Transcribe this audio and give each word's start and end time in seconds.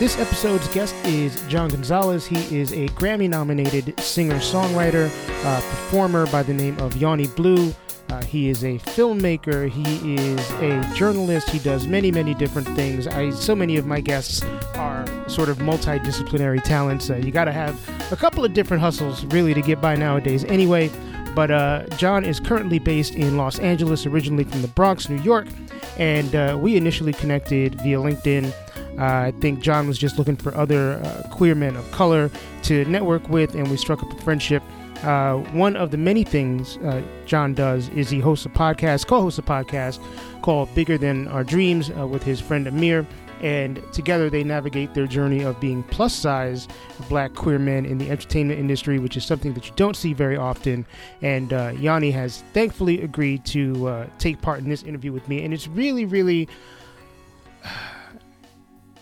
This 0.00 0.18
episode's 0.18 0.66
guest 0.68 0.94
is 1.04 1.42
John 1.46 1.68
Gonzalez. 1.68 2.26
He 2.26 2.58
is 2.58 2.72
a 2.72 2.88
Grammy 2.88 3.28
nominated 3.28 4.00
singer 4.00 4.36
songwriter, 4.36 5.10
uh, 5.44 5.60
performer 5.60 6.26
by 6.28 6.42
the 6.42 6.54
name 6.54 6.78
of 6.78 6.96
Yanni 6.96 7.26
Blue. 7.26 7.74
Uh, 8.08 8.22
he 8.22 8.48
is 8.48 8.64
a 8.64 8.78
filmmaker. 8.78 9.68
He 9.68 10.14
is 10.14 10.50
a 10.52 10.80
journalist. 10.94 11.50
He 11.50 11.58
does 11.58 11.86
many, 11.86 12.10
many 12.10 12.32
different 12.32 12.66
things. 12.68 13.08
I, 13.08 13.28
so 13.28 13.54
many 13.54 13.76
of 13.76 13.84
my 13.84 14.00
guests 14.00 14.42
are 14.74 15.04
sort 15.28 15.50
of 15.50 15.58
multidisciplinary 15.58 16.64
talents. 16.64 17.10
Uh, 17.10 17.16
you 17.16 17.30
got 17.30 17.44
to 17.44 17.52
have 17.52 17.78
a 18.10 18.16
couple 18.16 18.42
of 18.42 18.54
different 18.54 18.80
hustles 18.80 19.26
really 19.26 19.52
to 19.52 19.60
get 19.60 19.82
by 19.82 19.96
nowadays. 19.96 20.44
Anyway, 20.44 20.90
but 21.34 21.50
uh, 21.50 21.84
John 21.98 22.24
is 22.24 22.40
currently 22.40 22.78
based 22.78 23.16
in 23.16 23.36
Los 23.36 23.58
Angeles, 23.58 24.06
originally 24.06 24.44
from 24.44 24.62
the 24.62 24.68
Bronx, 24.68 25.10
New 25.10 25.20
York, 25.20 25.46
and 25.98 26.34
uh, 26.34 26.56
we 26.58 26.78
initially 26.78 27.12
connected 27.12 27.74
via 27.82 27.98
LinkedIn. 27.98 28.50
Uh, 29.00 29.28
I 29.28 29.32
think 29.40 29.60
John 29.60 29.88
was 29.88 29.96
just 29.96 30.18
looking 30.18 30.36
for 30.36 30.54
other 30.54 31.00
uh, 31.02 31.26
queer 31.30 31.54
men 31.54 31.74
of 31.74 31.90
color 31.90 32.30
to 32.64 32.84
network 32.84 33.26
with, 33.30 33.54
and 33.54 33.70
we 33.70 33.78
struck 33.78 34.02
up 34.02 34.12
a 34.12 34.22
friendship. 34.22 34.62
Uh, 35.02 35.38
one 35.52 35.74
of 35.74 35.90
the 35.90 35.96
many 35.96 36.22
things 36.22 36.76
uh, 36.78 37.02
John 37.24 37.54
does 37.54 37.88
is 37.90 38.10
he 38.10 38.20
hosts 38.20 38.44
a 38.44 38.50
podcast, 38.50 39.06
co 39.06 39.22
hosts 39.22 39.38
a 39.38 39.42
podcast 39.42 39.98
called 40.42 40.74
Bigger 40.74 40.98
Than 40.98 41.28
Our 41.28 41.42
Dreams 41.42 41.90
uh, 41.98 42.06
with 42.06 42.22
his 42.22 42.40
friend 42.40 42.66
Amir. 42.66 43.06
And 43.40 43.82
together 43.94 44.28
they 44.28 44.44
navigate 44.44 44.92
their 44.92 45.06
journey 45.06 45.42
of 45.44 45.58
being 45.58 45.82
plus 45.84 46.14
size 46.14 46.68
black 47.08 47.32
queer 47.32 47.58
men 47.58 47.86
in 47.86 47.96
the 47.96 48.10
entertainment 48.10 48.60
industry, 48.60 48.98
which 48.98 49.16
is 49.16 49.24
something 49.24 49.54
that 49.54 49.66
you 49.66 49.72
don't 49.76 49.96
see 49.96 50.12
very 50.12 50.36
often. 50.36 50.84
And 51.22 51.54
uh, 51.54 51.70
Yawny 51.70 52.12
has 52.12 52.44
thankfully 52.52 53.00
agreed 53.00 53.46
to 53.46 54.06
take 54.18 54.42
part 54.42 54.58
in 54.58 54.68
this 54.68 54.82
interview 54.82 55.10
with 55.10 55.26
me. 55.26 55.42
And 55.42 55.54
it's 55.54 55.68
really, 55.68 56.04
really 56.04 56.50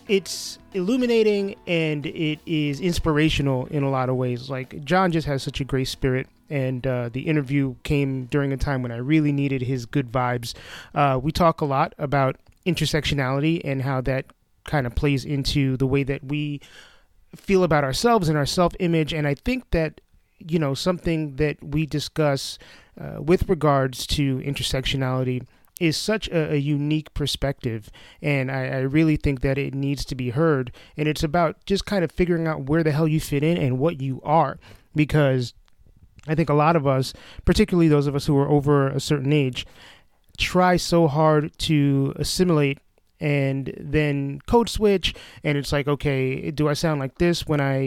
it's 0.09 0.59
illuminating 0.73 1.55
and 1.67 2.07
it 2.07 2.41
is 2.47 2.81
inspirational 2.81 3.67
in 3.67 3.83
a 3.83 3.91
lot 3.91 4.09
of 4.09 4.17
ways. 4.17 4.49
Like 4.49 4.85
John 4.85 5.13
just 5.13 5.27
has 5.27 5.43
such 5.43 5.61
a 5.61 5.65
great 5.65 5.89
spirit, 5.89 6.27
and 6.49 6.87
uh, 6.87 7.11
the 7.11 7.23
interview 7.23 7.77
came 7.83 8.25
during 8.25 8.53
a 8.53 8.57
time 8.57 8.83
when 8.83 8.91
I 8.91 8.97
really 8.97 9.33
needed 9.33 9.63
his 9.63 9.87
good 9.87 10.11
vibes. 10.11 10.55
Uh, 10.95 11.21
we 11.23 11.31
talk 11.31 11.61
a 11.61 11.67
lot 11.67 11.95
about 11.99 12.37
intersectionality 12.67 13.61
and 13.65 13.83
how 13.83 14.01
that 14.03 14.27
kind 14.65 14.87
of 14.87 14.95
plays 14.95 15.25
into 15.25 15.77
the 15.77 15.87
way 15.87 16.03
that 16.03 16.25
we 16.25 16.61
feel 17.37 17.63
about 17.63 17.85
ourselves 17.85 18.29
and 18.29 18.39
our 18.39 18.47
self-image, 18.47 19.13
and 19.13 19.27
I 19.27 19.35
think 19.35 19.71
that 19.71 20.01
you 20.39 20.59
know 20.59 20.75
something 20.75 21.37
that 21.37 21.63
we 21.63 21.85
discuss 21.85 22.59
uh, 22.99 23.21
with 23.21 23.49
regards 23.49 24.07
to 24.07 24.39
intersectionality 24.39 25.47
is 25.81 25.97
such 25.97 26.29
a, 26.29 26.55
a, 26.55 26.57
unique 26.57 27.13
perspective 27.15 27.91
and 28.21 28.51
I, 28.51 28.67
I, 28.67 28.79
really 28.81 29.17
think 29.17 29.41
that 29.43 29.59
it 29.59 29.75
needs 29.75 30.05
to 30.07 30.15
be 30.15 30.31
heard. 30.31 30.73
And 30.97 31.07
it's 31.07 31.23
about 31.23 31.65
just 31.67 31.87
kind 31.87 32.03
of 32.03 32.11
figuring 32.11 32.47
out 32.47 32.69
where 32.69 32.83
the 32.83 32.93
hell 32.93 33.07
you 33.07 33.21
fit 33.21 33.43
in 33.45 33.57
and 33.57 33.79
what 33.79 34.01
you 34.01 34.21
are 34.25 34.59
because 34.95 35.55
i 36.27 36.35
think 36.35 36.49
a 36.49 36.55
lot 36.55 36.75
of 36.75 36.87
us 36.87 37.13
particularly 37.45 37.89
those 37.89 38.07
of 38.07 38.17
us 38.17 38.27
who 38.27 38.37
are 38.37 38.49
over 38.49 38.89
a 38.89 38.99
certain 38.99 39.33
age 39.33 39.65
try 40.37 40.77
so 40.77 41.07
hard 41.07 41.57
to 41.59 42.13
assimilate 42.17 42.79
and 43.21 43.75
then 43.79 44.41
code 44.47 44.69
switch 44.69 45.15
and 45.43 45.59
it's 45.59 45.73
like 45.73 45.89
okay 45.89 46.51
do 46.51 46.69
i 46.69 46.73
sound 46.73 47.01
like 47.01 47.19
this 47.19 47.47
when 47.47 47.61
i 47.61 47.81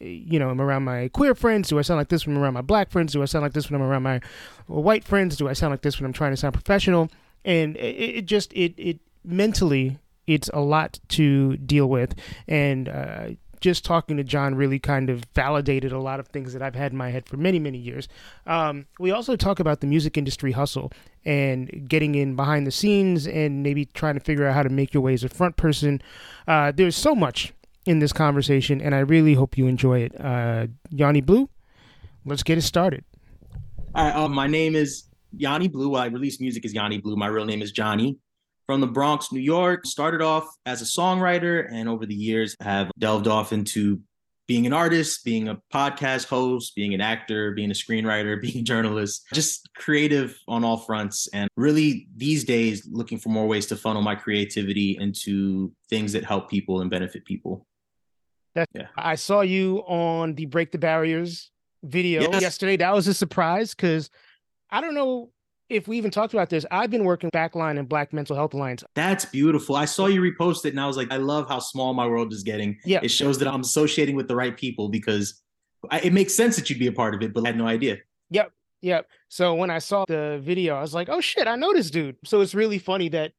you 0.00 0.38
know 0.38 0.50
i'm 0.50 0.60
around 0.60 0.84
my 0.84 1.08
queer 1.08 1.34
friends? 1.34 1.68
Do 1.68 1.78
i 1.78 1.82
sound 1.82 1.98
like 1.98 2.08
this 2.08 2.26
when 2.26 2.36
i'm 2.36 2.42
around 2.42 2.54
my 2.54 2.60
black 2.62 2.90
friends? 2.90 3.12
Do 3.12 3.22
i 3.22 3.24
sound 3.24 3.42
like 3.42 3.52
this 3.52 3.70
when 3.70 3.80
i'm 3.80 3.86
around 3.86 4.02
my 4.02 4.20
white 4.66 5.04
friends? 5.04 5.36
Do 5.36 5.48
i 5.48 5.52
sound 5.52 5.72
like 5.72 5.82
this 5.82 5.98
when 5.98 6.06
i'm 6.06 6.12
trying 6.12 6.32
to 6.32 6.36
sound 6.36 6.54
professional? 6.54 7.10
And 7.44 7.76
it, 7.76 8.18
it 8.18 8.26
just 8.26 8.52
it 8.52 8.74
it 8.76 9.00
mentally 9.24 9.98
it's 10.26 10.50
a 10.52 10.60
lot 10.60 11.00
to 11.08 11.56
deal 11.56 11.88
with. 11.88 12.14
And 12.46 12.88
uh, 12.88 13.30
just 13.60 13.84
talking 13.84 14.16
to 14.16 14.24
John 14.24 14.54
really 14.54 14.78
kind 14.78 15.10
of 15.10 15.24
validated 15.34 15.92
a 15.92 15.98
lot 15.98 16.20
of 16.20 16.28
things 16.28 16.52
that 16.52 16.62
I've 16.62 16.74
had 16.74 16.92
in 16.92 16.98
my 16.98 17.10
head 17.10 17.28
for 17.28 17.36
many, 17.36 17.58
many 17.58 17.78
years. 17.78 18.08
Um, 18.46 18.86
we 18.98 19.10
also 19.10 19.36
talk 19.36 19.60
about 19.60 19.80
the 19.80 19.86
music 19.86 20.16
industry 20.16 20.52
hustle 20.52 20.92
and 21.24 21.88
getting 21.88 22.14
in 22.14 22.36
behind 22.36 22.66
the 22.66 22.70
scenes 22.70 23.26
and 23.26 23.62
maybe 23.62 23.84
trying 23.84 24.14
to 24.14 24.20
figure 24.20 24.46
out 24.46 24.54
how 24.54 24.62
to 24.62 24.70
make 24.70 24.94
your 24.94 25.02
way 25.02 25.12
as 25.12 25.24
a 25.24 25.28
front 25.28 25.56
person. 25.56 26.00
Uh, 26.48 26.72
there's 26.72 26.96
so 26.96 27.14
much 27.14 27.52
in 27.86 27.98
this 27.98 28.12
conversation, 28.12 28.80
and 28.80 28.94
I 28.94 29.00
really 29.00 29.34
hope 29.34 29.56
you 29.56 29.66
enjoy 29.66 30.00
it. 30.00 30.18
Uh, 30.20 30.66
Yawny 30.92 31.24
Blue, 31.24 31.48
let's 32.24 32.42
get 32.42 32.58
it 32.58 32.62
started. 32.62 33.04
uh, 33.94 34.28
my 34.28 34.46
name 34.46 34.74
is 34.74 35.04
Yanni 35.36 35.68
Blue. 35.68 35.94
I 35.94 36.06
release 36.06 36.40
music 36.40 36.64
as 36.64 36.72
Yanni 36.72 36.98
Blue. 36.98 37.16
My 37.16 37.26
real 37.26 37.44
name 37.44 37.62
is 37.62 37.72
Johnny 37.72 38.18
from 38.70 38.80
the 38.80 38.86
Bronx, 38.86 39.32
New 39.32 39.40
York. 39.40 39.84
Started 39.84 40.22
off 40.22 40.46
as 40.64 40.80
a 40.80 40.84
songwriter 40.84 41.66
and 41.72 41.88
over 41.88 42.06
the 42.06 42.14
years 42.14 42.54
have 42.60 42.88
delved 43.00 43.26
off 43.26 43.52
into 43.52 44.00
being 44.46 44.64
an 44.64 44.72
artist, 44.72 45.24
being 45.24 45.48
a 45.48 45.60
podcast 45.74 46.28
host, 46.28 46.76
being 46.76 46.94
an 46.94 47.00
actor, 47.00 47.50
being 47.50 47.72
a 47.72 47.74
screenwriter, 47.74 48.40
being 48.42 48.58
a 48.58 48.62
journalist, 48.62 49.26
just 49.34 49.68
creative 49.74 50.38
on 50.46 50.62
all 50.62 50.76
fronts. 50.76 51.28
And 51.32 51.50
really 51.56 52.06
these 52.16 52.44
days, 52.44 52.86
looking 52.88 53.18
for 53.18 53.30
more 53.30 53.48
ways 53.48 53.66
to 53.66 53.76
funnel 53.76 54.02
my 54.02 54.14
creativity 54.14 54.96
into 55.00 55.72
things 55.88 56.12
that 56.12 56.22
help 56.22 56.48
people 56.48 56.80
and 56.80 56.88
benefit 56.88 57.24
people. 57.24 57.66
That's, 58.54 58.70
yeah. 58.72 58.86
I 58.96 59.16
saw 59.16 59.40
you 59.40 59.78
on 59.78 60.36
the 60.36 60.46
Break 60.46 60.70
the 60.70 60.78
Barriers 60.78 61.50
video 61.82 62.20
yes. 62.20 62.40
yesterday. 62.40 62.76
That 62.76 62.94
was 62.94 63.08
a 63.08 63.14
surprise 63.14 63.74
because 63.74 64.10
I 64.70 64.80
don't 64.80 64.94
know 64.94 65.32
if 65.70 65.86
we 65.86 65.96
even 65.96 66.10
talked 66.10 66.34
about 66.34 66.50
this, 66.50 66.66
I've 66.70 66.90
been 66.90 67.04
working 67.04 67.30
Backline 67.30 67.78
and 67.78 67.88
Black 67.88 68.12
Mental 68.12 68.36
Health 68.36 68.52
Alliance. 68.54 68.84
That's 68.94 69.24
beautiful. 69.24 69.76
I 69.76 69.84
saw 69.84 70.06
you 70.06 70.20
repost 70.20 70.66
it 70.66 70.70
and 70.70 70.80
I 70.80 70.86
was 70.86 70.96
like, 70.96 71.10
I 71.12 71.16
love 71.16 71.48
how 71.48 71.60
small 71.60 71.94
my 71.94 72.06
world 72.06 72.32
is 72.32 72.42
getting. 72.42 72.76
Yeah. 72.84 73.00
It 73.02 73.10
shows 73.10 73.38
that 73.38 73.48
I'm 73.48 73.60
associating 73.60 74.16
with 74.16 74.28
the 74.28 74.34
right 74.36 74.56
people 74.56 74.88
because 74.88 75.40
I, 75.90 76.00
it 76.00 76.12
makes 76.12 76.34
sense 76.34 76.56
that 76.56 76.68
you'd 76.68 76.80
be 76.80 76.88
a 76.88 76.92
part 76.92 77.14
of 77.14 77.22
it, 77.22 77.32
but 77.32 77.44
I 77.44 77.48
had 77.48 77.56
no 77.56 77.66
idea. 77.66 77.98
Yep. 78.30 78.52
Yep. 78.82 79.06
So 79.28 79.54
when 79.54 79.70
I 79.70 79.78
saw 79.78 80.04
the 80.06 80.40
video, 80.42 80.74
I 80.74 80.80
was 80.80 80.92
like, 80.92 81.08
oh 81.08 81.20
shit, 81.20 81.46
I 81.46 81.54
know 81.54 81.72
this 81.72 81.90
dude. 81.90 82.16
So 82.24 82.40
it's 82.40 82.54
really 82.54 82.78
funny 82.78 83.08
that 83.10 83.32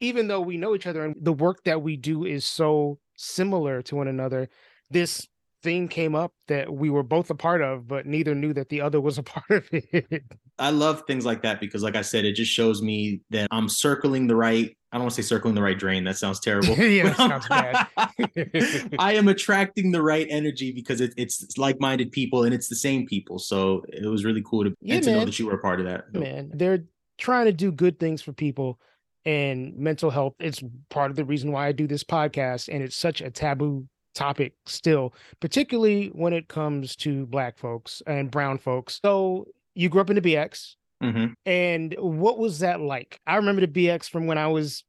even 0.00 0.28
though 0.28 0.40
we 0.40 0.56
know 0.56 0.74
each 0.74 0.86
other 0.86 1.04
and 1.04 1.16
the 1.20 1.32
work 1.32 1.64
that 1.64 1.82
we 1.82 1.96
do 1.96 2.24
is 2.24 2.44
so 2.44 2.98
similar 3.16 3.82
to 3.82 3.96
one 3.96 4.08
another, 4.08 4.48
this 4.90 5.26
thing 5.62 5.88
came 5.88 6.14
up 6.14 6.32
that 6.48 6.72
we 6.72 6.90
were 6.90 7.02
both 7.02 7.30
a 7.30 7.34
part 7.34 7.62
of, 7.62 7.88
but 7.88 8.06
neither 8.06 8.34
knew 8.34 8.52
that 8.52 8.68
the 8.68 8.80
other 8.80 9.00
was 9.00 9.18
a 9.18 9.22
part 9.24 9.50
of 9.50 9.68
it. 9.72 10.24
I 10.58 10.70
love 10.70 11.02
things 11.06 11.24
like 11.24 11.42
that 11.42 11.60
because, 11.60 11.82
like 11.82 11.96
I 11.96 12.02
said, 12.02 12.24
it 12.24 12.32
just 12.32 12.52
shows 12.52 12.82
me 12.82 13.20
that 13.30 13.48
I'm 13.50 13.68
circling 13.68 14.26
the 14.26 14.36
right. 14.36 14.76
I 14.92 14.96
don't 14.96 15.04
want 15.04 15.14
to 15.14 15.22
say 15.22 15.26
circling 15.26 15.54
the 15.54 15.62
right 15.62 15.78
drain. 15.78 16.04
That 16.04 16.18
sounds 16.18 16.40
terrible. 16.40 16.68
yeah, 16.78 17.12
that 17.12 17.16
sounds 17.16 17.48
bad. 17.48 18.94
I 18.98 19.14
am 19.14 19.28
attracting 19.28 19.90
the 19.90 20.02
right 20.02 20.26
energy 20.28 20.70
because 20.70 21.00
it, 21.00 21.14
it's 21.16 21.56
like-minded 21.56 22.12
people 22.12 22.44
and 22.44 22.52
it's 22.52 22.68
the 22.68 22.76
same 22.76 23.06
people. 23.06 23.38
So 23.38 23.82
it 23.88 24.06
was 24.06 24.24
really 24.24 24.42
cool 24.44 24.64
to, 24.64 24.74
yeah, 24.80 25.00
to 25.00 25.12
know 25.12 25.24
that 25.24 25.38
you 25.38 25.46
were 25.46 25.54
a 25.54 25.58
part 25.58 25.80
of 25.80 25.86
that. 25.86 26.12
Man, 26.12 26.50
they're 26.54 26.84
trying 27.16 27.46
to 27.46 27.52
do 27.52 27.72
good 27.72 27.98
things 27.98 28.20
for 28.20 28.32
people 28.32 28.78
and 29.24 29.76
mental 29.76 30.10
health. 30.10 30.34
It's 30.38 30.62
part 30.90 31.10
of 31.10 31.16
the 31.16 31.24
reason 31.24 31.52
why 31.52 31.68
I 31.68 31.72
do 31.72 31.86
this 31.86 32.04
podcast. 32.04 32.68
And 32.68 32.82
it's 32.82 32.96
such 32.96 33.22
a 33.22 33.30
taboo 33.30 33.86
topic 34.14 34.54
still, 34.66 35.14
particularly 35.40 36.08
when 36.08 36.32
it 36.32 36.48
comes 36.48 36.96
to 36.96 37.26
Black 37.26 37.58
folks 37.58 38.02
and 38.06 38.30
Brown 38.30 38.58
folks. 38.58 39.00
So 39.02 39.46
you 39.74 39.88
grew 39.88 40.00
up 40.00 40.10
in 40.10 40.16
the 40.16 40.22
BX. 40.22 40.74
Mm-hmm. 41.02 41.32
And 41.46 41.96
what 41.98 42.38
was 42.38 42.60
that 42.60 42.80
like? 42.80 43.18
I 43.26 43.36
remember 43.36 43.66
the 43.66 43.88
BX 43.88 44.08
from 44.08 44.26
when 44.26 44.38
I 44.38 44.48
was 44.48 44.84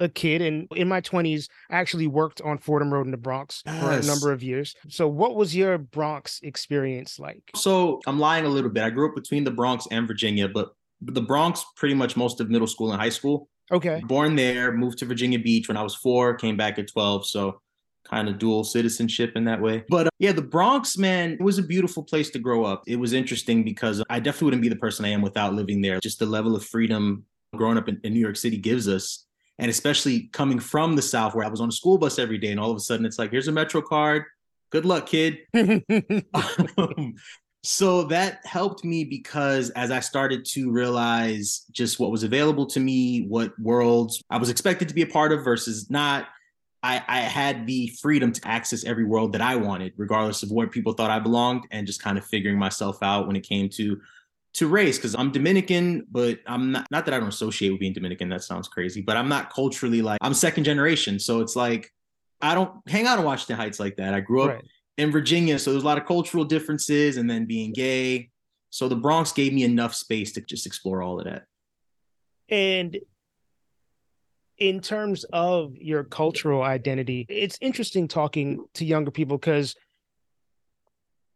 a 0.00 0.08
kid 0.08 0.42
and 0.42 0.66
in 0.74 0.88
my 0.88 1.00
20s 1.00 1.48
I 1.70 1.76
actually 1.76 2.08
worked 2.08 2.40
on 2.40 2.58
Fordham 2.58 2.92
Road 2.92 3.06
in 3.06 3.12
the 3.12 3.16
Bronx 3.16 3.62
yes. 3.64 3.80
for 3.80 3.90
a 3.92 4.02
number 4.02 4.32
of 4.32 4.42
years. 4.42 4.74
So 4.88 5.08
what 5.08 5.36
was 5.36 5.54
your 5.54 5.78
Bronx 5.78 6.40
experience 6.42 7.18
like? 7.18 7.42
So 7.54 8.00
I'm 8.06 8.18
lying 8.18 8.44
a 8.44 8.48
little 8.48 8.70
bit. 8.70 8.82
I 8.82 8.90
grew 8.90 9.08
up 9.08 9.14
between 9.14 9.44
the 9.44 9.50
Bronx 9.50 9.86
and 9.90 10.06
Virginia, 10.06 10.48
but 10.48 10.74
the 11.00 11.22
Bronx 11.22 11.64
pretty 11.76 11.94
much 11.94 12.16
most 12.16 12.40
of 12.40 12.50
middle 12.50 12.66
school 12.66 12.92
and 12.92 13.00
high 13.00 13.08
school. 13.08 13.48
Okay. 13.72 14.02
Born 14.04 14.36
there, 14.36 14.72
moved 14.72 14.98
to 14.98 15.06
Virginia 15.06 15.38
Beach 15.38 15.68
when 15.68 15.76
I 15.76 15.82
was 15.82 15.94
4, 15.94 16.34
came 16.34 16.56
back 16.56 16.78
at 16.78 16.88
12, 16.88 17.26
so 17.26 17.60
kind 18.04 18.28
of 18.28 18.38
dual 18.38 18.64
citizenship 18.64 19.32
in 19.34 19.44
that 19.44 19.60
way. 19.60 19.84
But 19.88 20.08
uh, 20.08 20.10
yeah, 20.18 20.32
the 20.32 20.42
Bronx, 20.42 20.96
man, 20.98 21.36
was 21.40 21.58
a 21.58 21.62
beautiful 21.62 22.02
place 22.02 22.30
to 22.30 22.38
grow 22.38 22.64
up. 22.64 22.82
It 22.86 22.96
was 22.96 23.12
interesting 23.12 23.64
because 23.64 24.02
I 24.10 24.20
definitely 24.20 24.46
wouldn't 24.46 24.62
be 24.62 24.68
the 24.68 24.76
person 24.76 25.04
I 25.04 25.08
am 25.08 25.22
without 25.22 25.54
living 25.54 25.80
there. 25.80 26.00
Just 26.00 26.18
the 26.18 26.26
level 26.26 26.54
of 26.54 26.64
freedom 26.64 27.24
growing 27.56 27.78
up 27.78 27.88
in, 27.88 28.00
in 28.04 28.12
New 28.12 28.20
York 28.20 28.36
City 28.36 28.56
gives 28.56 28.88
us 28.88 29.24
and 29.58 29.70
especially 29.70 30.28
coming 30.32 30.58
from 30.58 30.96
the 30.96 31.02
South 31.02 31.34
where 31.34 31.44
I 31.44 31.48
was 31.48 31.60
on 31.60 31.68
a 31.68 31.72
school 31.72 31.98
bus 31.98 32.18
every 32.18 32.38
day, 32.38 32.50
and 32.50 32.58
all 32.58 32.70
of 32.70 32.76
a 32.76 32.80
sudden 32.80 33.06
it's 33.06 33.18
like, 33.18 33.30
here's 33.30 33.48
a 33.48 33.52
Metro 33.52 33.80
card. 33.80 34.24
Good 34.70 34.84
luck, 34.84 35.06
kid. 35.06 35.38
um, 36.34 37.14
so 37.62 38.04
that 38.04 38.40
helped 38.44 38.84
me 38.84 39.04
because 39.04 39.70
as 39.70 39.90
I 39.90 40.00
started 40.00 40.44
to 40.46 40.70
realize 40.70 41.64
just 41.70 42.00
what 42.00 42.10
was 42.10 42.24
available 42.24 42.66
to 42.66 42.80
me, 42.80 43.26
what 43.26 43.58
worlds 43.58 44.22
I 44.28 44.38
was 44.38 44.50
expected 44.50 44.88
to 44.88 44.94
be 44.94 45.02
a 45.02 45.06
part 45.06 45.32
of 45.32 45.44
versus 45.44 45.88
not, 45.90 46.26
I, 46.84 47.02
I, 47.08 47.20
had 47.20 47.66
the 47.66 47.86
freedom 48.02 48.30
to 48.30 48.46
access 48.46 48.84
every 48.84 49.04
world 49.04 49.32
that 49.32 49.40
I 49.40 49.56
wanted, 49.56 49.94
regardless 49.96 50.42
of 50.42 50.50
where 50.50 50.66
people 50.66 50.92
thought 50.92 51.10
I 51.10 51.18
belonged, 51.18 51.64
and 51.70 51.86
just 51.86 52.02
kind 52.02 52.18
of 52.18 52.26
figuring 52.26 52.58
myself 52.58 52.98
out 53.02 53.26
when 53.26 53.36
it 53.36 53.42
came 53.42 53.70
to 53.70 53.98
to 54.54 54.68
race 54.68 54.98
because 54.98 55.14
I'm 55.16 55.32
Dominican, 55.32 56.06
but 56.12 56.40
I'm 56.46 56.72
not 56.72 56.86
not 56.90 57.06
that 57.06 57.14
I 57.14 57.18
don't 57.18 57.30
associate 57.30 57.70
with 57.70 57.80
being 57.80 57.94
Dominican. 57.94 58.28
That 58.28 58.44
sounds 58.44 58.68
crazy, 58.68 59.00
but 59.00 59.16
I'm 59.16 59.30
not 59.30 59.50
culturally 59.50 60.02
like 60.02 60.18
I'm 60.20 60.34
second 60.34 60.64
generation. 60.64 61.18
So 61.18 61.40
it's 61.40 61.56
like 61.56 61.90
I 62.42 62.54
don't 62.54 62.72
hang 62.86 63.06
out 63.06 63.18
in 63.18 63.24
Washington 63.24 63.56
Heights 63.56 63.80
like 63.80 63.96
that. 63.96 64.12
I 64.12 64.20
grew 64.20 64.42
up 64.42 64.50
right. 64.50 64.64
in 64.98 65.10
Virginia, 65.10 65.58
so 65.58 65.70
there's 65.70 65.84
a 65.84 65.86
lot 65.86 65.96
of 65.96 66.04
cultural 66.04 66.44
differences, 66.44 67.16
and 67.16 67.28
then 67.30 67.46
being 67.46 67.72
gay. 67.72 68.28
So 68.68 68.88
the 68.88 68.96
Bronx 68.96 69.32
gave 69.32 69.54
me 69.54 69.64
enough 69.64 69.94
space 69.94 70.32
to 70.32 70.42
just 70.42 70.66
explore 70.66 71.02
all 71.02 71.18
of 71.18 71.24
that. 71.24 71.44
And 72.50 72.98
in 74.68 74.80
terms 74.80 75.24
of 75.30 75.76
your 75.76 76.04
cultural 76.04 76.62
identity, 76.62 77.26
it's 77.28 77.58
interesting 77.60 78.08
talking 78.08 78.64
to 78.72 78.84
younger 78.86 79.10
people 79.10 79.36
because 79.36 79.76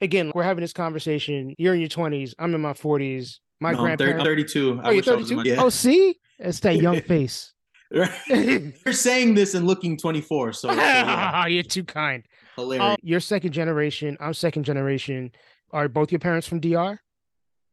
again, 0.00 0.32
we're 0.34 0.44
having 0.44 0.62
this 0.62 0.72
conversation. 0.72 1.54
You're 1.58 1.74
in 1.74 1.80
your 1.80 1.90
20s. 1.90 2.32
I'm 2.38 2.54
in 2.54 2.62
my 2.62 2.72
40s. 2.72 3.40
My 3.60 3.72
no, 3.72 3.82
grandparents. 3.82 4.20
I'm 4.20 4.24
32. 4.26 4.80
Oh, 4.82 4.90
you're 4.90 5.02
32? 5.02 5.36
My... 5.36 5.42
Yeah. 5.42 5.56
Oh, 5.58 5.68
see? 5.68 6.18
It's 6.38 6.60
that 6.60 6.76
young 6.76 7.02
face. 7.12 7.52
you're 7.90 8.92
saying 8.92 9.34
this 9.34 9.54
and 9.54 9.66
looking 9.66 9.98
24. 9.98 10.54
So, 10.54 10.68
so 10.68 10.74
yeah. 10.74 11.46
you're 11.48 11.62
too 11.62 11.84
kind. 11.84 12.24
Hilarious. 12.56 12.82
Uh, 12.82 12.96
you're 13.02 13.20
second 13.20 13.52
generation. 13.52 14.16
I'm 14.20 14.32
second 14.32 14.64
generation. 14.64 15.32
Are 15.70 15.86
both 15.88 16.10
your 16.12 16.18
parents 16.18 16.46
from 16.46 16.60
DR? 16.60 16.98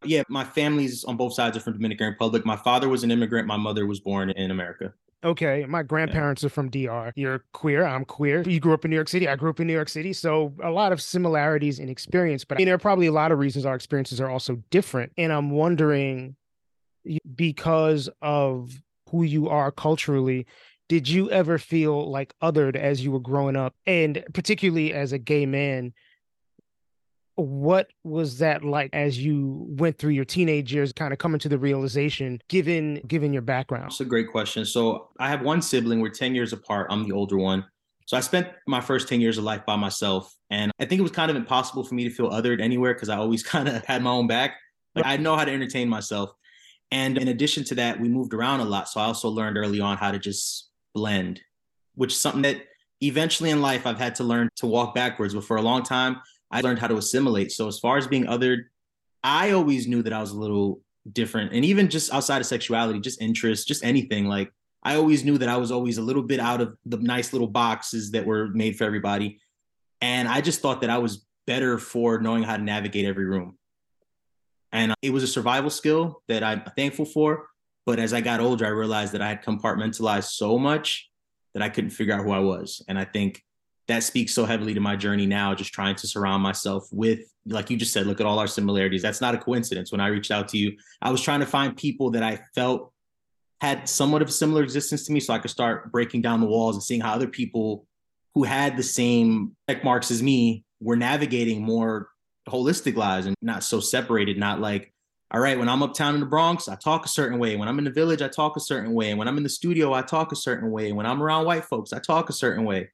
Yeah, 0.03 0.23
my 0.27 0.43
family's 0.43 1.05
on 1.05 1.15
both 1.15 1.33
sides 1.33 1.55
are 1.55 1.61
from 1.61 1.73
Dominican 1.73 2.07
Republic. 2.07 2.45
My 2.45 2.57
father 2.57 2.89
was 2.89 3.05
an 3.05 3.11
immigrant. 3.11 3.47
My 3.47 3.57
mother 3.57 3.85
was 3.85 4.01
born 4.01 4.31
in 4.31 4.51
America. 4.51 4.93
Okay, 5.25 5.65
my 5.67 5.81
grandparents 5.81 6.43
yeah. 6.43 6.47
are 6.47 6.49
from 6.51 6.69
DR. 6.69 7.11
You're 7.15 7.43
queer. 7.51 7.83
I'm 7.83 8.05
queer. 8.05 8.43
You 8.43 8.59
grew 8.59 8.73
up 8.73 8.85
in 8.85 8.91
New 8.91 8.95
York 8.95 9.07
City. 9.07 9.27
I 9.27 9.35
grew 9.35 9.49
up 9.49 9.59
in 9.59 9.65
New 9.65 9.73
York 9.73 9.89
City. 9.89 10.13
So 10.13 10.53
a 10.63 10.69
lot 10.69 10.91
of 10.91 11.01
similarities 11.01 11.79
in 11.79 11.89
experience, 11.89 12.45
but 12.45 12.57
I 12.57 12.59
mean, 12.59 12.67
there 12.67 12.75
are 12.75 12.79
probably 12.79 13.07
a 13.07 13.11
lot 13.11 13.31
of 13.31 13.39
reasons 13.39 13.65
our 13.65 13.75
experiences 13.75 14.21
are 14.21 14.29
also 14.29 14.61
different. 14.69 15.11
And 15.17 15.33
I'm 15.33 15.49
wondering 15.49 16.35
because 17.35 18.07
of 18.21 18.79
who 19.09 19.23
you 19.23 19.49
are 19.49 19.71
culturally, 19.71 20.45
did 20.87 21.09
you 21.09 21.31
ever 21.31 21.57
feel 21.57 22.11
like 22.11 22.35
othered 22.43 22.75
as 22.75 23.03
you 23.03 23.11
were 23.11 23.19
growing 23.19 23.55
up? 23.55 23.75
And 23.87 24.23
particularly 24.33 24.93
as 24.93 25.11
a 25.11 25.17
gay 25.17 25.47
man, 25.47 25.93
what 27.35 27.87
was 28.03 28.37
that 28.39 28.63
like 28.63 28.89
as 28.93 29.17
you 29.17 29.65
went 29.69 29.97
through 29.97 30.11
your 30.11 30.25
teenage 30.25 30.73
years 30.73 30.93
kind 30.93 31.11
of 31.11 31.19
coming 31.19 31.39
to 31.39 31.49
the 31.49 31.57
realization 31.57 32.41
given 32.47 33.01
given 33.07 33.33
your 33.33 33.41
background? 33.41 33.85
That's 33.85 33.99
a 33.99 34.05
great 34.05 34.31
question. 34.31 34.65
So 34.65 35.09
i 35.19 35.29
have 35.29 35.41
one 35.41 35.61
sibling. 35.61 35.99
We're 35.99 36.09
10 36.09 36.33
years 36.33 36.53
apart. 36.53 36.87
I'm 36.89 37.03
the 37.03 37.13
older 37.13 37.37
one. 37.37 37.65
So 38.05 38.15
i 38.15 38.19
spent 38.21 38.47
my 38.67 38.81
first 38.81 39.09
10 39.09 39.19
years 39.19 39.37
of 39.37 39.43
life 39.43 39.65
by 39.65 39.75
myself 39.75 40.33
and 40.49 40.71
i 40.79 40.85
think 40.85 40.99
it 40.99 41.01
was 41.01 41.11
kind 41.11 41.31
of 41.31 41.37
impossible 41.37 41.83
for 41.83 41.95
me 41.95 42.03
to 42.03 42.09
feel 42.09 42.29
othered 42.29 42.61
anywhere 42.61 42.93
because 42.93 43.09
i 43.09 43.17
always 43.17 43.43
kind 43.53 43.67
of 43.67 43.83
had 43.85 44.01
my 44.01 44.11
own 44.11 44.27
back. 44.27 44.57
Like 44.95 45.05
i 45.05 45.17
know 45.17 45.35
how 45.35 45.45
to 45.45 45.51
entertain 45.51 45.89
myself. 45.89 46.31
And 46.91 47.17
in 47.17 47.27
addition 47.27 47.63
to 47.65 47.75
that 47.75 47.99
we 47.99 48.07
moved 48.07 48.33
around 48.33 48.61
a 48.61 48.65
lot. 48.65 48.87
So 48.87 49.01
i 49.01 49.05
also 49.05 49.29
learned 49.29 49.57
early 49.57 49.81
on 49.81 49.97
how 49.97 50.11
to 50.11 50.19
just 50.19 50.69
blend 50.93 51.41
which 51.95 52.13
is 52.13 52.21
something 52.21 52.43
that 52.43 52.57
eventually 53.01 53.49
in 53.49 53.61
life 53.61 53.85
i've 53.85 53.97
had 53.97 54.15
to 54.15 54.23
learn 54.23 54.47
to 54.55 54.67
walk 54.67 54.95
backwards. 54.95 55.33
But 55.33 55.43
for 55.43 55.57
a 55.57 55.61
long 55.61 55.83
time 55.83 56.21
I 56.51 56.61
learned 56.61 56.79
how 56.79 56.87
to 56.87 56.97
assimilate. 56.97 57.51
So 57.51 57.67
as 57.67 57.79
far 57.79 57.97
as 57.97 58.07
being 58.07 58.25
othered, 58.25 58.65
I 59.23 59.51
always 59.51 59.87
knew 59.87 60.03
that 60.03 60.13
I 60.13 60.21
was 60.21 60.31
a 60.31 60.39
little 60.39 60.81
different. 61.11 61.53
And 61.53 61.65
even 61.65 61.89
just 61.89 62.13
outside 62.13 62.39
of 62.39 62.45
sexuality, 62.45 62.99
just 62.99 63.21
interest, 63.21 63.67
just 63.67 63.83
anything. 63.83 64.25
Like 64.25 64.51
I 64.83 64.95
always 64.95 65.23
knew 65.23 65.37
that 65.39 65.49
I 65.49 65.57
was 65.57 65.71
always 65.71 65.97
a 65.97 66.01
little 66.01 66.23
bit 66.23 66.39
out 66.39 66.61
of 66.61 66.77
the 66.85 66.97
nice 66.97 67.33
little 67.33 67.47
boxes 67.47 68.11
that 68.11 68.25
were 68.25 68.49
made 68.49 68.77
for 68.77 68.83
everybody. 68.83 69.39
And 70.01 70.27
I 70.27 70.41
just 70.41 70.61
thought 70.61 70.81
that 70.81 70.89
I 70.89 70.99
was 70.99 71.25
better 71.47 71.79
for 71.79 72.19
knowing 72.19 72.43
how 72.43 72.57
to 72.57 72.63
navigate 72.63 73.05
every 73.05 73.25
room. 73.25 73.57
And 74.71 74.91
uh, 74.91 74.95
it 75.01 75.11
was 75.11 75.23
a 75.23 75.27
survival 75.27 75.69
skill 75.69 76.21
that 76.27 76.43
I'm 76.43 76.63
thankful 76.75 77.05
for. 77.05 77.47
But 77.85 77.99
as 77.99 78.13
I 78.13 78.21
got 78.21 78.39
older, 78.39 78.65
I 78.65 78.69
realized 78.69 79.13
that 79.13 79.21
I 79.21 79.29
had 79.29 79.43
compartmentalized 79.43 80.31
so 80.31 80.57
much 80.57 81.09
that 81.53 81.63
I 81.63 81.69
couldn't 81.69 81.91
figure 81.91 82.13
out 82.13 82.23
who 82.23 82.31
I 82.31 82.39
was. 82.39 82.83
And 82.87 82.99
I 82.99 83.05
think 83.05 83.43
that 83.87 84.03
speaks 84.03 84.33
so 84.33 84.45
heavily 84.45 84.73
to 84.73 84.79
my 84.79 84.95
journey 84.95 85.25
now, 85.25 85.53
just 85.53 85.73
trying 85.73 85.95
to 85.95 86.07
surround 86.07 86.41
myself 86.41 86.87
with, 86.91 87.19
like 87.45 87.69
you 87.69 87.77
just 87.77 87.93
said, 87.93 88.07
look 88.07 88.19
at 88.19 88.25
all 88.25 88.39
our 88.39 88.47
similarities. 88.47 89.01
That's 89.01 89.21
not 89.21 89.35
a 89.35 89.37
coincidence. 89.37 89.91
When 89.91 90.01
I 90.01 90.07
reached 90.07 90.31
out 90.31 90.47
to 90.49 90.57
you, 90.57 90.75
I 91.01 91.11
was 91.11 91.21
trying 91.21 91.41
to 91.41 91.45
find 91.45 91.77
people 91.77 92.11
that 92.11 92.23
I 92.23 92.39
felt 92.55 92.91
had 93.61 93.87
somewhat 93.87 94.21
of 94.21 94.29
a 94.29 94.31
similar 94.31 94.63
existence 94.63 95.05
to 95.05 95.13
me 95.13 95.19
so 95.19 95.33
I 95.33 95.39
could 95.39 95.51
start 95.51 95.91
breaking 95.91 96.21
down 96.21 96.41
the 96.41 96.47
walls 96.47 96.75
and 96.75 96.83
seeing 96.83 97.01
how 97.01 97.13
other 97.13 97.27
people 97.27 97.85
who 98.33 98.43
had 98.43 98.75
the 98.75 98.83
same 98.83 99.55
check 99.69 99.83
marks 99.83 100.11
as 100.11 100.21
me 100.21 100.65
were 100.81 100.95
navigating 100.95 101.61
more 101.61 102.09
holistic 102.49 102.95
lives 102.95 103.27
and 103.27 103.35
not 103.41 103.63
so 103.63 103.79
separated, 103.79 104.37
not 104.37 104.59
like, 104.59 104.91
all 105.31 105.39
right, 105.39 105.57
when 105.57 105.69
I'm 105.69 105.83
uptown 105.83 106.15
in 106.15 106.19
the 106.19 106.25
Bronx, 106.25 106.67
I 106.67 106.75
talk 106.75 107.05
a 107.05 107.09
certain 107.09 107.39
way. 107.39 107.55
When 107.55 107.67
I'm 107.67 107.79
in 107.79 107.85
the 107.85 107.91
village, 107.91 108.21
I 108.21 108.27
talk 108.27 108.57
a 108.57 108.59
certain 108.59 108.93
way. 108.93 109.13
When 109.13 109.27
I'm 109.27 109.37
in 109.37 109.43
the 109.43 109.49
studio, 109.49 109.93
I 109.93 110.01
talk 110.01 110.31
a 110.31 110.35
certain 110.35 110.69
way. 110.69 110.91
When 110.91 111.05
I'm 111.05 111.21
around 111.21 111.45
white 111.45 111.65
folks, 111.65 111.93
I 111.93 111.99
talk 111.99 112.29
a 112.29 112.33
certain 112.33 112.65
way 112.65 112.89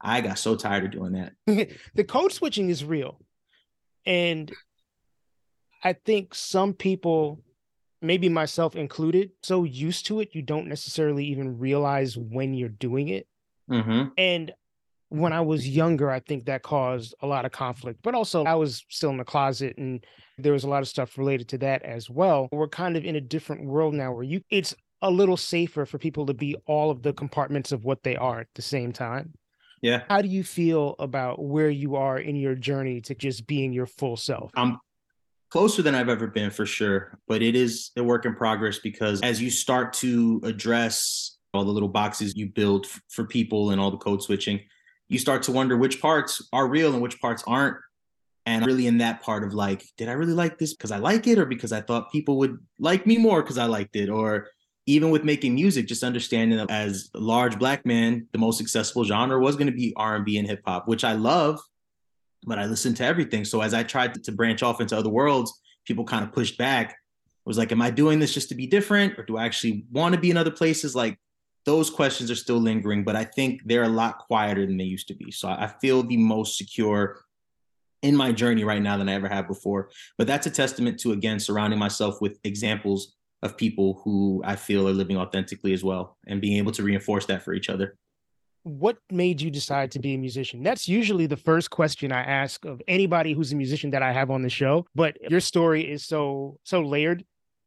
I 0.00 0.20
got 0.20 0.38
so 0.38 0.56
tired 0.56 0.84
of 0.84 0.90
doing 0.90 1.12
that. 1.12 1.32
the 1.94 2.04
code 2.04 2.32
switching 2.32 2.70
is 2.70 2.84
real. 2.84 3.20
And 4.04 4.52
I 5.82 5.94
think 5.94 6.34
some 6.34 6.74
people, 6.74 7.42
maybe 8.00 8.28
myself 8.28 8.76
included, 8.76 9.30
so 9.42 9.64
used 9.64 10.06
to 10.06 10.20
it, 10.20 10.30
you 10.32 10.42
don't 10.42 10.68
necessarily 10.68 11.24
even 11.26 11.58
realize 11.58 12.16
when 12.16 12.54
you're 12.54 12.68
doing 12.68 13.08
it. 13.08 13.26
Mm-hmm. 13.70 14.08
And 14.16 14.52
when 15.08 15.32
I 15.32 15.40
was 15.40 15.68
younger, 15.68 16.10
I 16.10 16.20
think 16.20 16.46
that 16.46 16.62
caused 16.62 17.14
a 17.20 17.26
lot 17.26 17.44
of 17.44 17.52
conflict, 17.52 18.00
but 18.02 18.14
also 18.14 18.44
I 18.44 18.54
was 18.54 18.84
still 18.88 19.10
in 19.10 19.16
the 19.16 19.24
closet 19.24 19.76
and 19.78 20.04
there 20.38 20.52
was 20.52 20.64
a 20.64 20.68
lot 20.68 20.82
of 20.82 20.88
stuff 20.88 21.16
related 21.16 21.48
to 21.48 21.58
that 21.58 21.82
as 21.82 22.10
well. 22.10 22.48
We're 22.52 22.68
kind 22.68 22.96
of 22.96 23.04
in 23.04 23.16
a 23.16 23.20
different 23.20 23.64
world 23.64 23.94
now 23.94 24.12
where 24.12 24.24
you, 24.24 24.42
it's 24.50 24.74
a 25.02 25.10
little 25.10 25.36
safer 25.36 25.86
for 25.86 25.98
people 25.98 26.26
to 26.26 26.34
be 26.34 26.56
all 26.66 26.90
of 26.90 27.02
the 27.02 27.12
compartments 27.12 27.70
of 27.72 27.84
what 27.84 28.02
they 28.02 28.16
are 28.16 28.40
at 28.40 28.48
the 28.54 28.62
same 28.62 28.92
time. 28.92 29.34
Yeah. 29.82 30.02
How 30.08 30.22
do 30.22 30.28
you 30.28 30.42
feel 30.42 30.96
about 30.98 31.42
where 31.42 31.70
you 31.70 31.96
are 31.96 32.18
in 32.18 32.36
your 32.36 32.54
journey 32.54 33.00
to 33.02 33.14
just 33.14 33.46
being 33.46 33.72
your 33.72 33.86
full 33.86 34.16
self? 34.16 34.50
I'm 34.56 34.78
closer 35.50 35.82
than 35.82 35.94
I've 35.94 36.08
ever 36.08 36.26
been 36.26 36.50
for 36.50 36.66
sure, 36.66 37.18
but 37.28 37.42
it 37.42 37.54
is 37.54 37.90
a 37.96 38.02
work 38.02 38.24
in 38.24 38.34
progress 38.34 38.78
because 38.78 39.20
as 39.22 39.40
you 39.40 39.50
start 39.50 39.92
to 39.94 40.40
address 40.44 41.36
all 41.54 41.64
the 41.64 41.70
little 41.70 41.88
boxes 41.88 42.36
you 42.36 42.48
build 42.48 42.86
f- 42.86 43.00
for 43.08 43.24
people 43.24 43.70
and 43.70 43.80
all 43.80 43.90
the 43.90 43.96
code 43.96 44.22
switching, 44.22 44.60
you 45.08 45.18
start 45.18 45.42
to 45.44 45.52
wonder 45.52 45.76
which 45.76 46.00
parts 46.00 46.46
are 46.52 46.66
real 46.66 46.92
and 46.92 47.02
which 47.02 47.20
parts 47.20 47.44
aren't. 47.46 47.76
And 48.44 48.64
really 48.64 48.86
in 48.86 48.98
that 48.98 49.22
part 49.22 49.42
of 49.42 49.54
like, 49.54 49.84
did 49.96 50.08
I 50.08 50.12
really 50.12 50.32
like 50.32 50.56
this 50.56 50.72
because 50.72 50.92
I 50.92 50.98
like 50.98 51.26
it 51.26 51.36
or 51.36 51.46
because 51.46 51.72
I 51.72 51.80
thought 51.80 52.12
people 52.12 52.38
would 52.38 52.58
like 52.78 53.04
me 53.04 53.18
more 53.18 53.42
because 53.42 53.58
I 53.58 53.66
liked 53.66 53.96
it? 53.96 54.08
Or 54.08 54.46
even 54.86 55.10
with 55.10 55.24
making 55.24 55.54
music, 55.54 55.86
just 55.86 56.04
understanding 56.04 56.58
that 56.58 56.70
as 56.70 57.10
a 57.14 57.18
large 57.18 57.58
black 57.58 57.84
man, 57.84 58.28
the 58.32 58.38
most 58.38 58.56
successful 58.56 59.04
genre 59.04 59.38
was 59.38 59.56
going 59.56 59.66
to 59.66 59.72
be 59.72 59.92
R&B 59.96 60.38
and 60.38 60.46
hip 60.46 60.62
hop, 60.64 60.86
which 60.86 61.02
I 61.02 61.14
love, 61.14 61.60
but 62.46 62.58
I 62.58 62.66
listened 62.66 62.96
to 62.98 63.04
everything. 63.04 63.44
So 63.44 63.60
as 63.60 63.74
I 63.74 63.82
tried 63.82 64.14
to, 64.14 64.20
to 64.22 64.32
branch 64.32 64.62
off 64.62 64.80
into 64.80 64.96
other 64.96 65.08
worlds, 65.08 65.60
people 65.84 66.04
kind 66.04 66.24
of 66.24 66.32
pushed 66.32 66.56
back. 66.56 66.92
I 66.92 67.42
was 67.44 67.58
like, 67.58 67.72
am 67.72 67.82
I 67.82 67.90
doing 67.90 68.20
this 68.20 68.32
just 68.32 68.48
to 68.50 68.54
be 68.54 68.66
different 68.66 69.18
or 69.18 69.24
do 69.24 69.36
I 69.36 69.44
actually 69.44 69.84
want 69.90 70.14
to 70.14 70.20
be 70.20 70.30
in 70.30 70.36
other 70.36 70.52
places? 70.52 70.94
Like 70.94 71.18
those 71.64 71.90
questions 71.90 72.30
are 72.30 72.36
still 72.36 72.58
lingering, 72.58 73.02
but 73.02 73.16
I 73.16 73.24
think 73.24 73.62
they're 73.64 73.82
a 73.82 73.88
lot 73.88 74.18
quieter 74.18 74.64
than 74.66 74.76
they 74.76 74.84
used 74.84 75.08
to 75.08 75.14
be. 75.14 75.32
So 75.32 75.48
I 75.48 75.66
feel 75.80 76.04
the 76.04 76.16
most 76.16 76.56
secure 76.56 77.24
in 78.02 78.14
my 78.14 78.30
journey 78.30 78.62
right 78.62 78.82
now 78.82 78.96
than 78.96 79.08
I 79.08 79.14
ever 79.14 79.28
have 79.28 79.48
before. 79.48 79.90
But 80.16 80.28
that's 80.28 80.46
a 80.46 80.50
testament 80.50 81.00
to, 81.00 81.10
again, 81.10 81.40
surrounding 81.40 81.78
myself 81.78 82.20
with 82.20 82.38
examples 82.44 83.15
of 83.42 83.56
people 83.56 84.00
who 84.04 84.42
I 84.44 84.56
feel 84.56 84.88
are 84.88 84.92
living 84.92 85.16
authentically 85.16 85.72
as 85.72 85.84
well 85.84 86.16
and 86.26 86.40
being 86.40 86.58
able 86.58 86.72
to 86.72 86.82
reinforce 86.82 87.26
that 87.26 87.42
for 87.42 87.52
each 87.54 87.68
other. 87.68 87.96
What 88.62 88.98
made 89.10 89.40
you 89.40 89.50
decide 89.50 89.92
to 89.92 90.00
be 90.00 90.14
a 90.14 90.18
musician? 90.18 90.62
That's 90.62 90.88
usually 90.88 91.26
the 91.26 91.36
first 91.36 91.70
question 91.70 92.10
I 92.10 92.22
ask 92.22 92.64
of 92.64 92.82
anybody 92.88 93.32
who's 93.32 93.52
a 93.52 93.56
musician 93.56 93.90
that 93.90 94.02
I 94.02 94.12
have 94.12 94.30
on 94.30 94.42
the 94.42 94.50
show. 94.50 94.86
But 94.94 95.16
your 95.30 95.40
story 95.40 95.88
is 95.88 96.04
so 96.04 96.58
so 96.64 96.80
layered. 96.80 97.24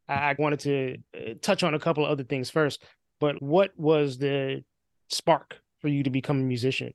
I 0.09 0.35
wanted 0.37 0.59
to 0.61 0.97
uh, 1.15 1.33
touch 1.41 1.63
on 1.63 1.73
a 1.73 1.79
couple 1.79 2.03
of 2.03 2.11
other 2.11 2.23
things 2.23 2.49
first. 2.49 2.83
But 3.19 3.41
what 3.41 3.71
was 3.77 4.17
the 4.17 4.63
spark 5.09 5.61
for 5.79 5.87
you 5.87 6.03
to 6.03 6.09
become 6.09 6.39
a 6.39 6.43
musician? 6.43 6.93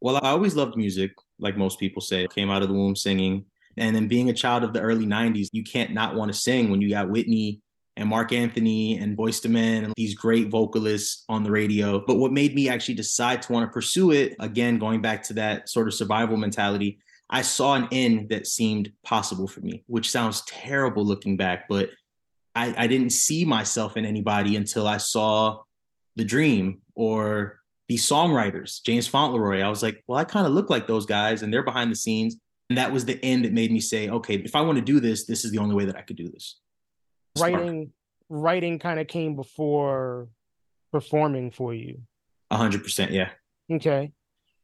Well, 0.00 0.16
I 0.16 0.30
always 0.30 0.56
loved 0.56 0.76
music, 0.76 1.12
like 1.38 1.56
most 1.56 1.78
people 1.78 2.02
say. 2.02 2.24
I 2.24 2.26
came 2.26 2.50
out 2.50 2.62
of 2.62 2.68
the 2.68 2.74
womb 2.74 2.96
singing. 2.96 3.44
And 3.80 3.96
then 3.96 4.06
being 4.06 4.28
a 4.28 4.34
child 4.34 4.62
of 4.62 4.72
the 4.72 4.80
early 4.80 5.06
90s, 5.06 5.48
you 5.52 5.64
can't 5.64 5.92
not 5.92 6.14
want 6.14 6.32
to 6.32 6.38
sing 6.38 6.70
when 6.70 6.80
you 6.80 6.90
got 6.90 7.10
Whitney 7.10 7.62
and 7.96 8.08
Marc 8.08 8.32
Anthony 8.32 8.98
and 8.98 9.16
Boyz 9.16 9.44
II 9.44 9.52
Men 9.52 9.84
and 9.84 9.94
these 9.96 10.14
great 10.14 10.48
vocalists 10.48 11.24
on 11.28 11.42
the 11.42 11.50
radio. 11.50 12.04
But 12.06 12.18
what 12.18 12.32
made 12.32 12.54
me 12.54 12.68
actually 12.68 12.94
decide 12.94 13.42
to 13.42 13.52
want 13.52 13.66
to 13.66 13.72
pursue 13.72 14.12
it, 14.12 14.36
again, 14.38 14.78
going 14.78 15.00
back 15.00 15.22
to 15.24 15.34
that 15.34 15.68
sort 15.68 15.88
of 15.88 15.94
survival 15.94 16.36
mentality, 16.36 16.98
I 17.30 17.42
saw 17.42 17.74
an 17.74 17.88
end 17.90 18.28
that 18.28 18.46
seemed 18.46 18.92
possible 19.02 19.48
for 19.48 19.60
me, 19.60 19.82
which 19.86 20.10
sounds 20.10 20.42
terrible 20.42 21.04
looking 21.04 21.36
back, 21.36 21.66
but 21.68 21.90
I, 22.54 22.74
I 22.76 22.86
didn't 22.86 23.10
see 23.10 23.44
myself 23.44 23.96
in 23.96 24.04
anybody 24.04 24.56
until 24.56 24.86
I 24.86 24.98
saw 24.98 25.62
The 26.16 26.24
Dream 26.24 26.82
or 26.94 27.60
these 27.88 28.06
songwriters, 28.06 28.82
James 28.84 29.06
Fauntleroy. 29.06 29.62
I 29.62 29.68
was 29.68 29.82
like, 29.82 30.02
well, 30.06 30.18
I 30.18 30.24
kind 30.24 30.46
of 30.46 30.52
look 30.52 30.70
like 30.70 30.86
those 30.86 31.06
guys 31.06 31.42
and 31.42 31.52
they're 31.52 31.62
behind 31.62 31.90
the 31.90 31.96
scenes. 31.96 32.36
And 32.70 32.78
that 32.78 32.92
was 32.92 33.04
the 33.04 33.22
end 33.24 33.44
that 33.44 33.52
made 33.52 33.72
me 33.72 33.80
say, 33.80 34.08
okay, 34.08 34.36
if 34.36 34.54
I 34.54 34.60
want 34.60 34.76
to 34.76 34.82
do 34.82 35.00
this, 35.00 35.26
this 35.26 35.44
is 35.44 35.50
the 35.50 35.58
only 35.58 35.74
way 35.74 35.86
that 35.86 35.96
I 35.96 36.02
could 36.02 36.16
do 36.16 36.30
this. 36.30 36.60
Writing, 37.36 37.92
writing 38.28 38.78
kind 38.78 39.00
of 39.00 39.08
came 39.08 39.34
before 39.34 40.28
performing 40.92 41.50
for 41.50 41.74
you. 41.74 42.00
A 42.52 42.56
hundred 42.56 42.84
percent, 42.84 43.10
yeah. 43.10 43.30
Okay. 43.70 44.12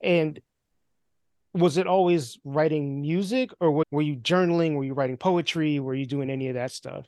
And 0.01 0.41
was 1.53 1.79
it 1.79 1.89
always 1.89 2.39
writing 2.45 3.01
music 3.01 3.51
or 3.61 3.85
were 3.91 4.03
you 4.03 4.15
journaling? 4.17 4.77
Were 4.77 4.85
you 4.85 4.95
writing 4.95 5.17
poetry? 5.17 5.81
Were 5.81 5.95
you 5.95 6.07
doing 6.07 6.31
any 6.31 6.49
of 6.49 6.55
that 6.55 6.71
stuff? 6.71 7.07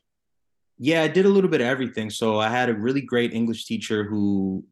Yeah, 0.78 1.02
I 1.02 1.08
did 1.08 1.26
a 1.26 1.28
little 1.28 1.50
bit 1.50 1.60
of 1.60 1.68
everything. 1.68 2.10
So 2.10 2.40
I 2.40 2.48
had 2.48 2.70
a 2.70 2.74
really 2.74 3.02
great 3.02 3.32
English 3.32 3.66
teacher 3.66 4.02
who 4.02 4.64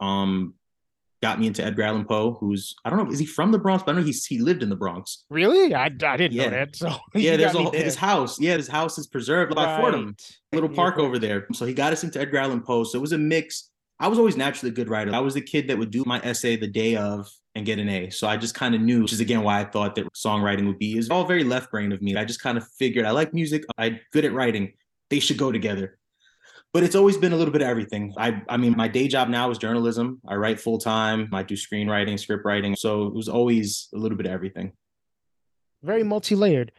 um 0.00 0.54
got 1.26 1.40
me 1.40 1.48
into 1.48 1.64
Edgar 1.64 1.82
Allan 1.82 2.04
Poe, 2.04 2.36
who's 2.38 2.74
I 2.84 2.90
don't 2.90 3.04
know, 3.04 3.10
is 3.10 3.18
he 3.18 3.26
from 3.26 3.50
the 3.50 3.58
Bronx? 3.58 3.82
But 3.84 3.94
I 3.94 3.98
know 3.98 4.04
he's 4.04 4.24
he 4.24 4.38
lived 4.38 4.62
in 4.62 4.68
the 4.68 4.76
Bronx. 4.76 5.24
Really? 5.28 5.74
I, 5.74 5.86
I 5.86 5.88
didn't 5.88 6.32
yeah. 6.32 6.44
know 6.44 6.50
that. 6.50 6.76
So 6.76 6.96
yeah, 7.14 7.36
there's 7.36 7.54
a, 7.54 7.70
his 7.70 7.96
house. 7.96 8.40
Yeah, 8.40 8.56
his 8.56 8.68
house 8.68 8.96
is 8.98 9.06
preserved 9.06 9.56
right. 9.56 9.66
by 9.66 9.80
Fordham, 9.80 10.16
little 10.52 10.68
park 10.68 10.98
over 10.98 11.18
there. 11.18 11.46
So 11.52 11.66
he 11.66 11.74
got 11.74 11.92
us 11.92 12.04
into 12.04 12.20
Edgar 12.20 12.38
Allan 12.38 12.62
Poe. 12.62 12.84
So 12.84 12.98
it 12.98 13.00
was 13.00 13.12
a 13.12 13.18
mix. 13.18 13.70
I 13.98 14.08
was 14.08 14.18
always 14.18 14.36
naturally 14.36 14.70
a 14.70 14.74
good 14.74 14.88
writer. 14.88 15.12
I 15.14 15.20
was 15.20 15.34
the 15.34 15.40
kid 15.40 15.68
that 15.68 15.78
would 15.78 15.90
do 15.90 16.04
my 16.06 16.20
essay 16.20 16.56
the 16.56 16.68
day 16.68 16.96
of 16.96 17.28
and 17.54 17.64
get 17.64 17.78
an 17.78 17.88
A. 17.88 18.10
So 18.10 18.28
I 18.28 18.36
just 18.36 18.54
kind 18.54 18.74
of 18.74 18.80
knew, 18.80 19.02
which 19.02 19.12
is 19.12 19.20
again 19.20 19.42
why 19.42 19.60
I 19.60 19.64
thought 19.64 19.94
that 19.96 20.06
songwriting 20.12 20.66
would 20.66 20.78
be 20.78 20.96
is 20.96 21.10
all 21.10 21.24
very 21.24 21.44
left 21.44 21.70
brain 21.70 21.90
of 21.90 22.02
me. 22.02 22.14
I 22.16 22.24
just 22.24 22.42
kind 22.42 22.56
of 22.56 22.68
figured 22.78 23.04
I 23.04 23.10
like 23.10 23.34
music. 23.34 23.64
I'm 23.78 23.98
good 24.12 24.24
at 24.24 24.32
writing 24.32 24.72
they 25.10 25.20
should 25.20 25.38
go 25.38 25.52
together. 25.52 25.98
But 26.76 26.82
it's 26.82 26.94
always 26.94 27.16
been 27.16 27.32
a 27.32 27.36
little 27.36 27.52
bit 27.52 27.62
of 27.62 27.68
everything. 27.68 28.12
I 28.18 28.42
I 28.50 28.58
mean, 28.58 28.76
my 28.76 28.86
day 28.86 29.08
job 29.08 29.30
now 29.30 29.50
is 29.50 29.56
journalism. 29.56 30.20
I 30.28 30.34
write 30.34 30.60
full 30.60 30.76
time. 30.76 31.30
I 31.32 31.42
do 31.42 31.54
screenwriting, 31.54 32.20
script 32.20 32.44
writing. 32.44 32.76
So 32.76 33.06
it 33.06 33.14
was 33.14 33.30
always 33.30 33.88
a 33.94 33.96
little 33.96 34.18
bit 34.18 34.26
of 34.26 34.32
everything. 34.32 34.72
Very 35.82 36.02
multi-layered. 36.02 36.72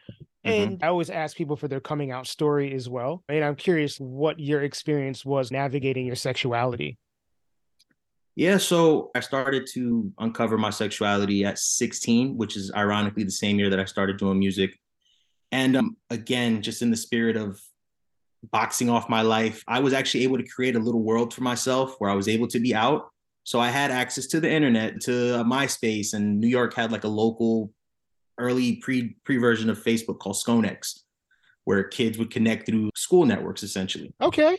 Mm-hmm. 0.45 0.49
And 0.49 0.83
I 0.83 0.89
always 0.89 1.09
ask 1.09 1.35
people 1.35 1.55
for 1.55 1.67
their 1.67 1.79
coming 1.79 2.11
out 2.11 2.27
story 2.27 2.75
as 2.75 2.87
well. 2.87 3.23
And 3.27 3.43
I'm 3.43 3.55
curious 3.55 3.97
what 3.97 4.39
your 4.39 4.61
experience 4.61 5.25
was 5.25 5.49
navigating 5.49 6.05
your 6.05 6.15
sexuality. 6.15 6.99
Yeah, 8.35 8.57
so 8.57 9.09
I 9.15 9.21
started 9.21 9.65
to 9.73 10.11
uncover 10.19 10.59
my 10.59 10.69
sexuality 10.69 11.43
at 11.43 11.57
16, 11.57 12.37
which 12.37 12.55
is 12.55 12.71
ironically 12.71 13.23
the 13.23 13.31
same 13.31 13.57
year 13.57 13.71
that 13.71 13.79
I 13.79 13.85
started 13.85 14.17
doing 14.17 14.37
music. 14.37 14.77
And 15.51 15.75
um, 15.75 15.97
again, 16.11 16.61
just 16.61 16.83
in 16.83 16.91
the 16.91 16.97
spirit 16.97 17.35
of 17.35 17.59
boxing 18.51 18.89
off 18.89 19.09
my 19.09 19.21
life, 19.21 19.63
I 19.67 19.79
was 19.79 19.93
actually 19.93 20.23
able 20.23 20.37
to 20.37 20.43
create 20.43 20.75
a 20.75 20.79
little 20.79 21.01
world 21.01 21.33
for 21.33 21.41
myself 21.41 21.95
where 21.99 22.09
I 22.09 22.15
was 22.15 22.27
able 22.27 22.47
to 22.47 22.59
be 22.59 22.73
out. 22.73 23.09
So 23.43 23.59
I 23.59 23.69
had 23.69 23.91
access 23.91 24.27
to 24.27 24.39
the 24.39 24.51
internet, 24.51 24.99
to 25.01 25.11
MySpace, 25.45 26.13
and 26.13 26.39
New 26.39 26.47
York 26.47 26.73
had 26.73 26.91
like 26.91 27.05
a 27.05 27.09
local 27.09 27.71
early 28.37 28.75
pre 28.77 29.15
pre 29.23 29.37
version 29.37 29.69
of 29.69 29.81
Facebook 29.81 30.19
called 30.19 30.35
Sconex, 30.35 30.99
where 31.63 31.83
kids 31.83 32.17
would 32.17 32.31
connect 32.31 32.65
through 32.65 32.89
school 32.95 33.25
networks 33.25 33.63
essentially. 33.63 34.13
Okay. 34.21 34.57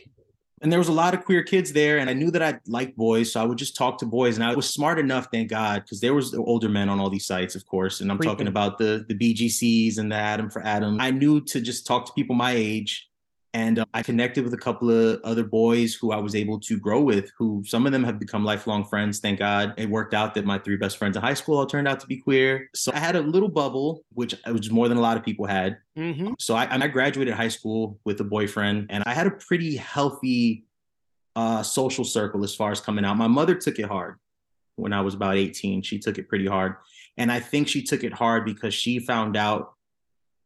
And 0.61 0.71
there 0.71 0.79
was 0.79 0.89
a 0.89 0.93
lot 0.93 1.13
of 1.13 1.23
queer 1.23 1.41
kids 1.43 1.71
there, 1.71 1.99
and 1.99 2.09
I 2.09 2.13
knew 2.13 2.31
that 2.31 2.43
I 2.43 2.59
liked 2.67 2.97
boys, 2.97 3.31
so 3.31 3.41
I 3.41 3.45
would 3.45 3.57
just 3.57 3.77
talk 3.77 3.97
to 3.99 4.05
boys. 4.05 4.35
And 4.35 4.43
I 4.43 4.53
was 4.53 4.69
smart 4.69 4.99
enough, 4.99 5.27
thank 5.31 5.49
God, 5.49 5.83
because 5.83 6.01
there 6.01 6.13
was 6.13 6.33
older 6.35 6.67
men 6.67 6.89
on 6.89 6.99
all 6.99 7.09
these 7.09 7.25
sites, 7.25 7.55
of 7.55 7.65
course. 7.65 8.01
And 8.01 8.11
I'm 8.11 8.17
Creeping. 8.17 8.33
talking 8.33 8.47
about 8.47 8.77
the 8.77 9.05
the 9.07 9.15
BGCs 9.15 9.99
and 9.99 10.11
the 10.11 10.15
Adam 10.15 10.49
for 10.49 10.61
Adam. 10.65 10.99
I 10.99 11.11
knew 11.11 11.41
to 11.41 11.61
just 11.61 11.87
talk 11.87 12.05
to 12.07 12.13
people 12.13 12.35
my 12.35 12.51
age 12.51 13.08
and 13.53 13.79
uh, 13.79 13.85
I 13.93 14.03
connected 14.03 14.43
with 14.43 14.53
a 14.53 14.57
couple 14.57 14.91
of 14.91 15.21
other 15.23 15.43
boys 15.43 15.95
who 15.95 16.11
I 16.11 16.17
was 16.17 16.35
able 16.35 16.59
to 16.59 16.77
grow 16.77 17.01
with, 17.01 17.31
who 17.37 17.63
some 17.65 17.85
of 17.85 17.91
them 17.91 18.03
have 18.03 18.19
become 18.19 18.45
lifelong 18.45 18.85
friends. 18.85 19.19
Thank 19.19 19.39
God. 19.39 19.73
It 19.77 19.89
worked 19.89 20.13
out 20.13 20.35
that 20.35 20.45
my 20.45 20.59
three 20.59 20.77
best 20.77 20.97
friends 20.97 21.17
in 21.17 21.23
high 21.23 21.33
school 21.33 21.57
all 21.57 21.65
turned 21.65 21.87
out 21.87 21.99
to 22.01 22.07
be 22.07 22.17
queer. 22.17 22.69
So 22.75 22.91
I 22.93 22.99
had 22.99 23.15
a 23.15 23.21
little 23.21 23.49
bubble, 23.49 24.03
which 24.13 24.35
was 24.45 24.69
more 24.69 24.87
than 24.87 24.97
a 24.97 25.01
lot 25.01 25.17
of 25.17 25.23
people 25.23 25.45
had. 25.45 25.77
Mm-hmm. 25.97 26.33
So 26.37 26.55
I, 26.55 26.67
I, 26.71 26.87
graduated 26.87 27.33
high 27.33 27.49
school 27.49 27.99
with 28.05 28.19
a 28.21 28.23
boyfriend, 28.23 28.87
and 28.89 29.03
I 29.05 29.13
had 29.13 29.27
a 29.27 29.31
pretty 29.31 29.75
healthy 29.75 30.65
uh, 31.35 31.63
social 31.63 32.05
circle 32.05 32.43
as 32.43 32.53
far 32.53 32.71
as 32.71 32.79
coming 32.79 33.03
out. 33.03 33.17
My 33.17 33.27
mother 33.27 33.55
took 33.55 33.79
it 33.79 33.85
hard 33.85 34.17
when 34.75 34.93
I 34.93 35.01
was 35.01 35.13
about 35.13 35.37
18. 35.37 35.81
She 35.81 35.99
took 35.99 36.17
it 36.17 36.29
pretty 36.29 36.45
hard. 36.45 36.75
And 37.17 37.31
I 37.31 37.39
think 37.39 37.67
she 37.67 37.83
took 37.83 38.03
it 38.03 38.13
hard 38.13 38.45
because 38.45 38.73
she 38.73 38.99
found 38.99 39.35
out 39.35 39.73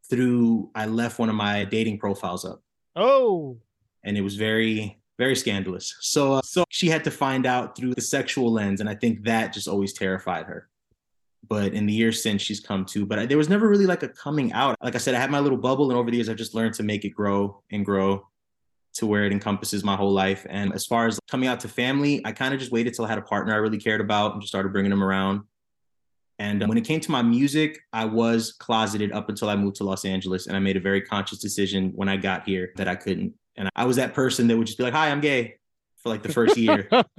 through 0.10 0.70
I 0.76 0.86
left 0.88 1.20
one 1.20 1.30
of 1.30 1.36
my 1.36 1.66
dating 1.66 2.00
profiles 2.00 2.46
up. 2.46 2.62
Oh. 2.96 3.58
And 4.04 4.18
it 4.18 4.22
was 4.22 4.36
very, 4.36 5.00
very 5.18 5.36
scandalous. 5.36 5.96
So, 6.02 6.34
uh, 6.34 6.42
so 6.44 6.64
she 6.70 6.88
had 6.88 7.04
to 7.06 7.12
find 7.12 7.46
out 7.46 7.76
through 7.78 7.96
the 7.96 8.02
sexual 8.02 8.52
lens, 8.52 8.80
and 8.80 8.90
I 8.90 8.96
think 8.96 9.24
that 9.24 9.54
just 9.54 9.68
always 9.68 9.94
terrified 9.94 10.46
her. 10.46 10.70
But 11.48 11.74
in 11.74 11.86
the 11.86 11.94
years 11.94 12.24
since, 12.24 12.42
she's 12.42 12.60
come 12.60 12.86
to. 12.86 13.06
But 13.06 13.28
there 13.28 13.38
was 13.38 13.50
never 13.50 13.68
really 13.68 13.86
like 13.86 14.04
a 14.04 14.10
coming 14.10 14.54
out. 14.54 14.78
Like 14.82 14.96
I 14.96 14.98
said, 14.98 15.14
I 15.14 15.20
had 15.20 15.32
my 15.32 15.40
little 15.40 15.58
bubble, 15.58 15.90
and 15.90 16.00
over 16.00 16.10
the 16.10 16.18
years, 16.18 16.30
I've 16.30 16.38
just 16.38 16.56
learned 16.56 16.76
to 16.76 16.84
make 16.84 17.06
it 17.06 17.10
grow 17.10 17.62
and 17.72 17.86
grow 17.86 18.28
to 18.96 19.08
where 19.08 19.26
it 19.26 19.32
encompasses 19.32 19.84
my 19.84 19.96
whole 19.96 20.12
life. 20.12 20.46
And 20.50 20.74
as 20.74 20.86
far 20.86 21.08
as 21.08 21.20
coming 21.30 21.50
out 21.50 21.60
to 21.62 21.68
family, 21.68 22.22
I 22.26 22.32
kind 22.32 22.54
of 22.54 22.60
just 22.60 22.72
waited 22.72 22.94
till 22.94 23.06
I 23.06 23.10
had 23.10 23.18
a 23.18 23.24
partner 23.24 23.54
I 23.54 23.58
really 23.58 23.80
cared 23.80 24.02
about 24.02 24.34
and 24.34 24.42
just 24.42 24.52
started 24.52 24.72
bringing 24.72 24.92
them 24.92 25.04
around. 25.04 25.42
And 26.40 26.64
um, 26.64 26.70
when 26.70 26.78
it 26.78 26.86
came 26.86 27.00
to 27.02 27.12
my 27.12 27.22
music, 27.22 27.80
I 27.92 28.06
was 28.06 28.54
closeted 28.54 29.12
up 29.12 29.30
until 29.30 29.50
I 29.50 29.56
moved 29.56 29.78
to 29.78 29.84
Los 29.84 30.06
Angeles. 30.06 30.48
And 30.48 30.56
I 30.56 30.60
made 30.60 30.78
a 30.78 30.82
very 30.82 31.02
conscious 31.02 31.40
decision 31.40 31.92
when 31.96 32.10
I 32.10 32.18
got 32.18 32.48
here 32.48 32.72
that 32.76 32.88
I 32.88 32.96
couldn't. 32.96 33.34
And 33.56 33.70
I 33.76 33.86
was 33.86 33.98
that 33.98 34.14
person 34.14 34.48
that 34.48 34.58
would 34.58 34.68
just 34.68 34.78
be 34.78 34.84
like, 34.84 34.94
hi, 34.94 35.10
I'm 35.10 35.22
gay 35.22 35.56
for 35.98 36.10
like 36.10 36.24
the 36.24 36.34
first 36.34 36.58
year. 36.58 36.88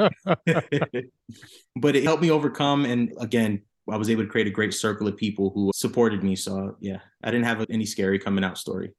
but 1.76 1.96
it 1.96 2.04
helped 2.04 2.22
me 2.22 2.30
overcome. 2.30 2.84
And 2.84 3.12
again, 3.18 3.62
I 3.90 3.96
was 3.96 4.10
able 4.10 4.24
to 4.24 4.28
create 4.28 4.46
a 4.46 4.50
great 4.50 4.74
circle 4.74 5.06
of 5.06 5.16
people 5.16 5.50
who 5.54 5.70
supported 5.74 6.22
me. 6.22 6.36
So 6.36 6.76
yeah, 6.80 6.98
I 7.22 7.30
didn't 7.30 7.46
have 7.46 7.64
any 7.70 7.86
scary 7.86 8.18
coming 8.18 8.44
out 8.44 8.58
story. 8.58 8.92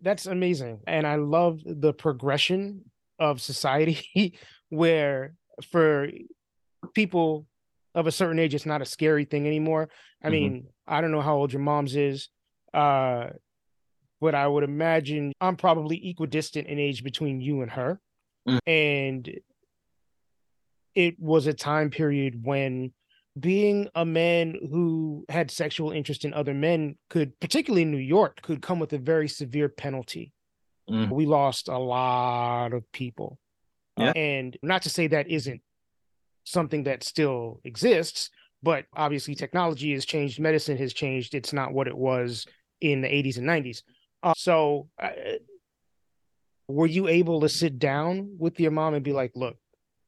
That's 0.00 0.26
amazing. 0.26 0.80
And 0.86 1.06
I 1.06 1.16
love 1.16 1.60
the 1.64 1.92
progression 1.92 2.90
of 3.18 3.40
society 3.40 4.38
where 4.68 5.34
for 5.70 6.08
people 6.94 7.46
of 7.94 8.06
a 8.06 8.12
certain 8.12 8.38
age, 8.38 8.54
it's 8.54 8.66
not 8.66 8.82
a 8.82 8.86
scary 8.86 9.24
thing 9.24 9.46
anymore. 9.46 9.88
I 10.22 10.26
mm-hmm. 10.26 10.32
mean, 10.32 10.66
I 10.86 11.00
don't 11.00 11.12
know 11.12 11.20
how 11.20 11.36
old 11.36 11.52
your 11.52 11.62
mom's 11.62 11.96
is, 11.96 12.28
uh, 12.72 13.28
but 14.20 14.34
I 14.34 14.46
would 14.46 14.64
imagine 14.64 15.32
I'm 15.40 15.56
probably 15.56 16.08
equidistant 16.08 16.68
in 16.68 16.78
age 16.78 17.02
between 17.02 17.40
you 17.40 17.62
and 17.62 17.70
her. 17.70 18.00
Mm-hmm. 18.48 18.58
And 18.70 19.40
it 20.94 21.18
was 21.18 21.46
a 21.46 21.54
time 21.54 21.90
period 21.90 22.44
when 22.44 22.92
being 23.38 23.88
a 23.94 24.04
man 24.04 24.56
who 24.70 25.24
had 25.28 25.50
sexual 25.50 25.92
interest 25.92 26.24
in 26.24 26.34
other 26.34 26.54
men 26.54 26.96
could, 27.08 27.38
particularly 27.40 27.82
in 27.82 27.90
New 27.90 27.98
York, 27.98 28.42
could 28.42 28.60
come 28.60 28.78
with 28.78 28.92
a 28.92 28.98
very 28.98 29.28
severe 29.28 29.68
penalty. 29.68 30.32
Mm. 30.90 31.10
We 31.10 31.26
lost 31.26 31.68
a 31.68 31.78
lot 31.78 32.72
of 32.72 32.90
people. 32.92 33.38
Yeah. 33.96 34.10
Uh, 34.10 34.12
and 34.14 34.56
not 34.62 34.82
to 34.82 34.90
say 34.90 35.06
that 35.08 35.28
isn't 35.28 35.62
something 36.44 36.84
that 36.84 37.02
still 37.02 37.60
exists, 37.64 38.30
but 38.62 38.84
obviously 38.94 39.34
technology 39.34 39.92
has 39.92 40.04
changed, 40.04 40.40
medicine 40.40 40.76
has 40.76 40.92
changed. 40.92 41.34
It's 41.34 41.52
not 41.52 41.72
what 41.72 41.88
it 41.88 41.96
was 41.96 42.46
in 42.80 43.00
the 43.00 43.08
80s 43.08 43.38
and 43.38 43.46
90s. 43.46 43.82
Uh, 44.22 44.34
so, 44.36 44.88
uh, 45.00 45.08
were 46.68 46.86
you 46.86 47.08
able 47.08 47.40
to 47.40 47.48
sit 47.48 47.78
down 47.78 48.36
with 48.38 48.60
your 48.60 48.70
mom 48.70 48.94
and 48.94 49.04
be 49.04 49.12
like, 49.12 49.32
look, 49.34 49.56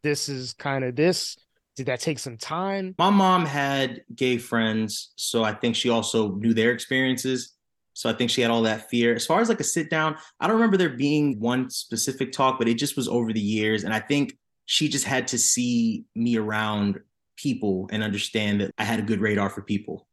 this 0.03 0.29
is 0.29 0.53
kind 0.53 0.85
of 0.85 0.95
this? 0.95 1.37
Did 1.77 1.87
that 1.87 2.01
take 2.01 2.19
some 2.19 2.37
time? 2.37 2.95
My 2.99 3.11
mom 3.11 3.47
had 3.47 4.03
gay 4.15 4.39
friends, 4.39 5.13
so 5.17 5.43
I 5.43 5.55
think 5.55 5.75
she 5.75 5.89
also 5.89 6.33
knew 6.33 6.55
their 6.55 6.71
experiences. 6.71 7.57
So 7.95 8.09
I 8.09 8.13
think 8.13 8.31
she 8.31 8.43
had 8.43 8.51
all 8.51 8.63
that 8.63 8.89
fear. 8.91 9.15
As 9.15 9.27
far 9.27 9.41
as 9.41 9.49
like 9.49 9.61
a 9.61 9.65
sit 9.65 9.91
down, 9.91 10.17
I 10.41 10.47
don't 10.47 10.57
remember 10.57 10.77
there 10.77 10.91
being 10.91 11.41
one 11.41 11.71
specific 11.71 12.33
talk, 12.33 12.59
but 12.59 12.69
it 12.69 12.75
just 12.75 12.97
was 12.97 13.09
over 13.09 13.33
the 13.33 13.41
years. 13.41 13.85
And 13.85 13.93
I 13.93 14.01
think 14.01 14.37
she 14.73 14.89
just 14.89 15.05
had 15.05 15.29
to 15.29 15.37
see 15.37 16.07
me 16.15 16.39
around 16.39 16.99
people 17.37 17.91
and 17.93 18.03
understand 18.03 18.63
that 18.63 18.71
I 18.79 18.85
had 18.85 18.99
a 18.99 19.03
good 19.03 19.21
radar 19.21 19.51
for 19.51 19.61
people. 19.61 20.09